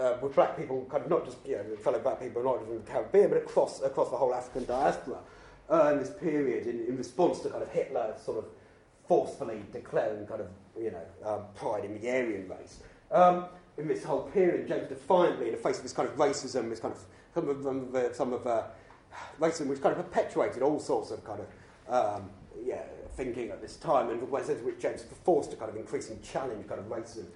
uh, 0.00 0.16
with 0.22 0.34
black 0.34 0.56
people, 0.56 0.86
kind 0.90 1.04
of 1.04 1.10
not 1.10 1.24
just 1.24 1.38
you 1.46 1.56
know 1.56 1.76
fellow 1.76 1.98
black 1.98 2.20
people, 2.20 2.42
not 2.42 2.60
just 2.60 2.70
in 2.70 2.76
the 2.76 2.90
Caribbean, 2.90 3.30
but 3.30 3.38
across 3.38 3.82
across 3.82 4.10
the 4.10 4.16
whole 4.16 4.34
African 4.34 4.64
diaspora 4.64 5.18
uh, 5.70 5.90
in 5.92 5.98
this 5.98 6.10
period, 6.10 6.66
in, 6.66 6.86
in 6.86 6.96
response 6.96 7.40
to 7.40 7.50
kind 7.50 7.62
of 7.62 7.70
Hitler 7.70 8.14
sort 8.24 8.38
of 8.38 8.44
forcefully 9.08 9.62
declaring 9.72 10.26
kind 10.26 10.42
of 10.42 10.48
you 10.78 10.92
know 10.92 11.28
um, 11.28 11.40
pride 11.54 11.84
in 11.84 12.00
the 12.00 12.08
Aryan 12.08 12.48
race. 12.48 12.80
Um, 13.10 13.46
in 13.78 13.88
this 13.88 14.04
whole 14.04 14.22
period, 14.22 14.68
James 14.68 14.88
defiantly, 14.88 15.46
in 15.46 15.52
the 15.52 15.58
face 15.58 15.76
of 15.78 15.84
this 15.84 15.92
kind 15.92 16.08
of 16.08 16.16
racism, 16.16 16.68
this 16.68 16.80
kind 16.80 16.94
of 16.94 17.00
some 17.34 17.48
of, 17.48 17.66
um, 17.66 17.92
the, 17.92 18.12
some 18.12 18.32
of 18.32 18.46
uh, 18.46 18.64
racism 19.40 19.66
which 19.66 19.80
kind 19.80 19.96
of 19.96 20.04
perpetuated 20.04 20.62
all 20.62 20.78
sorts 20.78 21.10
of 21.10 21.24
kind 21.24 21.40
of 21.40 22.16
um, 22.18 22.30
yeah 22.64 22.82
thinking 23.16 23.50
at 23.50 23.60
this 23.60 23.76
time, 23.76 24.10
and 24.10 24.20
the 24.20 24.26
ways 24.26 24.48
in 24.48 24.56
which 24.64 24.78
James 24.78 25.04
was 25.08 25.18
forced 25.24 25.50
to 25.50 25.56
kind 25.56 25.70
of 25.70 25.76
increasingly 25.76 26.20
challenge 26.22 26.68
kind 26.68 26.80
of 26.80 26.86
racism 26.86 27.26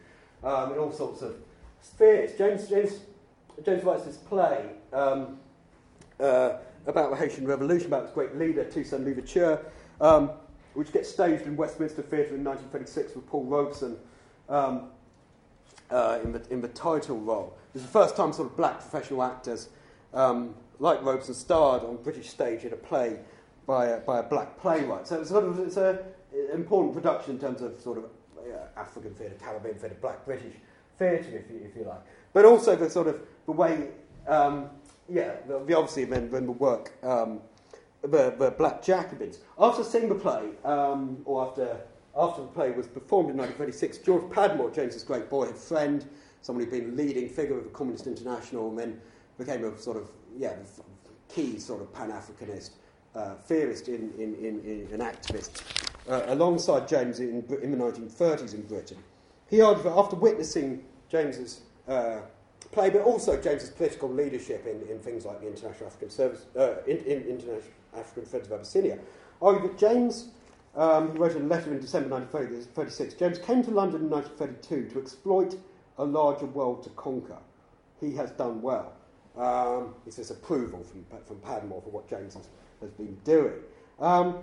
um, 0.44 0.72
in 0.72 0.78
all 0.78 0.92
sorts 0.92 1.22
of 1.22 1.37
spheres. 1.80 2.37
James 2.37 2.68
James 2.68 3.00
James 3.64 3.85
writes 3.85 4.04
this 4.04 4.16
play 4.16 4.66
um, 4.92 5.38
uh, 6.20 6.54
about 6.87 7.11
the 7.11 7.16
Haitian 7.16 7.46
Revolution, 7.46 7.87
about 7.87 8.04
its 8.04 8.12
great 8.12 8.37
leader 8.37 8.64
Toussaint 8.64 9.04
Louverture, 9.04 9.64
um, 10.00 10.30
which 10.74 10.92
gets 10.92 11.11
staged 11.11 11.46
in 11.46 11.56
Westminster 11.56 12.02
Theatre 12.02 12.35
in 12.35 12.44
1936 12.44 13.14
with 13.14 13.26
Paul 13.26 13.44
Robeson. 13.44 13.96
Um, 14.48 14.88
uh, 15.92 16.18
in, 16.24 16.32
the, 16.32 16.42
in 16.50 16.61
the 16.61 16.68
title 16.68 17.18
role. 17.18 17.56
It 17.68 17.74
was 17.74 17.82
the 17.82 17.88
first 17.88 18.16
time 18.16 18.32
sort 18.32 18.50
of 18.50 18.56
black 18.56 18.80
professional 18.80 19.22
actors 19.22 19.68
um, 20.14 20.54
like 20.78 21.02
Robeson 21.02 21.35
starred 21.35 21.82
on 21.82 21.96
British 22.02 22.30
stage 22.30 22.64
in 22.64 22.72
a 22.72 22.76
play 22.76 23.18
by 23.66 23.87
a, 23.87 24.00
by 24.00 24.18
a 24.18 24.22
black 24.22 24.58
playwright. 24.58 25.06
So 25.06 25.20
it's 25.20 25.30
sort 25.30 25.44
of 25.44 25.58
it's 25.58 25.76
a 25.76 26.04
important 26.52 26.94
production 26.94 27.32
in 27.35 27.38
terms 27.38 27.62
of 27.62 27.80
sort 27.80 27.98
of 27.98 28.04
uh, 28.38 28.80
African 28.80 29.14
theatre, 29.14 29.37
Caribbean 29.40 29.76
theatre, 29.76 29.96
black 30.00 30.24
British 30.24 30.54
theatre, 30.98 31.38
if 31.38 31.50
you, 31.50 31.61
if 31.64 31.76
you 31.76 31.85
like. 31.85 32.00
But 32.32 32.44
also 32.44 32.74
the 32.74 32.90
sort 32.90 33.06
of 33.06 33.20
the 33.46 33.52
way, 33.52 33.88
um, 34.26 34.70
yeah, 35.08 35.35
the, 35.46 35.62
the 35.64 35.74
obviously 35.76 36.04
when 36.06 36.46
the 36.46 36.52
work, 36.52 36.92
um, 37.04 37.40
the, 38.03 38.35
the 38.38 38.55
Black 38.57 38.83
Jacobins. 38.83 39.38
After 39.59 39.85
seeing 39.85 40.09
the 40.09 40.15
play, 40.15 40.51
um, 40.65 41.19
or 41.25 41.47
after 41.49 41.81
after 42.15 42.43
the 42.43 42.49
play 42.49 42.71
was 42.73 42.87
performed 42.87 43.31
in 43.31 43.38
1936, 43.38 43.99
George 44.05 44.25
Padmore, 44.25 44.75
James's 44.75 45.03
great 45.03 45.31
boyhood 45.31 45.57
friend, 45.57 46.07
someone 46.43 46.65
who'd 46.67 46.71
been 46.71 46.95
leading 46.95 47.27
figure 47.27 47.57
of 47.57 47.65
the 47.65 47.71
Communist 47.71 48.07
International, 48.07 48.69
and 48.69 48.79
then 48.79 49.01
became 49.38 49.65
a 49.65 49.79
sort 49.79 49.97
of 49.97 50.09
yeah 50.37 50.55
key 51.29 51.59
sort 51.59 51.81
of 51.81 51.93
Pan-Africanist 51.95 52.73
uh, 53.15 53.35
theorist 53.35 53.88
in, 53.88 54.12
in, 54.19 54.35
in, 54.35 54.61
in 54.65 54.88
an 54.93 55.01
activist, 55.01 55.62
uh, 56.09 56.23
alongside 56.27 56.87
James 56.88 57.21
in, 57.21 57.45
in 57.62 57.71
the 57.71 57.77
1930s 57.77 58.55
in 58.55 58.62
Britain. 58.62 58.99
He 59.49 59.61
argued 59.61 59.87
that 59.87 59.93
after 59.93 60.17
witnessing 60.17 60.85
James's 61.09 61.62
uh, 61.88 62.21
play, 62.71 62.91
but 62.91 63.03
also 63.03 63.41
James's 63.41 63.71
political 63.71 64.11
leadership 64.11 64.67
in, 64.67 64.87
in 64.91 64.99
things 64.99 65.25
like 65.25 65.41
the 65.41 65.47
International 65.47 65.87
African 65.87 66.11
Service, 66.11 66.47
uh, 66.57 66.77
in, 66.87 66.99
in 66.99 67.23
International 67.23 67.62
African 67.96 68.24
Friends 68.24 68.46
of 68.46 68.52
Abyssinia, 68.52 68.98
argued 69.40 69.72
that 69.72 69.78
James 69.78 70.31
um, 70.74 71.12
he 71.12 71.18
wrote 71.18 71.35
a 71.37 71.38
letter 71.38 71.70
in 71.70 71.81
December 71.81 72.09
1936. 72.09 73.14
James 73.14 73.38
came 73.38 73.62
to 73.62 73.70
London 73.70 74.02
in 74.02 74.11
1932 74.11 74.94
to 74.94 75.00
exploit 75.00 75.59
a 75.98 76.05
larger 76.05 76.46
world 76.46 76.83
to 76.85 76.90
conquer. 76.90 77.38
He 78.00 78.14
has 78.16 78.31
done 78.33 78.62
well. 78.62 78.94
Um, 79.37 79.94
it's 80.07 80.16
this 80.16 80.31
approval 80.31 80.83
from, 80.83 81.05
from 81.26 81.37
Padmore 81.37 81.83
for 81.85 81.90
what 81.90 82.09
James 82.09 82.35
has, 82.35 82.48
has 82.81 82.90
been 82.90 83.16
doing. 83.24 83.55
Um, 84.00 84.38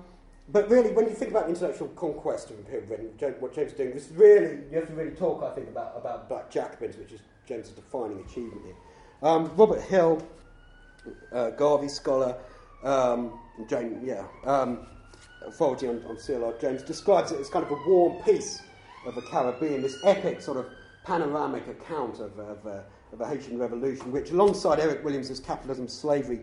but 0.51 0.69
really, 0.69 0.91
when 0.91 1.05
you 1.05 1.13
think 1.13 1.31
about 1.31 1.45
the 1.45 1.53
intellectual 1.53 1.89
conquest 1.89 2.49
of 2.49 2.57
Imperial 2.59 2.88
Britain, 2.88 3.35
what 3.39 3.53
James 3.53 3.71
is 3.71 3.77
doing, 3.77 3.93
this 3.93 4.09
really, 4.12 4.59
you 4.71 4.77
have 4.77 4.88
to 4.88 4.93
really 4.93 5.15
talk, 5.15 5.43
I 5.43 5.53
think, 5.53 5.67
about, 5.67 5.93
about 5.95 6.27
Black 6.27 6.49
Jacobins, 6.49 6.97
which 6.97 7.12
is 7.12 7.19
James's 7.47 7.73
defining 7.73 8.19
achievement 8.21 8.62
here. 8.65 8.75
Um, 9.21 9.51
Robert 9.55 9.81
Hill, 9.81 10.25
uh, 11.31 11.51
Garvey 11.51 11.89
scholar, 11.89 12.35
um, 12.83 13.39
James, 13.67 14.03
yeah, 14.03 14.25
um, 14.45 14.87
authority 15.45 15.87
on, 15.87 16.03
on 16.05 16.15
CLR 16.15 16.59
James, 16.59 16.81
describes 16.83 17.31
it 17.31 17.39
as 17.39 17.49
kind 17.49 17.65
of 17.65 17.71
a 17.71 17.89
warm 17.89 18.21
piece 18.23 18.61
of 19.05 19.15
the 19.15 19.21
Caribbean, 19.21 19.81
this 19.81 19.97
epic 20.03 20.41
sort 20.41 20.57
of 20.57 20.67
panoramic 21.03 21.67
account 21.67 22.19
of, 22.19 22.37
of, 22.37 22.65
uh, 22.65 22.81
of 23.11 23.19
the 23.19 23.25
Haitian 23.25 23.57
Revolution, 23.57 24.11
which, 24.11 24.31
alongside 24.31 24.79
Eric 24.79 25.03
Williams's 25.03 25.39
Capitalism 25.39 25.87
Slavery, 25.87 26.41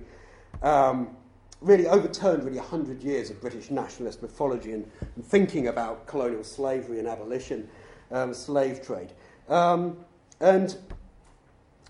um, 0.62 1.16
really 1.60 1.86
overturned 1.86 2.44
really 2.44 2.58
100 2.58 3.02
years 3.02 3.30
of 3.30 3.40
British 3.40 3.70
nationalist 3.70 4.22
mythology 4.22 4.72
and, 4.72 4.90
and 5.14 5.24
thinking 5.24 5.68
about 5.68 6.06
colonial 6.06 6.44
slavery 6.44 6.98
and 6.98 7.08
abolition, 7.08 7.68
um, 8.10 8.34
slave 8.34 8.84
trade. 8.84 9.12
Um, 9.48 9.96
and 10.40 10.76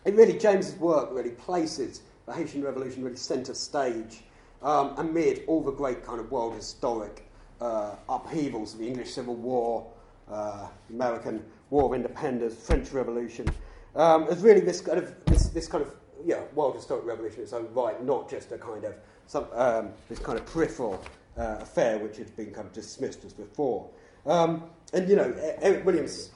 it 0.05 0.15
really, 0.15 0.39
James's 0.39 0.77
work 0.77 1.09
really 1.13 1.31
places 1.31 2.03
the 2.27 2.33
Haitian 2.33 2.63
Revolution 2.63 3.03
really 3.03 3.17
centre 3.17 3.55
stage 3.55 4.23
um, 4.63 4.95
amid 4.97 5.45
all 5.47 5.63
the 5.63 5.73
great 5.73 6.05
kind 6.05 6.21
of 6.21 6.31
world 6.31 6.55
historic 6.55 7.27
uh, 7.61 7.97
upheavals 8.09 8.75
of 8.75 8.81
the 8.81 8.87
English 8.87 9.13
Civil 9.13 9.35
War, 9.35 9.87
uh, 10.31 10.69
American 10.91 11.45
War 11.71 11.85
of 11.85 11.95
Independence, 11.95 12.55
French 12.55 12.93
Revolution. 12.93 13.49
Um, 13.95 14.27
it's 14.29 14.43
really 14.43 14.61
this 14.61 14.81
kind 14.81 14.99
of 14.99 15.15
this, 15.27 15.49
this 15.49 15.69
kind 15.69 15.83
of 15.83 15.95
yeah 16.25 16.43
world 16.55 16.75
historic 16.75 17.05
revolution 17.05 17.39
in 17.39 17.45
its 17.45 17.53
own 17.53 17.69
right, 17.73 18.03
not 18.05 18.29
just 18.29 18.53
a 18.53 18.59
kind 18.59 18.85
of 18.85 18.95
some, 19.27 19.47
um, 19.53 19.91
this 20.09 20.19
kind 20.19 20.39
of 20.39 20.47
peripheral 20.47 21.03
uh, 21.37 21.59
affair 21.61 21.99
which 21.99 22.17
had 22.17 22.35
been 22.37 22.51
kind 22.53 22.67
of 22.67 22.73
dismissed 22.73 23.25
as 23.25 23.33
before. 23.33 23.89
Um, 24.27 24.65
and 24.93 25.09
you 25.09 25.17
know, 25.17 25.35
Eric 25.61 25.85
Williams, 25.85 26.31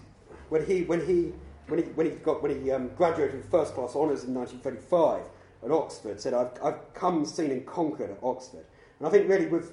when 0.49 0.65
he 0.67 0.83
when 0.85 1.05
he 1.07 1.33
when 1.69 1.83
he 1.83 1.91
when 1.91 2.07
he 2.07 2.13
got 2.17 2.43
when 2.43 2.63
he 2.63 2.71
um, 2.71 2.89
graduated 2.97 3.37
with 3.37 3.51
first 3.51 3.75
class 3.75 3.95
honours 3.95 4.25
in 4.25 4.35
1935 4.35 5.23
at 5.63 5.71
Oxford, 5.71 6.21
said, 6.21 6.35
"I've 6.35 6.53
I've 6.63 6.95
come, 6.95 7.25
seen, 7.25 7.51
and 7.51 7.67
conquered 7.67 8.11
at 8.11 8.19
Oxford." 8.23 8.65
And 8.99 9.09
I 9.09 9.11
think 9.11 9.29
really 9.29 9.47
with 9.47 9.73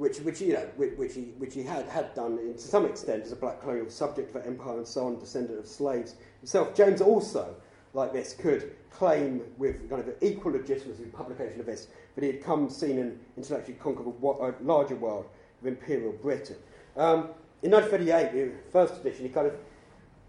which, 0.00 0.18
which 0.20 0.40
you 0.40 0.54
know, 0.54 0.66
which, 0.76 0.96
which 0.96 1.14
he, 1.14 1.20
which 1.36 1.52
he 1.52 1.62
had, 1.62 1.86
had 1.86 2.14
done 2.14 2.38
to 2.38 2.58
some 2.58 2.86
extent 2.86 3.22
as 3.22 3.32
a 3.32 3.36
black 3.36 3.60
colonial 3.60 3.90
subject 3.90 4.32
for 4.32 4.40
empire 4.40 4.78
and 4.78 4.88
so 4.88 5.06
on, 5.06 5.18
descendant 5.18 5.58
of 5.58 5.66
slaves 5.66 6.14
himself. 6.40 6.74
James 6.74 7.02
also, 7.02 7.54
like 7.92 8.10
this, 8.10 8.32
could 8.32 8.74
claim 8.90 9.42
with 9.58 9.90
kind 9.90 10.00
of 10.00 10.14
equal 10.22 10.52
legitimacy 10.52 11.02
in 11.02 11.10
publication 11.10 11.60
of 11.60 11.66
this 11.66 11.88
that 12.14 12.24
he 12.24 12.28
had 12.28 12.42
come, 12.42 12.70
seen, 12.70 12.98
and 12.98 13.20
intellectually 13.36 13.78
conquered 13.78 14.06
a, 14.06 14.26
a 14.26 14.54
larger 14.62 14.96
world 14.96 15.26
of 15.60 15.66
imperial 15.66 16.12
Britain. 16.12 16.56
Um, 16.96 17.28
in 17.62 17.70
1938, 17.70 18.32
the 18.32 18.70
first 18.70 19.00
edition, 19.00 19.26
he 19.26 19.28
kind 19.28 19.48
of 19.48 19.54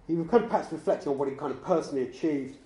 he 0.06 0.16
was 0.16 0.28
kind 0.28 0.44
of 0.44 0.50
perhaps 0.50 0.70
reflecting 0.74 1.14
on 1.14 1.18
what 1.18 1.30
he 1.30 1.36
kind 1.36 1.54
of 1.54 1.64
personally 1.64 2.04
achieved 2.04 2.58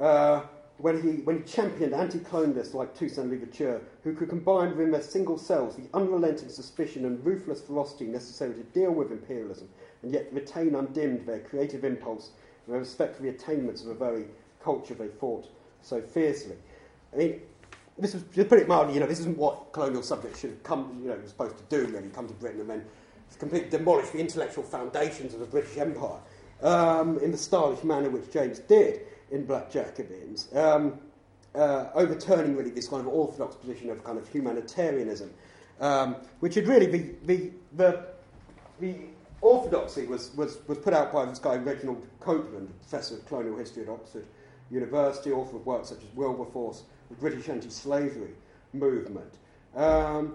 uh, 0.00 0.42
when, 0.82 1.00
he, 1.00 1.22
when 1.22 1.38
he 1.38 1.42
championed 1.44 1.94
anti-colonialists 1.94 2.74
like 2.74 2.92
Toussaint 2.92 3.30
Louverture, 3.30 3.80
who 4.02 4.14
could 4.14 4.28
combine 4.28 4.70
within 4.70 4.90
their 4.90 5.00
single 5.00 5.38
cells 5.38 5.76
the 5.76 5.88
unrelenting 5.94 6.48
suspicion 6.48 7.04
and 7.04 7.24
ruthless 7.24 7.62
ferocity 7.62 8.06
necessary 8.06 8.52
to 8.54 8.64
deal 8.64 8.90
with 8.90 9.12
imperialism, 9.12 9.68
and 10.02 10.12
yet 10.12 10.26
retain 10.32 10.74
undimmed 10.74 11.24
their 11.24 11.38
creative 11.38 11.84
impulse 11.84 12.30
and 12.66 12.74
their 12.74 12.80
respect 12.80 13.14
for 13.14 13.22
the 13.22 13.28
attainments 13.28 13.82
of 13.82 13.90
a 13.90 13.94
very 13.94 14.24
culture 14.60 14.94
they 14.94 15.06
fought 15.06 15.46
so 15.82 16.00
fiercely. 16.00 16.56
I 17.12 17.16
mean, 17.16 17.40
this 17.96 18.14
was, 18.14 18.24
to 18.34 18.44
put 18.44 18.58
it 18.58 18.66
mildly, 18.66 18.94
you 18.94 19.00
know, 19.00 19.06
this 19.06 19.20
isn't 19.20 19.38
what 19.38 19.72
colonial 19.72 20.02
subjects 20.02 20.40
should 20.40 20.50
have 20.50 20.62
come, 20.64 20.98
you 21.00 21.10
know, 21.10 21.14
were 21.14 21.28
supposed 21.28 21.58
to 21.58 21.64
do, 21.68 21.92
really, 21.92 22.08
come 22.08 22.26
to 22.26 22.34
Britain 22.34 22.60
and 22.60 22.70
then 22.70 22.84
completely 23.38 23.70
demolish 23.70 24.10
the 24.10 24.18
intellectual 24.18 24.64
foundations 24.64 25.32
of 25.32 25.38
the 25.38 25.46
British 25.46 25.78
Empire 25.78 26.18
um, 26.60 27.20
in 27.20 27.30
the 27.30 27.38
stylish 27.38 27.84
manner 27.84 28.10
which 28.10 28.30
James 28.32 28.58
did 28.58 29.02
in 29.32 29.44
Black 29.44 29.70
Jacobins, 29.70 30.54
um, 30.54 30.98
uh, 31.54 31.86
overturning 31.94 32.56
really 32.56 32.70
this 32.70 32.88
kind 32.88 33.00
of 33.00 33.08
orthodox 33.08 33.56
position 33.56 33.90
of 33.90 34.04
kind 34.04 34.18
of 34.18 34.28
humanitarianism, 34.28 35.30
um, 35.80 36.16
which 36.40 36.54
had 36.54 36.68
really 36.68 36.86
the, 36.86 37.14
the, 37.24 37.50
the, 37.76 38.04
the 38.80 38.94
orthodoxy 39.40 40.06
was, 40.06 40.34
was, 40.36 40.58
was 40.68 40.78
put 40.78 40.94
out 40.94 41.12
by 41.12 41.24
this 41.24 41.38
guy 41.38 41.56
Reginald 41.56 42.06
Coupland, 42.20 42.68
professor 42.80 43.16
of 43.16 43.26
colonial 43.26 43.56
history 43.56 43.82
at 43.82 43.88
Oxford 43.88 44.26
University, 44.70 45.32
author 45.32 45.56
of 45.56 45.66
works 45.66 45.88
such 45.88 45.98
as 45.98 46.14
Wilberforce, 46.14 46.84
the 47.08 47.16
British 47.16 47.48
anti-slavery 47.48 48.30
movement. 48.72 49.34
Um, 49.74 50.34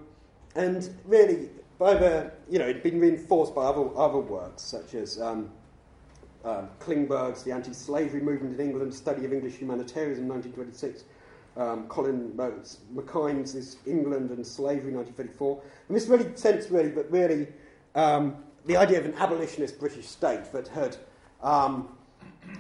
and 0.56 0.90
really, 1.06 1.50
by 1.78 1.94
the, 1.94 2.32
you 2.50 2.58
know, 2.60 2.68
it'd 2.68 2.84
been 2.84 3.00
reinforced 3.00 3.54
by 3.54 3.64
other, 3.64 3.88
other 3.96 4.20
works 4.20 4.64
such 4.64 4.96
as 4.96 5.22
um, 5.22 5.52
um, 6.48 6.70
Klingberg's 6.80 7.44
The 7.44 7.52
Anti-Slavery 7.52 8.22
Movement 8.22 8.60
in 8.60 8.66
England, 8.66 8.94
Study 8.94 9.26
of 9.26 9.34
English 9.34 9.56
Humanitarianism 9.56 10.28
1926, 10.28 11.04
um, 11.58 11.88
Colin 11.88 12.32
MacInnes's 12.94 13.78
England 13.86 14.30
and 14.32 14.46
Slavery 14.46 14.94
1934. 14.94 15.62
And 15.88 15.98
this 15.98 16.08
really 16.08 16.36
sense 16.36 16.72
really 16.72 16.90
but 16.90 17.12
really 17.12 17.48
um, 17.96 18.38
the 18.66 18.78
idea 18.78 19.00
of 19.00 19.06
an 19.06 19.16
abolitionist 19.16 19.80
British 19.80 20.08
state 20.08 20.52
that 20.54 20.68
had 20.70 20.96
um, 21.42 21.90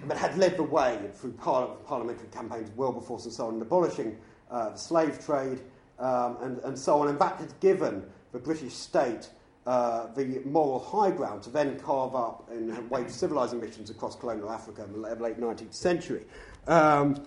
that 0.08 0.18
had 0.18 0.38
led 0.38 0.58
the 0.58 0.64
way 0.64 1.00
through 1.14 1.32
par- 1.34 1.78
parliamentary 1.86 2.28
campaigns, 2.30 2.70
Wilberforce 2.76 3.24
and 3.24 3.34
so 3.34 3.48
on, 3.48 3.56
in 3.56 3.62
abolishing 3.62 4.18
uh, 4.52 4.72
the 4.72 4.78
slave 4.78 5.24
trade 5.24 5.62
um, 6.00 6.38
and, 6.42 6.60
and 6.60 6.78
so 6.78 7.02
on. 7.02 7.08
And 7.08 7.18
that 7.20 7.38
had 7.38 7.58
given 7.62 8.04
the 8.34 8.40
British 8.40 8.74
state 8.74 9.30
uh, 9.68 10.08
the 10.14 10.40
moral 10.46 10.80
high 10.80 11.12
ground 11.12 11.44
to 11.44 11.50
then 11.50 11.78
carve 11.78 12.16
up 12.16 12.50
and 12.50 12.90
wage 12.90 13.10
civilizing 13.10 13.60
missions 13.60 13.90
across 13.90 14.16
colonial 14.16 14.50
Africa 14.50 14.86
in 14.86 14.94
the 14.94 15.16
late 15.16 15.40
19th 15.40 15.74
century. 15.74 16.24
Um, 16.68 17.22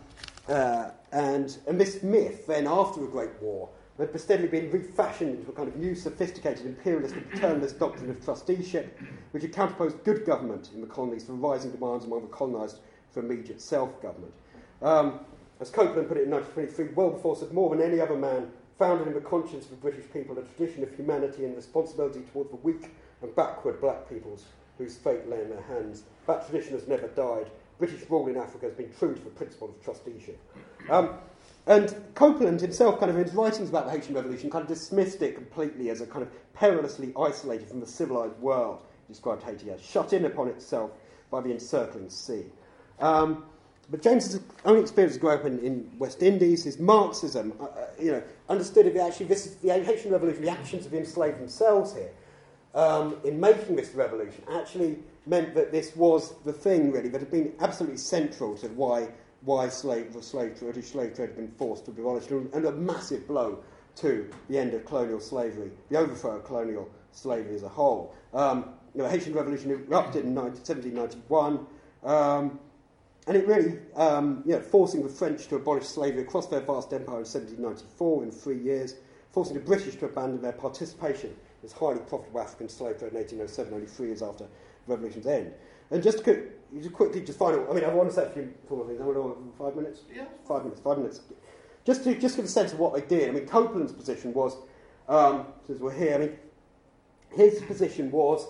uh, 0.48 0.90
and, 1.12 1.58
and 1.68 1.78
this 1.78 2.02
myth, 2.02 2.46
then 2.46 2.66
after 2.66 3.04
a 3.04 3.06
Great 3.06 3.30
War, 3.42 3.68
had 3.98 4.18
steadily 4.18 4.48
been 4.48 4.70
refashioned 4.70 5.38
into 5.38 5.50
a 5.50 5.52
kind 5.52 5.68
of 5.68 5.76
new, 5.76 5.94
sophisticated 5.94 6.64
imperialist 6.64 7.14
and 7.14 7.30
paternalist 7.30 7.78
doctrine 7.78 8.08
of 8.08 8.24
trusteeship, 8.24 8.98
which 9.32 9.42
had 9.42 9.52
counterposed 9.52 10.02
good 10.04 10.24
government 10.24 10.70
in 10.74 10.80
the 10.80 10.86
colonies 10.86 11.24
for 11.24 11.34
rising 11.34 11.70
demands 11.70 12.06
among 12.06 12.22
the 12.22 12.28
colonised 12.28 12.78
for 13.12 13.20
immediate 13.20 13.60
self 13.60 14.00
government. 14.00 14.32
Um, 14.80 15.20
as 15.60 15.70
Coupland 15.70 16.08
put 16.08 16.16
it 16.16 16.24
in 16.24 16.30
1923, 16.30 16.94
Wilberforce 16.94 17.40
had 17.40 17.52
more 17.52 17.68
than 17.76 17.86
any 17.86 18.00
other 18.00 18.16
man 18.16 18.50
founded 18.80 19.06
in 19.06 19.12
the 19.12 19.20
conscience 19.20 19.66
of 19.66 19.70
the 19.72 19.76
British 19.76 20.10
people 20.10 20.36
a 20.38 20.42
tradition 20.42 20.82
of 20.82 20.90
humanity 20.96 21.44
and 21.44 21.54
responsibility 21.54 22.22
towards 22.32 22.48
the 22.48 22.56
weak 22.56 22.88
and 23.20 23.36
backward 23.36 23.78
black 23.78 24.08
peoples 24.08 24.46
whose 24.78 24.96
fate 24.96 25.28
lay 25.28 25.42
in 25.42 25.50
their 25.50 25.60
hands. 25.60 26.04
That 26.26 26.48
tradition 26.48 26.72
has 26.72 26.88
never 26.88 27.06
died. 27.08 27.50
British 27.78 28.08
rule 28.08 28.26
in 28.28 28.38
Africa 28.38 28.64
has 28.64 28.74
been 28.74 28.90
true 28.98 29.14
to 29.14 29.20
the 29.20 29.28
principle 29.28 29.68
of 29.68 29.84
trusteeship. 29.84 30.38
Um, 30.88 31.10
and 31.66 31.94
Coupland 32.14 32.62
himself, 32.62 32.98
kind 32.98 33.10
of 33.10 33.18
in 33.18 33.24
his 33.24 33.34
writings 33.34 33.68
about 33.68 33.84
the 33.84 33.90
Haitian 33.90 34.14
Revolution, 34.14 34.48
kind 34.48 34.62
of 34.62 34.68
dismissed 34.68 35.20
it 35.20 35.34
completely 35.34 35.90
as 35.90 36.00
a 36.00 36.06
kind 36.06 36.22
of 36.22 36.54
perilously 36.54 37.12
isolated 37.18 37.68
from 37.68 37.80
the 37.80 37.86
civilized 37.86 38.38
world, 38.38 38.80
described 39.08 39.42
Haiti 39.42 39.70
as, 39.70 39.82
shut 39.82 40.14
in 40.14 40.24
upon 40.24 40.48
itself 40.48 40.90
by 41.30 41.42
the 41.42 41.50
encircling 41.50 42.08
sea. 42.08 42.46
Um, 42.98 43.44
but 43.90 44.02
James's 44.02 44.40
own 44.64 44.78
experience 44.78 45.16
growing 45.16 45.40
up 45.40 45.46
in, 45.46 45.58
in 45.60 45.90
West 45.98 46.22
Indies, 46.22 46.64
his 46.64 46.78
Marxism, 46.78 47.52
uh, 47.60 47.64
uh, 47.64 47.86
you 48.00 48.12
know, 48.12 48.22
understood 48.48 48.86
if 48.86 48.96
actually 48.96 49.26
this 49.26 49.46
is 49.46 49.56
the 49.56 49.68
Haitian 49.68 50.12
Revolution, 50.12 50.42
the 50.42 50.50
actions 50.50 50.86
of 50.86 50.92
the 50.92 50.98
enslaved 50.98 51.40
themselves 51.40 51.94
here, 51.94 52.10
um, 52.74 53.16
in 53.24 53.40
making 53.40 53.74
this 53.74 53.92
revolution, 53.94 54.44
actually 54.52 54.98
meant 55.26 55.54
that 55.54 55.72
this 55.72 55.96
was 55.96 56.34
the 56.44 56.52
thing 56.52 56.92
really 56.92 57.08
that 57.08 57.20
had 57.20 57.30
been 57.30 57.52
absolutely 57.60 57.98
central 57.98 58.56
to 58.56 58.68
why 58.68 59.08
why 59.42 59.68
slave 59.68 60.12
the 60.12 60.22
slave 60.22 60.50
trade, 60.58 60.72
British 60.72 60.90
slave 60.90 61.14
trade 61.14 61.30
had 61.30 61.36
been 61.36 61.50
forced 61.52 61.86
to 61.86 61.90
be 61.90 62.02
abolished, 62.02 62.30
and 62.30 62.64
a 62.66 62.72
massive 62.72 63.26
blow 63.26 63.58
to 63.96 64.28
the 64.48 64.58
end 64.58 64.74
of 64.74 64.84
colonial 64.84 65.18
slavery, 65.18 65.70
the 65.88 65.96
overthrow 65.96 66.36
of 66.36 66.44
colonial 66.44 66.88
slavery 67.12 67.54
as 67.54 67.62
a 67.62 67.68
whole. 67.68 68.14
Um, 68.34 68.74
you 68.94 68.98
know, 68.98 69.08
the 69.08 69.10
Haitian 69.10 69.32
Revolution 69.32 69.70
erupted 69.70 70.24
in 70.24 70.34
19, 70.34 70.52
1791. 70.62 71.66
Um, 72.04 72.58
and 73.30 73.38
it 73.38 73.46
really, 73.46 73.78
um, 73.94 74.42
you 74.44 74.54
know, 74.56 74.60
forcing 74.60 75.04
the 75.04 75.08
French 75.08 75.46
to 75.46 75.54
abolish 75.54 75.86
slavery 75.86 76.22
across 76.22 76.48
their 76.48 76.58
vast 76.58 76.92
empire 76.92 77.18
in 77.18 77.24
1794 77.24 78.24
in 78.24 78.32
three 78.32 78.58
years, 78.58 78.96
forcing 79.30 79.54
the 79.54 79.60
British 79.60 79.94
to 79.94 80.06
abandon 80.06 80.42
their 80.42 80.50
participation 80.50 81.30
in 81.30 81.36
this 81.62 81.70
highly 81.70 82.00
profitable 82.00 82.40
African 82.40 82.68
slave 82.68 82.98
trade 82.98 83.12
in 83.12 83.18
1807, 83.18 83.72
only 83.72 83.86
three 83.86 84.08
years 84.08 84.20
after 84.20 84.46
the 84.46 84.50
revolution's 84.88 85.28
end. 85.28 85.52
And 85.92 86.02
just, 86.02 86.24
to, 86.24 86.50
just 86.76 86.92
quickly, 86.92 87.20
just 87.20 87.38
final, 87.38 87.70
I 87.70 87.74
mean, 87.74 87.84
I 87.84 87.94
want 87.94 88.08
to 88.08 88.14
say 88.16 88.26
a 88.26 88.30
few 88.30 88.52
more 88.68 88.84
things. 88.84 89.00
I 89.00 89.04
want 89.04 89.16
to 89.16 89.52
five 89.56 89.76
minutes? 89.76 90.00
Yeah. 90.12 90.24
Five 90.48 90.64
minutes, 90.64 90.80
five 90.80 90.98
minutes. 90.98 91.20
Just 91.86 92.02
to 92.02 92.18
just 92.18 92.34
give 92.34 92.46
a 92.46 92.48
sense 92.48 92.72
of 92.72 92.80
what 92.80 92.94
they 92.94 93.02
did. 93.02 93.28
I 93.28 93.32
mean, 93.32 93.46
Coupland's 93.46 93.92
position 93.92 94.34
was, 94.34 94.56
um, 95.08 95.46
since 95.68 95.78
we're 95.78 95.96
here, 95.96 96.14
I 96.16 96.18
mean, 96.18 96.36
his 97.30 97.62
position 97.62 98.10
was 98.10 98.44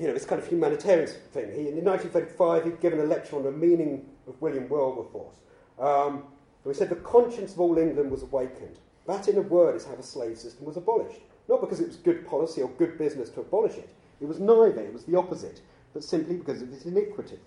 you 0.00 0.06
know, 0.06 0.14
this 0.14 0.24
kind 0.24 0.40
of 0.40 0.48
humanitarian 0.48 1.06
thing. 1.06 1.52
He, 1.52 1.68
in 1.68 1.84
1935, 1.84 2.64
he'd 2.64 2.80
given 2.80 3.00
a 3.00 3.04
lecture 3.04 3.36
on 3.36 3.44
the 3.44 3.52
meaning 3.52 4.06
of 4.26 4.40
William 4.40 4.66
Wilberforce. 4.68 5.36
Um, 5.78 6.24
he 6.66 6.72
said 6.72 6.88
the 6.88 6.96
conscience 6.96 7.52
of 7.52 7.60
all 7.60 7.76
England 7.76 8.10
was 8.10 8.22
awakened. 8.22 8.78
That, 9.06 9.28
in 9.28 9.36
a 9.36 9.42
word, 9.42 9.76
is 9.76 9.84
how 9.84 9.94
the 9.94 10.02
slave 10.02 10.38
system 10.38 10.64
was 10.64 10.78
abolished. 10.78 11.20
Not 11.48 11.60
because 11.60 11.80
it 11.80 11.88
was 11.88 11.96
good 11.96 12.26
policy 12.26 12.62
or 12.62 12.70
good 12.70 12.96
business 12.96 13.28
to 13.30 13.40
abolish 13.40 13.74
it. 13.74 13.90
It 14.22 14.26
was 14.26 14.40
neither. 14.40 14.80
It 14.80 14.92
was 14.92 15.04
the 15.04 15.18
opposite. 15.18 15.60
But 15.92 16.02
simply 16.02 16.36
because 16.36 16.62
of 16.62 16.72
its 16.72 16.86
iniquity. 16.86 17.38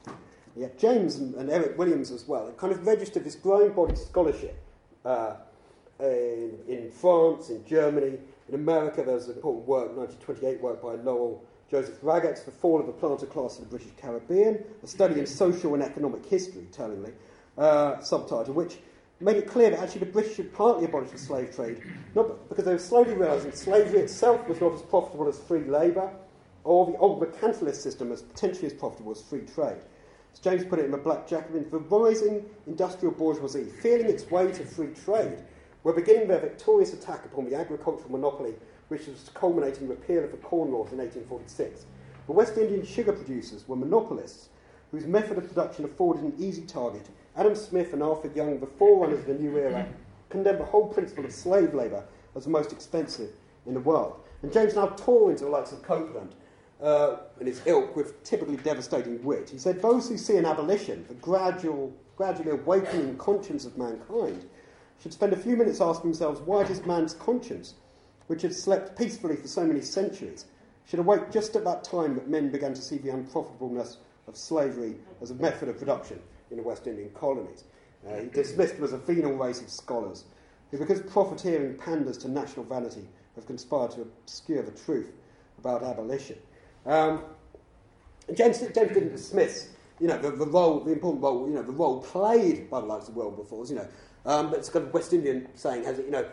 Yet 0.56 0.78
James 0.78 1.16
and, 1.16 1.34
and 1.36 1.50
Eric 1.50 1.78
Williams 1.78 2.12
as 2.12 2.28
well 2.28 2.52
kind 2.52 2.72
of 2.72 2.86
registered 2.86 3.24
this 3.24 3.36
growing 3.36 3.74
body 3.74 3.96
scholarship 3.96 4.56
uh, 5.04 5.38
in, 6.00 6.60
in 6.68 6.92
France, 6.92 7.50
in 7.50 7.66
Germany, 7.66 8.20
in 8.50 8.56
America. 8.56 9.02
There 9.04 9.16
was 9.16 9.30
an 9.30 9.36
important 9.36 9.68
work, 9.68 9.96
1928 9.98 10.62
work 10.62 10.82
by 10.84 10.96
Lowell 11.02 11.44
Joseph 11.70 12.02
Ragatz, 12.02 12.46
The 12.46 12.52
Fall 12.52 12.80
of 12.80 12.86
the 12.86 12.92
Planter 12.92 13.26
Class 13.26 13.58
in 13.58 13.64
the 13.64 13.70
British 13.70 13.92
Caribbean, 13.98 14.64
a 14.84 14.88
study 14.88 15.20
in 15.20 15.26
social 15.26 15.74
and 15.74 15.84
economic 15.84 16.26
history, 16.26 16.68
tellingly, 16.72 17.14
uh, 17.58 18.00
subtitle, 18.00 18.54
which 18.54 18.78
made 19.20 19.38
it 19.38 19.48
clear 19.48 19.70
that 19.70 19.80
actually 19.80 20.02
the 20.02 20.12
British 20.12 20.38
had 20.38 20.54
partly 20.54 20.86
abolished 20.86 21.14
the 21.14 21.18
slave 21.18 21.56
trade, 21.56 21.82
not 22.14 22.48
because 22.50 22.66
they 22.66 22.74
were 22.74 22.80
slowly 22.80 23.14
realising 23.14 23.52
slavery 23.52 24.00
itself 24.00 24.48
was 24.48 24.60
not 24.60 24.74
as 24.74 24.82
profitable 24.82 25.28
as 25.28 25.40
free 25.40 25.64
labour, 25.64 26.12
or 26.64 26.86
the 26.86 26.98
old 26.98 27.22
mercantilist 27.22 27.82
system 27.82 28.12
as 28.12 28.22
potentially 28.22 28.68
as 28.68 28.74
profitable 28.74 29.12
as 29.12 29.22
free 29.22 29.42
trade. 29.42 29.78
As 30.34 30.40
James 30.40 30.66
put 30.66 30.80
it 30.80 30.86
in 30.86 30.92
the 30.92 30.98
Black 30.98 31.28
Jacobin, 31.28 31.70
the 31.70 31.80
rising 31.80 32.46
industrial 32.68 33.14
bourgeoisie, 33.14 33.66
feeling 33.66 34.08
its 34.08 34.30
way 34.32 34.52
to 34.52 34.66
free 34.66 34.94
trade, 35.06 35.38
were 35.84 35.94
beginning 35.94 36.28
their 36.28 36.40
victorious 36.40 36.94
attack 36.94 37.26
upon 37.26 37.46
the 37.50 37.56
agricultural 37.56 38.12
monopoly 38.12 38.56
which 38.88 39.08
was 39.08 39.24
to 39.24 39.32
culminate 39.32 39.78
in 39.78 39.88
the 39.88 39.96
repeal 39.96 40.24
of 40.24 40.32
the 40.32 40.38
Corn 40.38 40.72
Laws 40.72 40.92
in 40.92 40.98
1846. 40.98 41.86
The 42.28 42.34
West 42.34 42.58
Indian 42.58 42.86
sugar 42.86 43.14
producers 43.14 43.68
were 43.68 43.76
monopolists 43.76 44.50
whose 44.92 45.06
method 45.06 45.38
of 45.38 45.48
production 45.48 45.86
afforded 45.86 46.24
an 46.24 46.34
easy 46.38 46.62
target. 46.62 47.10
Adam 47.36 47.56
Smith 47.56 47.94
and 47.94 48.04
Arthur 48.04 48.30
Young, 48.36 48.60
the 48.60 48.68
forerunners 48.68 49.20
of 49.20 49.26
the 49.26 49.34
new 49.34 49.58
era, 49.58 49.88
condemned 50.30 50.60
the 50.60 50.66
whole 50.66 50.88
principle 50.88 51.26
of 51.26 51.32
slave 51.32 51.74
labour 51.74 52.04
as 52.36 52.46
the 52.46 52.50
most 52.50 52.72
expensive 52.72 53.32
in 53.66 53.74
the 53.74 53.80
world. 53.80 54.20
And 54.42 54.54
James 54.54 54.76
now 54.76 54.88
tore 54.88 55.32
into 55.32 55.46
the 55.46 55.50
likes 55.50 55.72
of 55.72 55.82
Coupland 55.82 56.32
uh, 56.82 57.18
and 57.40 57.48
his 57.48 57.62
ilk 57.66 57.96
with 57.96 58.24
typically 58.24 58.58
devastating 58.58 59.24
wit. 59.24 59.50
He 59.50 59.58
said, 59.58 59.82
Those 59.82 60.10
who 60.10 60.18
see 60.18 60.38
an 60.38 60.46
abolition, 60.46 61.06
the 61.08 61.14
gradual, 61.16 61.94
gradually 62.18 62.52
awakening 62.52 63.18
conscience 63.18 63.66
of 63.66 63.78
mankind, 63.78 64.46
should 65.02 65.14
spend 65.14 65.34
a 65.34 65.38
few 65.38 65.56
minutes 65.56 65.82
asking 65.82 66.12
themselves 66.12 66.40
why 66.42 66.62
is 66.64 66.86
man's 66.86 67.14
conscience 67.14 67.76
which 68.34 68.42
had 68.42 68.56
slept 68.56 68.98
peacefully 68.98 69.36
for 69.36 69.48
so 69.48 69.64
many 69.64 69.80
centuries, 69.80 70.46
should 70.88 70.98
awake 70.98 71.30
just 71.30 71.56
at 71.56 71.64
that 71.64 71.84
time 71.84 72.16
that 72.16 72.28
men 72.28 72.50
began 72.50 72.74
to 72.74 72.82
see 72.82 72.98
the 72.98 73.12
unprofitableness 73.12 73.98
of 74.28 74.36
slavery 74.36 74.96
as 75.22 75.30
a 75.30 75.36
method 75.36 75.70
of 75.70 75.78
production 75.78 76.20
in 76.50 76.58
the 76.58 76.64
West 76.64 76.88
Indian 76.88 77.12
colonies. 77.12 77.66
Uh, 78.10 78.22
he 78.22 78.30
dismissed 78.30 78.74
them 78.74 78.86
as 78.86 78.92
a 78.92 78.98
venal 78.98 79.34
race 79.34 79.62
of 79.62 79.70
scholars 79.70 80.24
who, 80.72 80.80
because 80.80 81.00
profiteering 81.02 81.78
panders 81.78 82.18
to 82.18 82.28
national 82.28 82.66
vanity, 82.66 83.08
have 83.36 83.46
conspired 83.46 83.92
to 83.92 84.02
obscure 84.02 84.64
the 84.64 84.72
truth 84.72 85.12
about 85.60 85.84
abolition. 85.84 86.40
Um, 86.88 87.22
James, 88.34 88.62
James 88.62 88.74
didn't 88.74 89.12
dismiss, 89.12 89.70
you 90.00 90.08
know, 90.08 90.18
the, 90.18 90.32
the, 90.32 90.48
role, 90.48 90.80
the 90.80 90.92
important 90.92 91.22
role, 91.22 91.48
you 91.48 91.54
know, 91.54 91.62
the 91.62 91.72
role 91.72 92.02
played 92.02 92.68
by 92.72 92.80
the 92.80 92.88
likes 92.88 93.08
of 93.10 93.16
Wilberforce, 93.16 93.70
you 93.70 93.76
know. 93.76 93.88
Um, 94.26 94.50
but 94.50 94.58
it's 94.58 94.70
a 94.70 94.72
kind 94.72 94.88
of 94.88 94.94
West 94.96 95.14
Indian 95.14 95.48
saying, 95.54 95.84
has 95.84 96.00
it, 96.00 96.06
you 96.06 96.12
know, 96.12 96.26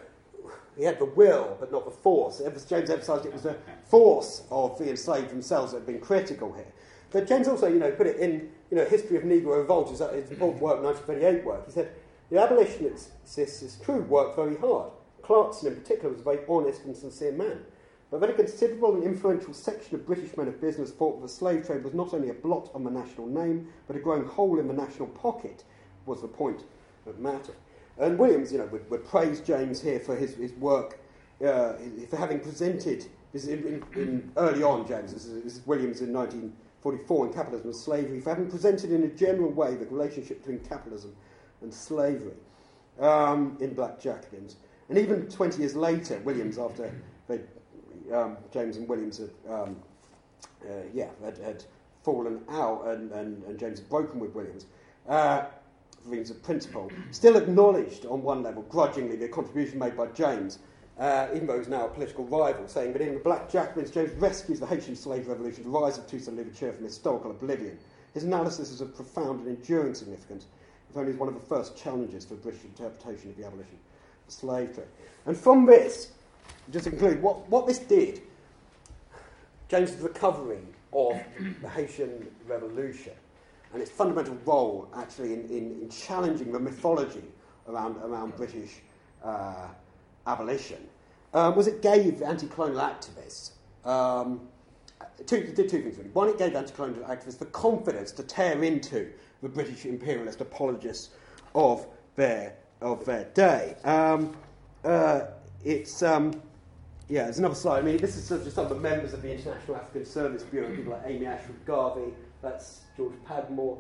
he 0.77 0.85
had 0.85 0.99
the 0.99 1.05
will, 1.05 1.57
but 1.61 1.73
not 1.73 1.85
the 1.85 1.91
force. 1.91 2.39
James 2.69 2.91
emphasised 2.91 3.27
it 3.27 3.33
was 3.33 3.43
the 3.43 3.57
force 3.85 4.45
of 4.51 4.79
the 4.79 4.89
enslaved 4.89 5.31
themselves 5.31 5.73
that 5.73 5.79
had 5.79 5.87
been 5.87 6.01
critical 6.01 6.53
here. 6.53 6.73
But 7.11 7.27
James 7.27 7.49
also, 7.49 7.67
you 7.67 7.79
know, 7.79 7.91
put 7.91 8.07
it 8.07 8.19
in, 8.19 8.51
you 8.71 8.77
know, 8.77 8.85
History 8.85 9.17
of 9.17 9.25
Negro 9.25 9.59
Revolt, 9.59 9.91
his, 9.91 10.01
important 10.01 10.63
work, 10.63 10.83
1938 10.83 11.45
work. 11.45 11.67
He 11.67 11.73
said, 11.73 11.91
the 12.31 12.39
abolitionists, 12.41 13.79
true, 13.83 14.03
worked 14.03 14.37
very 14.37 14.57
hard. 14.57 14.93
Clarkson, 15.23 15.69
in 15.69 15.81
particular, 15.81 16.11
was 16.11 16.21
a 16.21 16.25
very 16.25 16.41
honest 16.49 16.85
and 16.85 16.97
sincere 16.97 17.33
man. 17.33 17.63
But 18.11 18.21
then 18.21 18.31
a 18.31 18.35
considerable 18.35 18.95
and 18.95 19.05
influential 19.05 19.55
section 19.55 19.95
of 19.97 20.07
British 20.07 20.37
men 20.37 20.49
of 20.49 20.61
business 20.61 20.91
thought 20.91 21.21
that 21.21 21.27
the 21.27 21.33
slave 21.33 21.67
trade 21.67 21.85
was 21.85 21.95
not 21.95 22.15
only 22.15 22.29
a 22.31 22.35
blot 22.35 22.71
on 22.75 22.85
the 22.85 22.91
national 22.91 23.27
name, 23.27 23.69
but 23.87 23.97
a 23.97 24.01
growing 24.01 24.25
hole 24.25 24.59
in 24.59 24.69
the 24.69 24.75
national 24.75 25.09
pocket, 25.09 25.65
was 26.07 26.23
the 26.23 26.29
point 26.29 26.63
of 27.07 27.19
matter. 27.19 27.55
And 28.01 28.19
Williams, 28.19 28.51
you 28.51 28.59
know, 28.59 28.67
would, 28.67 28.89
would 28.91 29.05
praise 29.05 29.41
James 29.41 29.81
here 29.81 30.01
for 30.01 30.17
his, 30.17 30.35
his 30.35 30.53
work, 30.55 30.99
uh, 31.45 31.75
for 32.09 32.17
having 32.17 32.41
presented, 32.41 33.07
this 33.33 33.47
in, 33.47 33.59
in, 33.67 33.85
in 34.01 34.33
early 34.37 34.63
on, 34.63 34.89
James, 34.89 35.13
this 35.13 35.27
is, 35.27 35.45
this 35.45 35.57
is 35.57 35.67
Williams 35.67 36.01
in 36.01 36.13
1944 36.13 37.27
in 37.27 37.33
Capitalism 37.33 37.67
and 37.69 37.77
Slavery, 37.77 38.21
for 38.21 38.31
having 38.31 38.51
presented 38.51 38.91
in 38.91 39.03
a 39.03 39.09
general 39.09 39.51
way 39.51 39.75
the 39.75 39.87
relationship 39.87 40.39
between 40.41 40.61
capitalism 40.61 41.15
and 41.61 41.73
slavery 41.73 42.35
um, 42.99 43.57
in 43.61 43.75
Black 43.75 44.01
Jacobins. 44.01 44.57
And 44.89 44.99
even 44.99 45.29
20 45.29 45.59
years 45.59 45.77
later, 45.77 46.21
Williams, 46.25 46.59
after 46.59 46.93
they, 47.29 47.41
um, 48.13 48.39
James 48.51 48.77
and 48.77 48.89
Williams 48.89 49.19
had, 49.19 49.31
um, 49.49 49.77
uh, 50.65 50.73
yeah, 50.93 51.09
had, 51.23 51.39
had, 51.39 51.65
fallen 52.03 52.41
out 52.49 52.87
and, 52.87 53.13
and, 53.13 53.45
and, 53.45 53.59
James 53.59 53.79
had 53.79 53.89
broken 53.91 54.19
with 54.19 54.35
Williams, 54.35 54.65
uh, 55.07 55.45
for 56.03 56.31
of 56.31 56.43
principle, 56.43 56.91
still 57.11 57.37
acknowledged 57.37 58.07
on 58.07 58.23
one 58.23 58.43
level, 58.43 58.63
grudgingly, 58.63 59.17
the 59.17 59.29
contribution 59.29 59.79
made 59.79 59.97
by 59.97 60.07
James, 60.09 60.59
uh, 60.99 61.29
even 61.35 61.47
though 61.47 61.59
he's 61.59 61.69
now 61.69 61.87
a 61.87 61.89
political 61.89 62.25
rival, 62.25 62.67
saying 62.69 62.93
that 62.93 63.03
in 63.03 63.15
the 63.15 63.21
Black 63.21 63.51
Jacobins, 63.51 63.91
James 63.91 64.11
rescues 64.15 64.61
the 64.61 64.67
Haitian 64.67 64.97
slave 64.97 65.29
revolution, 65.29 65.65
the 65.65 65.71
rise 65.71 65.99
of 65.99 66.07
Toussaint 66.07 66.37
Louverture 66.37 66.73
from 66.73 66.85
historical 66.85 67.31
oblivion. 67.31 67.79
His 68.13 68.25
analysis 68.25 68.71
is 68.71 68.81
of 68.81 68.95
profound 68.95 69.41
and 69.41 69.49
enduring 69.49 69.95
significance, 69.95 70.47
if 70.91 70.97
only 70.97 71.13
as 71.13 71.19
one 71.19 71.29
of 71.29 71.35
the 71.35 71.47
first 71.47 71.77
challenges 71.77 72.25
for 72.25 72.35
British 72.35 72.65
interpretation 72.65 73.31
of 73.31 73.37
the 73.37 73.47
abolition 73.47 73.79
slave 74.29 74.75
trade. 74.75 74.87
And 75.27 75.37
from 75.37 75.67
this, 75.67 76.13
just 76.71 76.85
to 76.85 76.91
conclude, 76.91 77.23
what, 77.23 77.49
what 77.49 77.67
this 77.67 77.79
did, 77.79 78.23
James's 79.69 80.01
recovery 80.01 80.61
of 80.93 81.21
the 81.63 81.69
Haitian 81.69 82.29
Revolution 82.47 83.13
and 83.73 83.83
its 83.83 83.91
fundamental 83.91 84.37
role 84.45 84.89
actually 84.97 85.33
in, 85.35 85.45
in, 85.49 85.81
in 85.83 85.89
challenging 85.91 86.53
the 86.53 86.59
mythology 86.59 87.25
around, 87.68 87.97
around 87.99 88.37
British 88.37 88.81
uh, 89.25 89.68
abolition 90.27 90.89
um, 91.35 91.55
was 91.55 91.66
it 91.66 91.83
gave 91.83 92.23
anti-colonial 92.23 92.81
activists 92.81 93.53
um, 93.85 94.41
two, 95.27 95.43
did 95.55 95.68
two 95.68 95.83
things 95.83 95.97
really. 95.97 96.11
One, 96.11 96.29
it 96.29 96.39
gave 96.39 96.55
anti-colonial 96.55 97.05
activists 97.05 97.39
the 97.39 97.47
confidence 97.47 98.12
to 98.12 98.23
tear 98.23 98.62
into 98.62 99.11
the 99.43 99.49
British 99.49 99.87
imperialist 99.87 100.41
apologists 100.41 101.11
of 101.55 101.87
their 102.16 102.55
of 102.81 103.05
their 103.05 103.25
day. 103.35 103.77
Um, 103.85 104.35
uh, 104.85 105.23
it's 105.64 106.03
um, 106.03 106.41
yeah, 107.09 107.25
there's 107.25 107.39
another 107.39 107.55
slide. 107.55 107.81
I 107.81 107.83
mean, 107.83 107.97
this 107.99 108.16
is 108.16 108.25
sort 108.25 108.41
of 108.41 108.47
just 108.47 108.57
some 108.57 108.66
of 108.66 108.71
the 108.71 108.77
members 108.77 109.12
of 109.12 109.23
the 109.23 109.33
International 109.33 109.77
African 109.77 110.05
Service 110.05 110.43
Bureau, 110.45 110.75
people 110.75 110.93
like 110.93 111.03
Amy 111.07 111.27
Ashwood 111.27 111.64
Garvey, 111.66 112.12
that's 112.43 112.82
George 112.97 113.14
Padmore, 113.28 113.78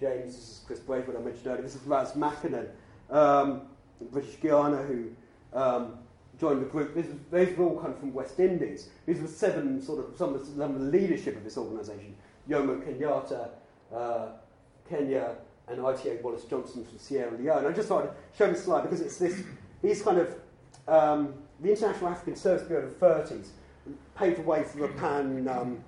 James, 0.00 0.34
this 0.34 0.48
is 0.48 0.60
Chris 0.66 0.80
Braithwaite, 0.80 1.16
I 1.16 1.20
mentioned 1.20 1.46
earlier, 1.46 1.62
this 1.62 1.74
is 1.74 1.82
Ras 1.82 2.12
Makonnen, 2.12 2.68
um, 3.10 3.62
British 4.10 4.36
Guiana, 4.36 4.78
who 4.78 5.10
um, 5.54 5.98
joined 6.40 6.62
the 6.62 6.66
group. 6.66 6.94
These 6.94 7.56
were 7.56 7.66
all 7.66 7.78
come 7.78 7.94
from 7.94 8.12
West 8.12 8.40
Indies. 8.40 8.88
These 9.06 9.20
were 9.20 9.28
seven 9.28 9.80
sort 9.80 10.04
of 10.04 10.16
some 10.16 10.34
of 10.34 10.56
the, 10.56 10.66
leadership 10.66 11.36
of 11.36 11.44
this 11.44 11.56
organisation. 11.56 12.14
Jomo 12.48 12.82
Kenyatta, 12.82 13.50
uh, 13.94 14.28
Kenya, 14.88 15.36
and 15.68 15.86
I.T.A. 15.86 16.16
Wallace 16.22 16.44
Johnson 16.44 16.84
from 16.84 16.98
Sierra 16.98 17.30
Leone. 17.38 17.66
I 17.66 17.72
just 17.72 17.88
thought 17.88 18.04
I'd 18.04 18.36
show 18.36 18.50
this 18.50 18.64
slide 18.64 18.82
because 18.82 19.00
it's 19.00 19.18
this, 19.18 19.40
these 19.82 20.02
kind 20.02 20.18
of, 20.18 20.34
um, 20.88 21.34
the 21.60 21.70
International 21.70 22.10
African 22.10 22.34
Service 22.34 22.66
Bureau 22.66 22.86
of 22.86 22.98
the 22.98 23.06
30s 23.06 23.48
paved 24.14 24.38
the 24.38 24.42
way 24.42 24.62
for 24.62 24.78
the 24.78 24.88
Pan 24.88 25.48
um, 25.48 25.82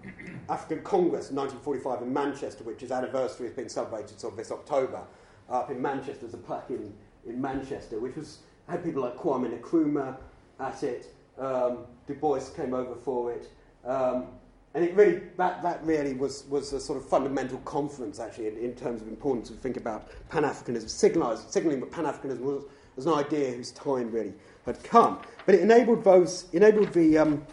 African 0.48 0.82
Congress 0.82 1.30
in 1.30 1.36
1945 1.36 2.02
in 2.02 2.12
Manchester, 2.12 2.64
which 2.64 2.82
its 2.82 2.92
anniversary 2.92 3.46
has 3.46 3.56
been 3.56 3.68
celebrated 3.68 4.18
sort 4.18 4.32
of 4.32 4.38
this 4.38 4.50
October 4.50 5.02
up 5.50 5.70
in 5.70 5.80
Manchester. 5.80 6.22
There's 6.22 6.34
a 6.34 6.38
plaque 6.38 6.70
in, 6.70 6.92
in 7.26 7.40
Manchester, 7.40 8.00
which 8.00 8.16
was 8.16 8.38
had 8.68 8.82
people 8.82 9.02
like 9.02 9.16
Kwame 9.16 9.58
Nkrumah 9.60 10.16
at 10.60 10.82
it. 10.82 11.14
Um, 11.38 11.78
du 12.06 12.14
Bois 12.14 12.40
came 12.56 12.74
over 12.74 12.94
for 12.94 13.32
it. 13.32 13.50
Um, 13.84 14.26
and 14.74 14.84
it 14.84 14.94
really, 14.94 15.20
that, 15.36 15.62
that 15.62 15.84
really 15.84 16.14
was, 16.14 16.44
was 16.48 16.72
a 16.72 16.80
sort 16.80 16.98
of 16.98 17.08
fundamental 17.08 17.58
conference, 17.58 18.18
actually, 18.18 18.48
in, 18.48 18.56
in 18.56 18.74
terms 18.74 19.02
of 19.02 19.08
importance 19.08 19.48
to 19.48 19.54
think 19.54 19.76
about 19.76 20.08
Pan 20.30 20.42
Africanism, 20.42 20.88
signalling 20.88 21.80
that 21.80 21.90
Pan 21.92 22.04
Africanism 22.04 22.40
was, 22.40 22.64
was 22.96 23.06
an 23.06 23.12
idea 23.12 23.52
whose 23.52 23.70
time 23.70 24.10
really 24.10 24.32
had 24.66 24.82
come. 24.82 25.20
But 25.46 25.54
it 25.54 25.60
enabled, 25.60 26.02
those, 26.02 26.46
enabled, 26.52 26.92
the, 26.92 27.18
um, 27.18 27.46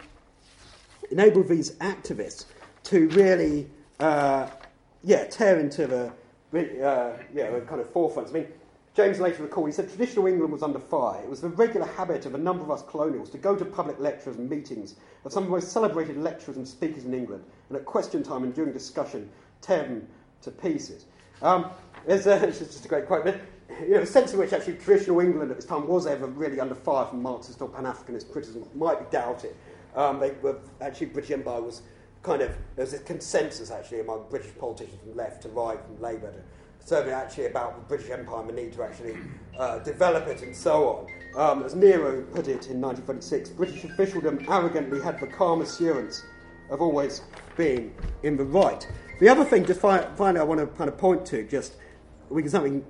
enabled 1.12 1.48
these 1.48 1.72
activists 1.76 2.46
to 2.84 3.08
really, 3.10 3.68
uh, 4.00 4.48
yeah, 5.04 5.24
tear 5.24 5.58
into 5.60 5.86
the, 5.86 6.12
uh, 6.54 7.16
yeah, 7.32 7.50
the 7.50 7.60
kind 7.60 7.80
of 7.80 7.92
forefronts. 7.92 8.30
I 8.30 8.32
mean, 8.32 8.48
James 8.94 9.20
later 9.20 9.42
recalled, 9.42 9.68
he 9.68 9.72
said, 9.72 9.88
traditional 9.88 10.26
England 10.26 10.52
was 10.52 10.62
under 10.62 10.78
fire. 10.78 11.22
It 11.22 11.30
was 11.30 11.40
the 11.40 11.48
regular 11.48 11.86
habit 11.86 12.26
of 12.26 12.34
a 12.34 12.38
number 12.38 12.62
of 12.62 12.70
us 12.70 12.82
colonials 12.82 13.30
to 13.30 13.38
go 13.38 13.56
to 13.56 13.64
public 13.64 13.98
lectures 13.98 14.36
and 14.36 14.50
meetings 14.50 14.96
of 15.24 15.32
some 15.32 15.44
of 15.44 15.48
the 15.48 15.54
most 15.54 15.72
celebrated 15.72 16.18
lecturers 16.18 16.58
and 16.58 16.68
speakers 16.68 17.04
in 17.04 17.14
England, 17.14 17.42
and 17.68 17.78
at 17.78 17.86
question 17.86 18.22
time 18.22 18.42
and 18.42 18.54
during 18.54 18.72
discussion, 18.72 19.30
tear 19.62 19.84
them 19.84 20.06
to 20.42 20.50
pieces. 20.50 21.06
Um, 21.40 21.70
there's 22.06 22.26
a, 22.26 22.34
it's 22.48 22.58
just 22.58 22.84
a 22.84 22.88
great 22.88 23.06
quote. 23.06 23.24
But, 23.24 23.40
you 23.80 23.92
know, 23.92 24.00
the 24.00 24.06
sense 24.06 24.34
in 24.34 24.38
which 24.38 24.52
actually 24.52 24.74
traditional 24.74 25.20
England 25.20 25.50
at 25.50 25.56
this 25.56 25.64
time 25.64 25.88
was 25.88 26.06
ever 26.06 26.26
really 26.26 26.60
under 26.60 26.74
fire 26.74 27.06
from 27.06 27.22
Marxist 27.22 27.62
or 27.62 27.68
Pan-Africanist 27.70 28.30
criticism 28.30 28.68
might 28.74 28.98
be 28.98 29.06
doubted. 29.16 29.54
Um, 29.94 30.20
they 30.20 30.32
were, 30.42 30.58
actually, 30.80 31.08
British 31.08 31.30
Empire 31.30 31.60
was 31.60 31.82
kind 32.22 32.42
of, 32.42 32.50
there 32.76 32.84
was 32.84 32.94
a 32.94 32.98
consensus 33.00 33.70
actually 33.70 34.00
among 34.00 34.26
British 34.30 34.56
politicians 34.58 34.98
from 35.02 35.16
left 35.16 35.42
to 35.42 35.48
right, 35.50 35.78
from 35.84 36.00
Labour 36.00 36.32
to 36.32 36.38
certainly 36.84 37.12
actually 37.12 37.46
about 37.46 37.76
the 37.76 37.82
British 37.82 38.10
Empire 38.10 38.40
and 38.40 38.48
the 38.48 38.52
need 38.52 38.72
to 38.72 38.82
actually 38.82 39.16
uh, 39.58 39.78
develop 39.80 40.26
it 40.26 40.42
and 40.42 40.54
so 40.54 40.88
on. 40.88 41.06
Um, 41.40 41.62
as 41.62 41.74
Nehru 41.74 42.24
put 42.26 42.48
it 42.48 42.68
in 42.68 42.80
1926, 42.80 43.50
British 43.50 43.84
officialdom 43.84 44.44
arrogantly 44.48 45.00
had 45.00 45.18
the 45.20 45.26
calm 45.26 45.62
assurance 45.62 46.22
of 46.70 46.82
always 46.82 47.22
being 47.56 47.94
in 48.22 48.36
the 48.36 48.44
right. 48.44 48.86
The 49.20 49.28
other 49.28 49.44
thing, 49.44 49.64
just 49.64 49.80
fi- 49.80 50.06
finally, 50.16 50.40
I 50.40 50.44
want 50.44 50.60
to 50.60 50.66
kind 50.66 50.88
of 50.88 50.98
point 50.98 51.24
to, 51.26 51.44
just 51.44 51.76
we 52.28 52.42
can 52.42 52.50
something 52.50 52.84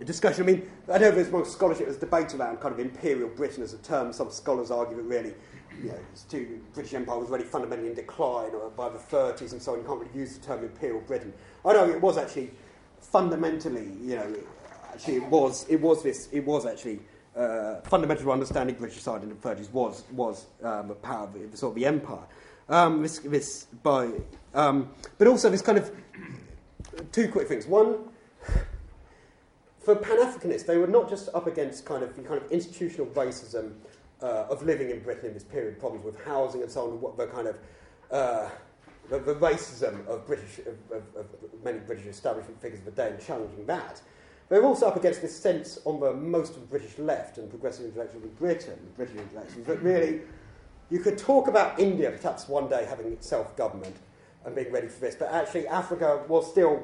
a 0.00 0.04
discussion. 0.04 0.42
I 0.42 0.46
mean, 0.46 0.70
I 0.92 0.98
know 0.98 1.10
there's 1.10 1.30
more 1.30 1.44
scholarship, 1.44 1.86
there's 1.86 1.98
debate 1.98 2.34
around 2.34 2.60
kind 2.60 2.72
of 2.72 2.80
imperial 2.80 3.28
Britain 3.28 3.62
as 3.62 3.72
a 3.72 3.78
term. 3.78 4.12
Some 4.12 4.30
scholars 4.30 4.70
argue 4.70 4.96
that 4.96 5.02
really, 5.02 5.34
you 5.82 5.88
know, 5.88 5.98
too, 6.28 6.60
British 6.74 6.94
Empire 6.94 7.18
was 7.18 7.28
already 7.28 7.44
fundamentally 7.44 7.88
in 7.88 7.94
decline 7.94 8.50
or 8.50 8.70
by 8.70 8.88
the 8.88 8.98
30s 8.98 9.52
and 9.52 9.62
so 9.62 9.72
on. 9.72 9.78
You 9.78 9.84
can't 9.84 10.00
really 10.00 10.18
use 10.18 10.36
the 10.36 10.46
term 10.46 10.62
imperial 10.62 11.00
Britain. 11.00 11.32
I 11.64 11.72
know 11.72 11.88
it 11.88 12.00
was 12.00 12.18
actually 12.18 12.50
fundamentally, 13.00 13.92
you 14.02 14.16
know, 14.16 14.34
actually 14.92 15.16
it 15.16 15.24
was 15.24 15.66
it 15.68 15.80
was 15.80 16.02
this 16.02 16.28
it 16.32 16.44
was 16.44 16.66
actually 16.66 17.00
uh, 17.36 17.80
fundamental 17.82 18.30
understanding 18.30 18.74
British 18.74 19.00
side 19.00 19.22
in 19.22 19.28
the 19.28 19.34
30s 19.36 19.70
was 19.72 20.04
was 20.12 20.46
um, 20.62 20.90
a 20.90 20.94
power 20.94 21.24
of 21.24 21.50
the, 21.50 21.56
sort 21.56 21.72
of 21.72 21.76
the 21.76 21.86
empire. 21.86 22.24
Um, 22.68 23.02
this 23.02 23.18
this 23.20 23.64
by 23.82 24.10
um, 24.54 24.90
but 25.18 25.26
also 25.26 25.50
this 25.50 25.62
kind 25.62 25.78
of 25.78 25.90
two 27.12 27.28
quick 27.28 27.48
things. 27.48 27.66
One. 27.66 27.98
For 29.80 29.96
Pan 29.96 30.18
Africanists, 30.18 30.66
they 30.66 30.76
were 30.76 30.86
not 30.86 31.08
just 31.08 31.30
up 31.32 31.46
against 31.46 31.86
kind 31.86 32.02
of 32.02 32.14
kind 32.16 32.40
of 32.40 32.52
institutional 32.52 33.06
racism 33.06 33.72
uh, 34.22 34.46
of 34.50 34.62
living 34.62 34.90
in 34.90 35.00
Britain 35.00 35.26
in 35.26 35.34
this 35.34 35.44
period, 35.44 35.78
problems 35.78 36.04
with 36.04 36.22
housing 36.24 36.62
and 36.62 36.70
so 36.70 36.82
on, 36.82 37.00
what 37.00 37.16
the 37.16 37.26
kind 37.26 37.48
of 37.48 37.56
uh, 38.10 38.48
the, 39.08 39.18
the 39.18 39.34
racism 39.34 40.06
of, 40.06 40.26
British, 40.26 40.58
of, 40.60 40.96
of, 40.96 41.02
of, 41.16 41.26
many 41.64 41.78
British 41.80 42.06
establishment 42.06 42.60
figures 42.60 42.80
of 42.80 42.84
the 42.86 42.90
day 42.92 43.08
and 43.08 43.20
challenging 43.20 43.66
that. 43.66 44.00
They're 44.48 44.64
also 44.64 44.88
up 44.88 44.96
against 44.96 45.22
this 45.22 45.36
sense 45.36 45.78
on 45.84 46.00
the 46.00 46.12
most 46.12 46.54
of 46.54 46.60
the 46.60 46.66
British 46.66 46.98
left 46.98 47.38
and 47.38 47.48
progressive 47.50 47.86
intellectuals 47.86 48.24
in 48.24 48.30
Britain, 48.30 48.78
British 48.96 49.16
intellectuals, 49.16 49.66
that 49.66 49.82
really 49.82 50.20
you 50.90 50.98
could 50.98 51.18
talk 51.18 51.46
about 51.48 51.78
India 51.78 52.10
perhaps 52.10 52.48
one 52.48 52.68
day 52.68 52.84
having 52.88 53.16
self 53.20 53.56
government 53.56 53.96
and 54.44 54.54
being 54.54 54.72
ready 54.72 54.88
for 54.88 55.00
this, 55.00 55.14
but 55.14 55.30
actually 55.30 55.68
Africa 55.68 56.22
was 56.26 56.50
still, 56.50 56.82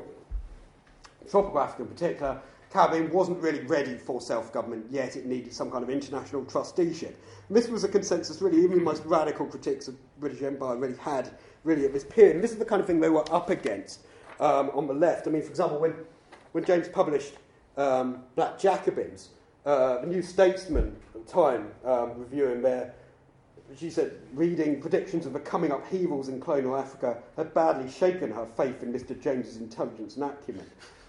tropical 1.31 1.59
Africa 1.59 1.83
in 1.83 1.89
particular, 1.89 2.41
Caribbean 2.77 3.11
wasn't 3.11 3.39
really 3.41 3.61
ready 3.61 3.97
for 3.97 4.21
self 4.21 4.53
government 4.53 4.85
yet, 4.91 5.17
it 5.17 5.25
needed 5.25 5.51
some 5.51 5.71
kind 5.71 5.83
of 5.83 5.89
international 5.89 6.45
trusteeship. 6.45 7.19
And 7.49 7.57
this 7.57 7.69
was 7.69 7.85
a 7.85 7.89
consensus, 7.89 8.43
really, 8.43 8.63
even 8.63 8.77
the 8.77 8.85
most 8.85 9.03
radical 9.07 9.47
critics 9.47 9.89
of 9.89 9.97
British 10.21 10.43
Empire 10.43 10.77
really 10.77 10.99
had, 10.99 11.31
really, 11.65 11.87
at 11.87 11.95
this 11.95 12.05
period. 12.05 12.35
And 12.35 12.45
this 12.45 12.53
is 12.53 12.59
the 12.59 12.67
kind 12.67 12.83
of 12.83 12.87
thing 12.87 13.01
they 13.01 13.09
were 13.09 13.25
up 13.33 13.49
against 13.49 14.01
um, 14.41 14.71
on 14.75 14.87
the 14.87 14.93
left. 14.93 15.27
I 15.27 15.31
mean, 15.31 15.41
for 15.41 15.49
example, 15.49 15.79
when, 15.81 15.95
when 16.53 16.67
James 16.67 16.87
published 16.87 17.33
um, 17.79 18.23
Black 18.35 18.59
Jacobins, 18.59 19.31
uh, 19.65 20.03
the 20.03 20.09
New 20.09 20.21
Statesman 20.21 20.95
at 21.15 21.27
the 21.27 21.33
time, 21.33 21.71
um, 21.83 22.13
reviewing 22.19 22.61
their 22.61 22.95
she 23.79 23.89
said, 23.89 24.13
reading 24.35 24.83
predictions 24.83 25.25
of 25.25 25.33
the 25.33 25.41
coming 25.41 25.73
upheavals 25.73 26.29
in 26.29 26.41
colonial 26.41 26.77
Africa 26.77 27.19
had 27.37 27.53
badly 27.53 27.91
shaken 27.91 28.31
her 28.31 28.47
faith 28.55 28.83
in 28.83 28.93
Mr. 28.93 29.21
James's 29.21 29.57
intelligence 29.57 30.15
and 30.17 30.25
acumen. 30.27 30.67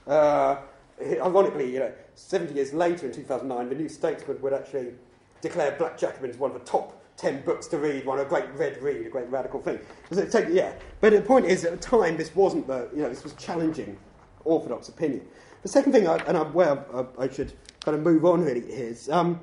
Uh, 0.07 0.55
ironically, 1.01 1.71
you 1.71 1.79
know, 1.79 1.91
70 2.15 2.53
years 2.53 2.73
later 2.73 3.07
in 3.07 3.13
2009, 3.13 3.69
the 3.69 3.75
New 3.75 3.89
Statesman 3.89 4.41
would 4.41 4.53
actually 4.53 4.93
declare 5.41 5.75
Black 5.77 5.97
Jacobin 5.97 6.29
as 6.29 6.37
one 6.37 6.51
of 6.51 6.59
the 6.59 6.65
top 6.65 7.01
10 7.17 7.41
books 7.41 7.67
to 7.67 7.77
read, 7.77 8.05
one 8.05 8.19
of 8.19 8.27
a 8.27 8.29
great 8.29 8.45
red 8.53 8.81
read, 8.81 9.05
a 9.05 9.09
great 9.09 9.29
radical 9.29 9.61
thing. 9.61 9.79
So, 10.11 10.39
yeah, 10.49 10.73
but 11.01 11.13
the 11.13 11.21
point 11.21 11.45
is, 11.45 11.65
at 11.65 11.71
the 11.71 11.77
time, 11.77 12.17
this 12.17 12.35
wasn't 12.35 12.67
the, 12.67 12.89
you 12.95 13.01
know, 13.01 13.09
this 13.09 13.23
was 13.23 13.33
challenging 13.33 13.97
orthodox 14.45 14.87
opinion. 14.89 15.25
The 15.63 15.67
second 15.67 15.91
thing, 15.91 16.07
I, 16.07 16.17
and 16.27 16.37
I'm, 16.37 16.53
well, 16.53 17.09
I, 17.19 17.23
I 17.23 17.29
should 17.29 17.53
kind 17.83 17.97
of 17.97 18.03
move 18.03 18.23
on 18.25 18.43
really, 18.43 18.61
is 18.61 19.09
um, 19.09 19.39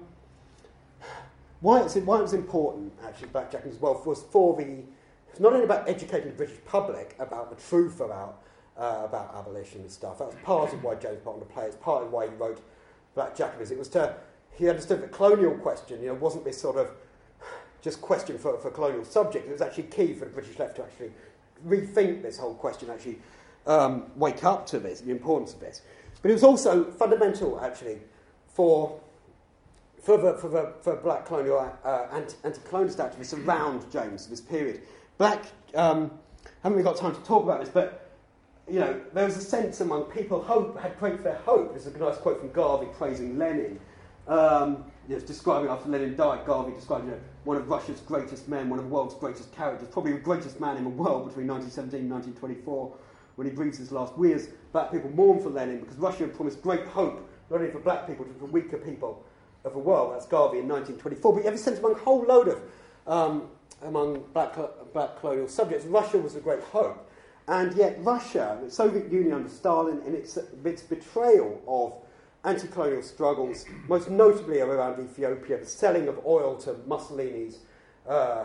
why, 1.61 1.83
it's, 1.83 1.97
why 1.97 2.19
it 2.19 2.23
was 2.23 2.35
important, 2.35 2.93
actually, 3.05 3.29
Black 3.29 3.51
Jacobin 3.51 3.73
as 3.73 3.81
well, 3.81 4.01
was 4.07 4.23
for 4.23 4.57
the, 4.57 4.85
it's 5.31 5.41
not 5.41 5.53
only 5.53 5.65
about 5.65 5.89
educating 5.89 6.29
the 6.29 6.37
British 6.37 6.59
public 6.65 7.17
about 7.19 7.51
the 7.51 7.63
truth 7.63 8.01
about 8.01 8.44
uh, 8.77 9.03
about 9.05 9.35
abolition 9.35 9.81
and 9.83 9.91
stuff. 9.91 10.19
That 10.19 10.27
was 10.27 10.37
part 10.43 10.73
of 10.73 10.83
why 10.83 10.95
James 10.97 11.21
the 11.25 11.45
play. 11.45 11.65
It's 11.65 11.77
part 11.77 12.05
of 12.05 12.13
why 12.13 12.29
he 12.29 12.35
wrote 12.35 12.61
Black 13.15 13.37
Jacobins. 13.37 13.71
It 13.71 13.79
was 13.79 13.89
to 13.89 14.15
he 14.57 14.69
understood 14.69 15.03
the 15.03 15.09
colonial 15.09 15.55
question. 15.57 16.01
You 16.01 16.09
know, 16.09 16.15
wasn't 16.15 16.45
this 16.45 16.61
sort 16.61 16.77
of 16.77 16.91
just 17.83 18.01
question 18.01 18.39
for, 18.39 18.57
for 18.59 18.71
colonial 18.71 19.05
subject. 19.05 19.47
It 19.47 19.53
was 19.53 19.61
actually 19.61 19.85
key 19.85 20.15
for 20.15 20.25
the 20.25 20.31
British 20.31 20.59
left 20.59 20.77
to 20.77 20.85
actually 20.85 21.13
rethink 21.67 22.23
this 22.23 22.39
whole 22.39 22.55
question, 22.55 22.91
actually 22.91 23.19
um, 23.67 24.05
wake 24.17 24.45
up 24.45 24.67
to 24.69 24.79
this, 24.79 25.01
the 25.01 25.11
importance 25.11 25.53
of 25.53 25.61
this. 25.61 25.83
But 26.23 26.31
it 26.31 26.35
was 26.35 26.45
also 26.45 26.85
fundamental, 26.85 27.61
actually, 27.61 27.99
for 28.49 29.01
for 30.01 30.19
the, 30.19 30.35
for 30.35 30.49
the 30.49 30.73
for 30.83 30.97
black 30.97 31.27
colonial 31.27 31.73
uh, 31.85 32.07
anti, 32.13 32.35
anti-colonialist 32.45 32.97
activists 32.97 33.47
around 33.47 33.91
James 33.91 34.27
this 34.27 34.41
period. 34.41 34.83
Black 35.19 35.45
um, 35.75 36.11
haven't 36.63 36.79
really 36.79 36.83
got 36.83 36.97
time 36.97 37.15
to 37.15 37.21
talk 37.23 37.43
about 37.43 37.61
this, 37.61 37.69
but 37.69 38.04
you 38.69 38.81
know, 38.81 39.01
there 39.13 39.27
was 39.27 39.37
a 39.37 39.41
sense 39.41 39.81
among 39.81 40.05
people 40.05 40.43
hope 40.43 40.79
had 40.81 40.99
great 40.99 41.23
their 41.23 41.37
hope. 41.37 41.71
There's 41.71 41.87
a 41.87 41.99
nice 41.99 42.17
quote 42.17 42.41
from 42.41 42.51
Garvey 42.53 42.87
praising 42.97 43.39
Lenin. 43.39 43.79
Um, 44.27 44.85
know, 45.17 45.21
describing 45.21 45.69
after 45.69 45.89
Lenin 45.91 46.17
died, 46.17 46.47
Garvey 46.47 46.73
described 46.73 47.05
you 47.05 47.11
know, 47.11 47.21
one 47.45 47.59
of 47.59 47.69
Russia's 47.69 48.01
greatest 48.01 48.49
men, 48.49 48.71
one 48.71 48.79
of 48.79 48.87
the 48.87 48.91
world's 48.91 49.15
greatest 49.15 49.55
characters, 49.55 49.87
probably 49.89 50.13
the 50.13 50.19
greatest 50.19 50.61
man 50.61 50.79
in 50.79 50.85
the 50.85 50.91
world 50.91 51.29
between 51.29 51.47
1917 51.47 52.01
and 52.01 52.11
1924, 52.11 52.97
when 53.35 53.47
he 53.47 53.53
breathes 53.53 53.77
his 53.77 53.93
last 53.93 54.15
years. 54.19 54.49
Black 54.73 54.91
people 54.91 55.11
mourn 55.11 55.43
for 55.43 55.51
Lenin 55.51 55.81
because 55.81 55.99
Russia 55.99 56.21
had 56.21 56.35
promised 56.35 56.63
great 56.63 56.87
hope, 56.87 57.29
not 57.51 57.61
only 57.61 57.71
for 57.71 57.81
black 57.81 58.07
people, 58.07 58.25
but 58.25 58.39
for 58.39 58.47
weaker 58.47 58.79
people 58.79 59.23
of 59.65 59.75
the 59.75 59.79
world. 59.79 60.15
That's 60.15 60.27
Garvey 60.27 60.61
in 60.61 60.69
1924. 60.69 61.35
But 61.35 61.53
a 61.53 61.59
sense 61.59 61.79
among 61.79 61.93
a 61.93 61.99
whole 61.99 62.25
load 62.25 62.49
of 62.49 62.61
um, 63.07 63.49
among 63.83 64.25
black, 64.33 64.57
black 64.95 65.21
colonial 65.21 65.49
subjects, 65.49 65.85
Russia 65.85 66.17
was 66.17 66.35
a 66.35 66.41
great 66.41 66.63
hope. 66.63 67.11
And 67.47 67.75
yet, 67.77 67.99
Russia, 68.01 68.59
the 68.63 68.71
Soviet 68.71 69.13
Union 69.13 69.35
under 69.35 69.49
Stalin, 69.49 70.01
in 70.07 70.15
its, 70.15 70.39
its 70.65 70.83
betrayal 70.83 71.61
of 71.67 71.95
anti 72.45 72.69
colonial 72.69 73.03
struggles, 73.03 73.67
most 73.89 74.09
notably 74.09 74.61
around 74.61 75.03
Ethiopia, 75.03 75.59
the 75.59 75.67
selling 75.67 76.09
of 76.09 76.25
oil 76.27 76.57
to 76.59 76.77
Mussolini's. 76.87 77.61
Uh, 78.09 78.45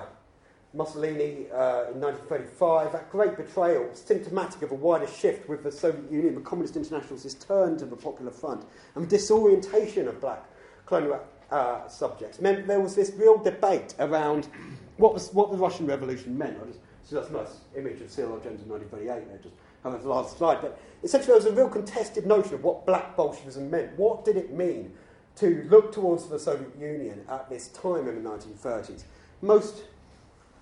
Mussolini 0.73 1.47
uh, 1.51 1.89
in 1.91 1.99
1935, 1.99 2.91
that 2.91 3.11
great 3.11 3.35
betrayal, 3.35 3.89
symptomatic 3.93 4.61
of 4.61 4.71
a 4.71 4.75
wider 4.75 5.07
shift 5.07 5.49
with 5.49 5.63
the 5.63 5.71
Soviet 5.71 6.11
Union, 6.11 6.35
the 6.35 6.41
Communist 6.41 6.75
internationalists 6.75 7.33
turned 7.45 7.79
to 7.79 7.85
the 7.85 7.95
Popular 7.95 8.31
Front, 8.31 8.65
and 8.93 9.03
the 9.03 9.09
disorientation 9.09 10.07
of 10.07 10.21
black 10.21 10.45
colonial 10.85 11.19
uh, 11.49 11.87
subjects 11.87 12.39
meant 12.39 12.67
there 12.67 12.79
was 12.79 12.95
this 12.95 13.11
real 13.17 13.37
debate 13.37 13.95
around 13.97 14.47
what, 14.97 15.13
was, 15.13 15.33
what 15.33 15.49
the 15.49 15.57
Russian 15.57 15.87
Revolution 15.87 16.37
meant. 16.37 16.57
So 17.09 17.15
that's 17.15 17.29
a 17.29 17.33
nice 17.33 17.57
image 17.75 18.01
of 18.01 18.11
Cyril 18.11 18.39
James 18.39 18.61
in 18.61 18.69
1938 18.69 19.27
there, 19.27 19.39
just 19.41 19.55
have 19.83 20.03
the 20.03 20.07
last 20.07 20.37
slide. 20.37 20.61
But 20.61 20.79
essentially, 21.01 21.27
there 21.27 21.37
was 21.37 21.45
a 21.47 21.51
real 21.51 21.67
contested 21.67 22.27
notion 22.27 22.53
of 22.53 22.63
what 22.63 22.85
black 22.85 23.15
Bolshevism 23.15 23.71
meant. 23.71 23.97
What 23.97 24.25
did 24.25 24.37
it 24.37 24.53
mean 24.53 24.93
to 25.37 25.67
look 25.71 25.91
towards 25.91 26.27
the 26.27 26.37
Soviet 26.37 26.71
Union 26.79 27.25
at 27.27 27.49
this 27.49 27.69
time 27.69 28.07
in 28.07 28.23
the 28.23 28.29
1930s? 28.29 29.05
Most 29.41 29.85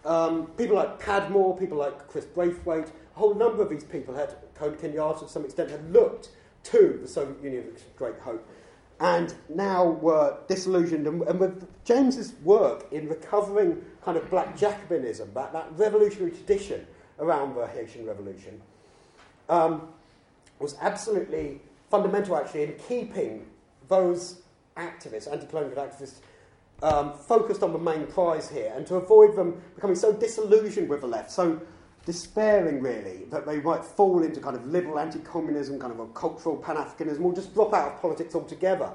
um, 0.06 0.48
people 0.58 0.78
like 0.78 1.02
Padmore, 1.02 1.60
people 1.60 1.80
like 1.80 2.08
Chris 2.08 2.24
Braithwaite, 2.24 2.88
a 2.88 3.20
whole 3.20 3.34
number 3.36 3.62
of 3.62 3.70
these 3.70 3.84
people 3.84 4.16
had, 4.16 4.34
Kenyatta 4.58 5.20
to 5.20 5.28
some 5.28 5.44
extent, 5.44 5.70
had 5.70 5.92
looked 5.92 6.30
to 6.64 6.98
the 7.02 7.10
Soviet 7.10 7.44
Union 7.44 7.66
with 7.66 7.94
great 7.98 8.20
hope 8.20 8.48
and 9.00 9.36
now 9.50 9.86
were 9.86 10.38
disillusioned. 10.48 11.08
And, 11.08 11.22
and 11.24 11.40
with 11.40 11.68
James's 11.86 12.34
work 12.44 12.88
in 12.92 13.08
recovering 13.08 13.84
kind 14.08 14.18
of 14.18 14.30
black 14.30 14.58
Jacobinism, 14.58 15.34
that, 15.34 15.52
that 15.52 15.68
revolutionary 15.76 16.32
tradition 16.32 16.88
around 17.20 17.54
the 17.54 17.68
Haitian 17.68 18.06
Revolution, 18.06 18.62
um, 19.50 19.90
was 20.60 20.78
absolutely 20.80 21.60
fundamental 21.92 22.38
actually 22.38 22.64
in 22.64 22.76
keeping 22.88 23.46
those 23.90 24.44
activists, 24.78 25.30
anti-colonial 25.30 25.76
activists, 25.76 26.20
um, 26.84 27.16
focused 27.16 27.62
on 27.64 27.74
the 27.74 27.80
main 27.80 28.08
prize 28.08 28.50
here 28.50 28.72
and 28.78 28.88
to 28.88 28.96
avoid 28.96 29.36
them 29.36 29.62
becoming 29.76 29.98
so 29.98 30.14
disillusioned 30.14 30.88
with 30.88 31.02
the 31.02 31.08
left, 31.08 31.30
so 31.30 31.60
despairing 32.06 32.82
really 32.82 33.26
that 33.26 33.46
they 33.46 33.60
might 33.60 33.84
fall 33.84 34.24
into 34.24 34.40
kind 34.40 34.56
of 34.56 34.66
liberal 34.68 35.00
anti-communism, 35.00 35.78
kind 35.82 35.92
of 35.92 36.00
a 36.00 36.08
cultural 36.14 36.56
pan-Africanism, 36.56 37.20
or 37.20 37.36
just 37.36 37.54
drop 37.54 37.74
out 37.74 37.92
of 37.92 38.02
politics 38.02 38.36
altogether 38.36 38.90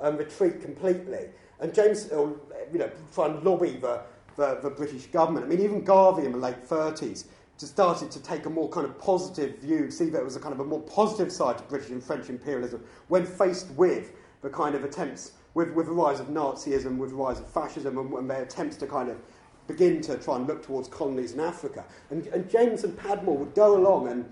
and 0.00 0.18
retreat 0.18 0.60
completely. 0.60 1.30
And 1.58 1.72
James, 1.72 2.12
uh, 2.12 2.34
you 2.70 2.78
know, 2.78 2.90
try 3.14 3.28
and 3.28 3.42
lobby 3.42 3.70
the, 3.70 4.02
the, 4.38 4.60
the 4.62 4.70
British 4.70 5.06
government. 5.06 5.44
I 5.44 5.48
mean, 5.48 5.60
even 5.60 5.84
Garvey 5.84 6.24
in 6.24 6.32
the 6.32 6.38
late 6.38 6.66
30s 6.66 7.24
just 7.58 7.72
started 7.72 8.08
to 8.12 8.22
take 8.22 8.46
a 8.46 8.50
more 8.50 8.68
kind 8.68 8.86
of 8.86 8.96
positive 8.98 9.58
view, 9.58 9.90
see 9.90 10.08
that 10.10 10.18
it 10.18 10.24
was 10.24 10.36
a 10.36 10.40
kind 10.40 10.54
of 10.54 10.60
a 10.60 10.64
more 10.64 10.80
positive 10.80 11.32
side 11.32 11.58
to 11.58 11.64
British 11.64 11.90
and 11.90 12.02
French 12.02 12.30
imperialism 12.30 12.82
when 13.08 13.26
faced 13.26 13.68
with 13.72 14.12
the 14.42 14.48
kind 14.48 14.76
of 14.76 14.84
attempts, 14.84 15.32
with, 15.54 15.72
with 15.72 15.86
the 15.86 15.92
rise 15.92 16.20
of 16.20 16.28
Nazism, 16.28 16.98
with 16.98 17.10
the 17.10 17.16
rise 17.16 17.40
of 17.40 17.50
fascism, 17.50 17.98
and, 17.98 18.12
and 18.12 18.30
their 18.30 18.44
attempts 18.44 18.76
to 18.76 18.86
kind 18.86 19.10
of 19.10 19.18
begin 19.66 20.00
to 20.02 20.16
try 20.16 20.36
and 20.36 20.46
look 20.46 20.62
towards 20.64 20.86
colonies 20.86 21.32
in 21.32 21.40
Africa. 21.40 21.84
And, 22.10 22.24
and 22.28 22.48
James 22.48 22.84
and 22.84 22.96
Padmore 22.96 23.36
would 23.36 23.54
go 23.56 23.76
along 23.76 24.06
and 24.06 24.24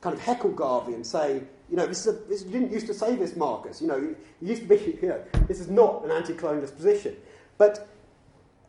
kind 0.00 0.14
of 0.14 0.20
heckle 0.20 0.50
Garvey 0.50 0.94
and 0.94 1.06
say, 1.06 1.44
you 1.70 1.76
know, 1.76 1.86
this 1.86 2.00
is 2.00 2.08
a, 2.08 2.18
this, 2.28 2.44
you 2.44 2.50
didn't 2.50 2.72
used 2.72 2.88
to 2.88 2.94
say 2.94 3.14
this, 3.14 3.36
Marcus. 3.36 3.80
You 3.80 3.86
know, 3.86 3.96
you, 3.96 4.16
you 4.42 4.48
used 4.48 4.62
to 4.62 4.68
be, 4.68 4.98
you 5.00 5.08
know, 5.08 5.22
this 5.46 5.60
is 5.60 5.70
not 5.70 6.04
an 6.04 6.10
anti-colonialist 6.10 6.74
position. 6.74 7.16
But 7.56 7.88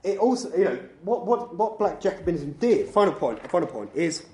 it 0.06 0.20
also, 0.20 0.56
you 0.56 0.66
know, 0.66 0.80
what, 1.02 1.26
what, 1.26 1.56
what 1.56 1.80
black 1.80 2.00
Jacobinism 2.00 2.60
did, 2.60 2.88
final 2.88 3.14
point, 3.14 3.40
final 3.50 3.68
point, 3.68 3.90
is 3.96 4.26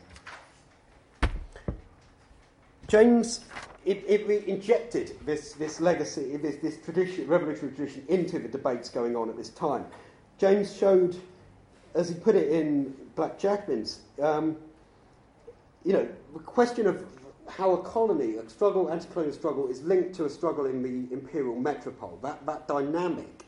James, 2.88 3.46
it, 3.86 4.04
it 4.06 4.30
injected 4.48 5.18
this, 5.26 5.54
this 5.54 5.80
legacy, 5.80 6.36
this, 6.36 6.58
this 6.58 6.78
tradition, 6.84 7.26
revolutionary 7.26 7.74
tradition 7.74 8.04
into 8.10 8.38
the 8.38 8.50
debates 8.50 8.90
going 8.90 9.16
on 9.16 9.30
at 9.30 9.38
this 9.38 9.50
time. 9.50 9.86
James 10.38 10.76
showed 10.76 11.16
as 11.96 12.10
he 12.10 12.16
put 12.16 12.36
it 12.36 12.52
in 12.52 12.94
Black 13.16 13.40
Jacobins, 13.40 14.02
um, 14.22 14.58
you 15.86 15.94
know, 15.94 16.08
the 16.34 16.40
question 16.40 16.86
of 16.86 17.06
how 17.48 17.72
a 17.72 17.82
colony, 17.82 18.36
a 18.36 18.50
struggle, 18.50 18.90
anti-colonial 18.90 19.34
struggle, 19.34 19.68
is 19.70 19.82
linked 19.84 20.14
to 20.16 20.26
a 20.26 20.30
struggle 20.30 20.66
in 20.66 20.84
the 20.84 21.14
imperial 21.14 21.56
metropole. 21.56 22.20
That, 22.22 22.46
that 22.46 22.68
dynamic 22.68 23.46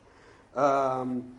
um, 0.56 1.34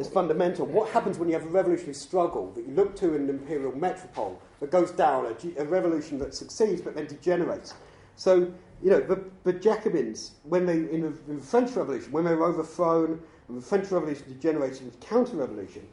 is 0.00 0.08
fundamental. 0.08 0.66
What 0.66 0.90
happens 0.90 1.18
when 1.18 1.28
you 1.28 1.34
have 1.34 1.44
a 1.44 1.48
revolutionary 1.50 1.94
struggle 1.94 2.50
that 2.52 2.66
you 2.66 2.74
look 2.74 2.96
to 2.96 3.14
in 3.14 3.22
an 3.22 3.30
imperial 3.30 3.74
metropole 3.76 4.40
that 4.60 4.70
goes 4.70 4.90
down, 4.90 5.26
a, 5.26 5.60
a 5.60 5.64
revolution 5.64 6.18
that 6.18 6.34
succeeds 6.34 6.80
but 6.80 6.94
then 6.94 7.06
degenerates? 7.06 7.74
So, 8.16 8.52
you 8.82 8.90
know, 8.90 9.00
the, 9.00 9.24
the 9.44 9.52
Jacobins, 9.52 10.32
when 10.44 10.66
they, 10.66 10.74
in 10.74 11.02
the, 11.02 11.14
in 11.28 11.36
the 11.36 11.44
French 11.44 11.76
Revolution, 11.76 12.12
when 12.12 12.24
they 12.24 12.34
were 12.34 12.46
overthrown, 12.46 13.20
the 13.48 13.60
French 13.60 13.90
Revolution 13.90 14.24
degenerated 14.28 14.82
into 14.82 14.96
counter-revolution, 14.98 15.86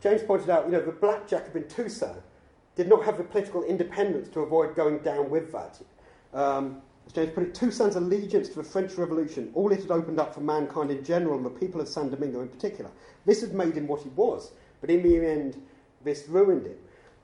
James 0.00 0.22
pointed 0.22 0.50
out, 0.50 0.66
you 0.66 0.72
know, 0.72 0.80
the 0.80 0.92
black 0.92 1.28
Jacobin 1.28 1.64
Toussaint 1.68 2.20
did 2.74 2.88
not 2.88 3.04
have 3.04 3.18
the 3.18 3.24
political 3.24 3.62
independence 3.62 4.28
to 4.30 4.40
avoid 4.40 4.74
going 4.74 4.98
down 4.98 5.30
with 5.30 5.52
that. 5.52 5.80
Um, 6.34 6.82
James 7.14 7.30
put 7.34 7.42
it, 7.44 7.54
Toussaint's 7.54 7.96
allegiance 7.96 8.48
to 8.48 8.56
the 8.56 8.64
French 8.64 8.94
Revolution, 8.94 9.50
all 9.54 9.70
it 9.72 9.82
had 9.82 9.90
opened 9.90 10.18
up 10.18 10.34
for 10.34 10.40
mankind 10.40 10.90
in 10.90 11.04
general 11.04 11.36
and 11.36 11.44
the 11.44 11.50
people 11.50 11.80
of 11.80 11.88
San 11.88 12.08
Domingo 12.08 12.40
in 12.40 12.48
particular. 12.48 12.90
This 13.26 13.40
had 13.40 13.54
made 13.54 13.74
him 13.74 13.86
what 13.86 14.02
he 14.02 14.08
was, 14.10 14.52
but 14.80 14.90
in 14.90 15.02
the 15.02 15.26
end, 15.26 15.60
this 16.04 16.26
ruined 16.28 16.66
him. 16.66 16.76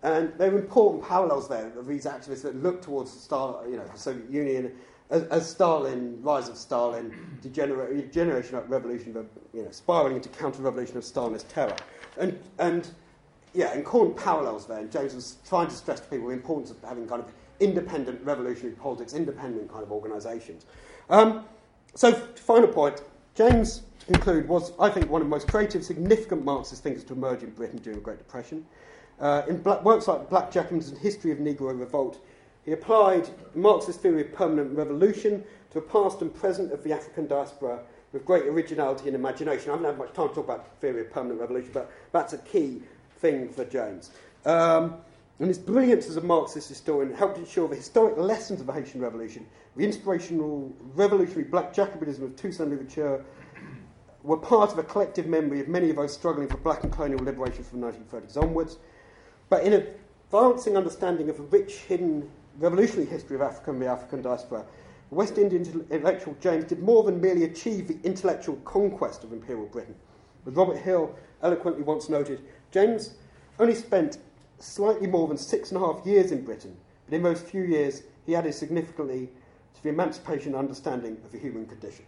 And 0.03 0.33
there 0.39 0.53
are 0.53 0.59
important 0.59 1.05
parallels 1.05 1.49
there 1.49 1.73
of 1.77 1.87
these 1.87 2.05
activists 2.05 2.43
that 2.43 2.63
look 2.63 2.83
towards 2.83 3.13
the, 3.13 3.19
style, 3.19 3.65
you 3.69 3.77
know, 3.77 3.85
the 3.85 3.99
Soviet 3.99 4.31
Union 4.31 4.73
as, 5.11 5.25
as 5.25 5.49
Stalin, 5.49 6.23
rise 6.23 6.49
of 6.49 6.57
Stalin, 6.57 7.39
degeneration, 7.43 8.13
generation 8.13 8.63
revolution, 8.69 9.17
of, 9.17 9.27
you 9.53 9.63
know, 9.63 9.71
spiraling 9.71 10.17
into 10.17 10.29
counter-revolution 10.29 10.97
of 10.99 11.03
Stalinist 11.03 11.49
terror. 11.49 11.75
And, 12.19 12.39
and 12.59 12.89
yeah, 13.55 13.75
important 13.75 14.17
parallels 14.17 14.67
there. 14.67 14.79
And 14.79 14.93
James 14.93 15.15
was 15.15 15.39
trying 15.49 15.69
to 15.69 15.75
stress 15.75 16.01
to 16.01 16.07
people 16.09 16.29
the 16.29 16.35
importance 16.35 16.71
of 16.71 16.81
having 16.83 17.09
kind 17.09 17.23
of 17.23 17.33
independent 17.61 18.25
revolutionary 18.25 18.75
politics, 18.77 19.15
independent 19.15 19.71
kind 19.71 19.83
of 19.83 19.93
organisations. 19.93 20.67
Um, 21.11 21.45
so, 21.95 22.13
final 22.13 22.69
point, 22.69 23.03
James, 23.35 23.83
to 24.01 24.07
conclude, 24.07 24.49
was, 24.49 24.73
I 24.79 24.91
think, 24.91 25.11
one 25.11 25.23
of 25.23 25.27
the 25.27 25.31
most 25.31 25.49
creative, 25.49 25.85
significant 25.85 26.45
Marxist 26.45 26.83
thinkers 26.83 27.05
to 27.05 27.15
emerge 27.15 27.43
in 27.43 27.51
Britain 27.51 27.79
during 27.79 27.99
the 27.99 28.05
Great 28.05 28.19
Depression. 28.19 28.67
Uh, 29.21 29.43
in 29.49 29.61
black, 29.61 29.85
works 29.85 30.07
like 30.07 30.31
Black 30.31 30.55
and 30.55 30.83
History 30.99 31.33
of 31.33 31.39
Negro 31.39 31.79
Revolt, 31.79 32.21
he 32.65 32.73
applied 32.73 33.29
Marxist 33.55 34.01
theory 34.01 34.21
of 34.21 34.33
permanent 34.33 34.77
revolution 34.77 35.43
to 35.71 35.79
a 35.79 35.83
past 35.83 36.21
and 36.21 36.35
present 36.35 36.73
of 36.73 36.85
the 36.85 36.93
African 36.93 37.27
diaspora 37.27 37.81
with 38.13 38.25
great 38.25 38.45
originality 38.45 39.07
and 39.07 39.15
imagination. 39.15 39.71
I 39.71 39.73
haven't 39.73 39.87
had 39.87 39.99
much 39.99 40.13
time 40.13 40.29
to 40.29 40.35
talk 40.35 40.45
about 40.45 40.79
theory 40.81 41.01
of 41.01 41.11
permanent 41.11 41.41
revolution, 41.41 41.71
but 41.73 41.91
that's 42.13 42.33
a 42.33 42.39
key 42.39 42.83
thing 43.19 43.49
for 43.49 43.65
James. 43.65 44.11
Um, 44.45 44.99
and 45.39 45.49
his 45.49 45.59
brilliance 45.59 46.09
as 46.09 46.17
a 46.17 46.21
Marxist 46.21 46.69
historian 46.69 47.15
helped 47.15 47.39
ensure 47.39 47.69
the 47.69 47.77
historic 47.77 48.17
lessons 48.17 48.61
of 48.61 48.67
the 48.67 48.73
Haitian 48.73 49.01
Revolution, 49.01 49.47
the 49.77 49.85
inspirational 49.85 50.75
revolutionary 50.95 51.45
black 51.45 51.73
Jacobinism 51.73 52.23
of 52.23 52.37
Toussaint 52.37 52.71
Louverture, 52.71 53.25
were 54.25 54.37
part 54.37 54.73
of 54.73 54.79
a 54.79 54.83
collective 54.83 55.27
memory 55.27 55.61
of 55.61 55.69
many 55.69 55.91
of 55.91 55.97
those 55.97 56.13
struggling 56.13 56.49
for 56.49 56.57
black 56.57 56.83
and 56.83 56.93
colonial 56.93 57.23
liberation 57.25 57.63
from 57.63 57.81
the 57.81 57.87
1930s 57.87 58.37
onwards. 58.37 58.79
But 59.49 59.63
in 59.63 59.73
advancing 59.73 60.77
understanding 60.77 61.31
of 61.31 61.37
the 61.37 61.45
rich, 61.45 61.77
hidden 61.89 62.29
revolutionary 62.59 63.09
history 63.09 63.37
of 63.37 63.43
Africa 63.43 63.71
and 63.71 63.81
the 63.81 63.87
African 63.87 64.23
diaspora, 64.23 64.65
West 65.11 65.39
Indian 65.39 65.87
intellectual 65.91 66.37
James 66.41 66.65
did 66.65 66.83
more 66.83 67.05
than 67.05 67.21
merely 67.21 67.45
achieve 67.45 67.89
the 67.89 67.99
intellectual 68.03 68.57
conquest 68.65 69.25
of 69.25 69.33
imperial 69.33 69.67
Britain. 69.67 69.95
As 70.47 70.53
Robert 70.53 70.77
Hill 70.77 71.15
eloquently 71.43 71.83
once 71.83 72.09
noted, 72.09 72.43
James 72.71 73.15
only 73.59 73.75
spent 73.75 74.19
slightly 74.59 75.07
more 75.07 75.29
than 75.29 75.37
six 75.37 75.71
and 75.71 75.83
a 75.83 75.85
half 75.85 76.05
years 76.07 76.33
in 76.33 76.45
Britain, 76.45 76.77
but 77.07 77.15
in 77.15 77.23
those 77.23 77.41
few 77.41 77.63
years 77.63 78.03
he 78.27 78.35
added 78.35 78.55
significantly 78.55 79.29
to 79.75 79.83
the 79.83 79.89
emancipation 79.89 80.55
understanding 80.55 81.17
of 81.25 81.33
the 81.33 81.39
human 81.39 81.67
condition. 81.67 82.05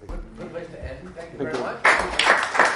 Good, 0.00 0.20
good 0.38 0.50
place 0.50 0.68
to 0.68 0.84
end. 0.84 1.14
Thank 1.14 1.32
you 1.32 1.38
Thank 1.38 1.52
very 1.52 1.56
you. 1.56 1.60
much. 1.60 2.67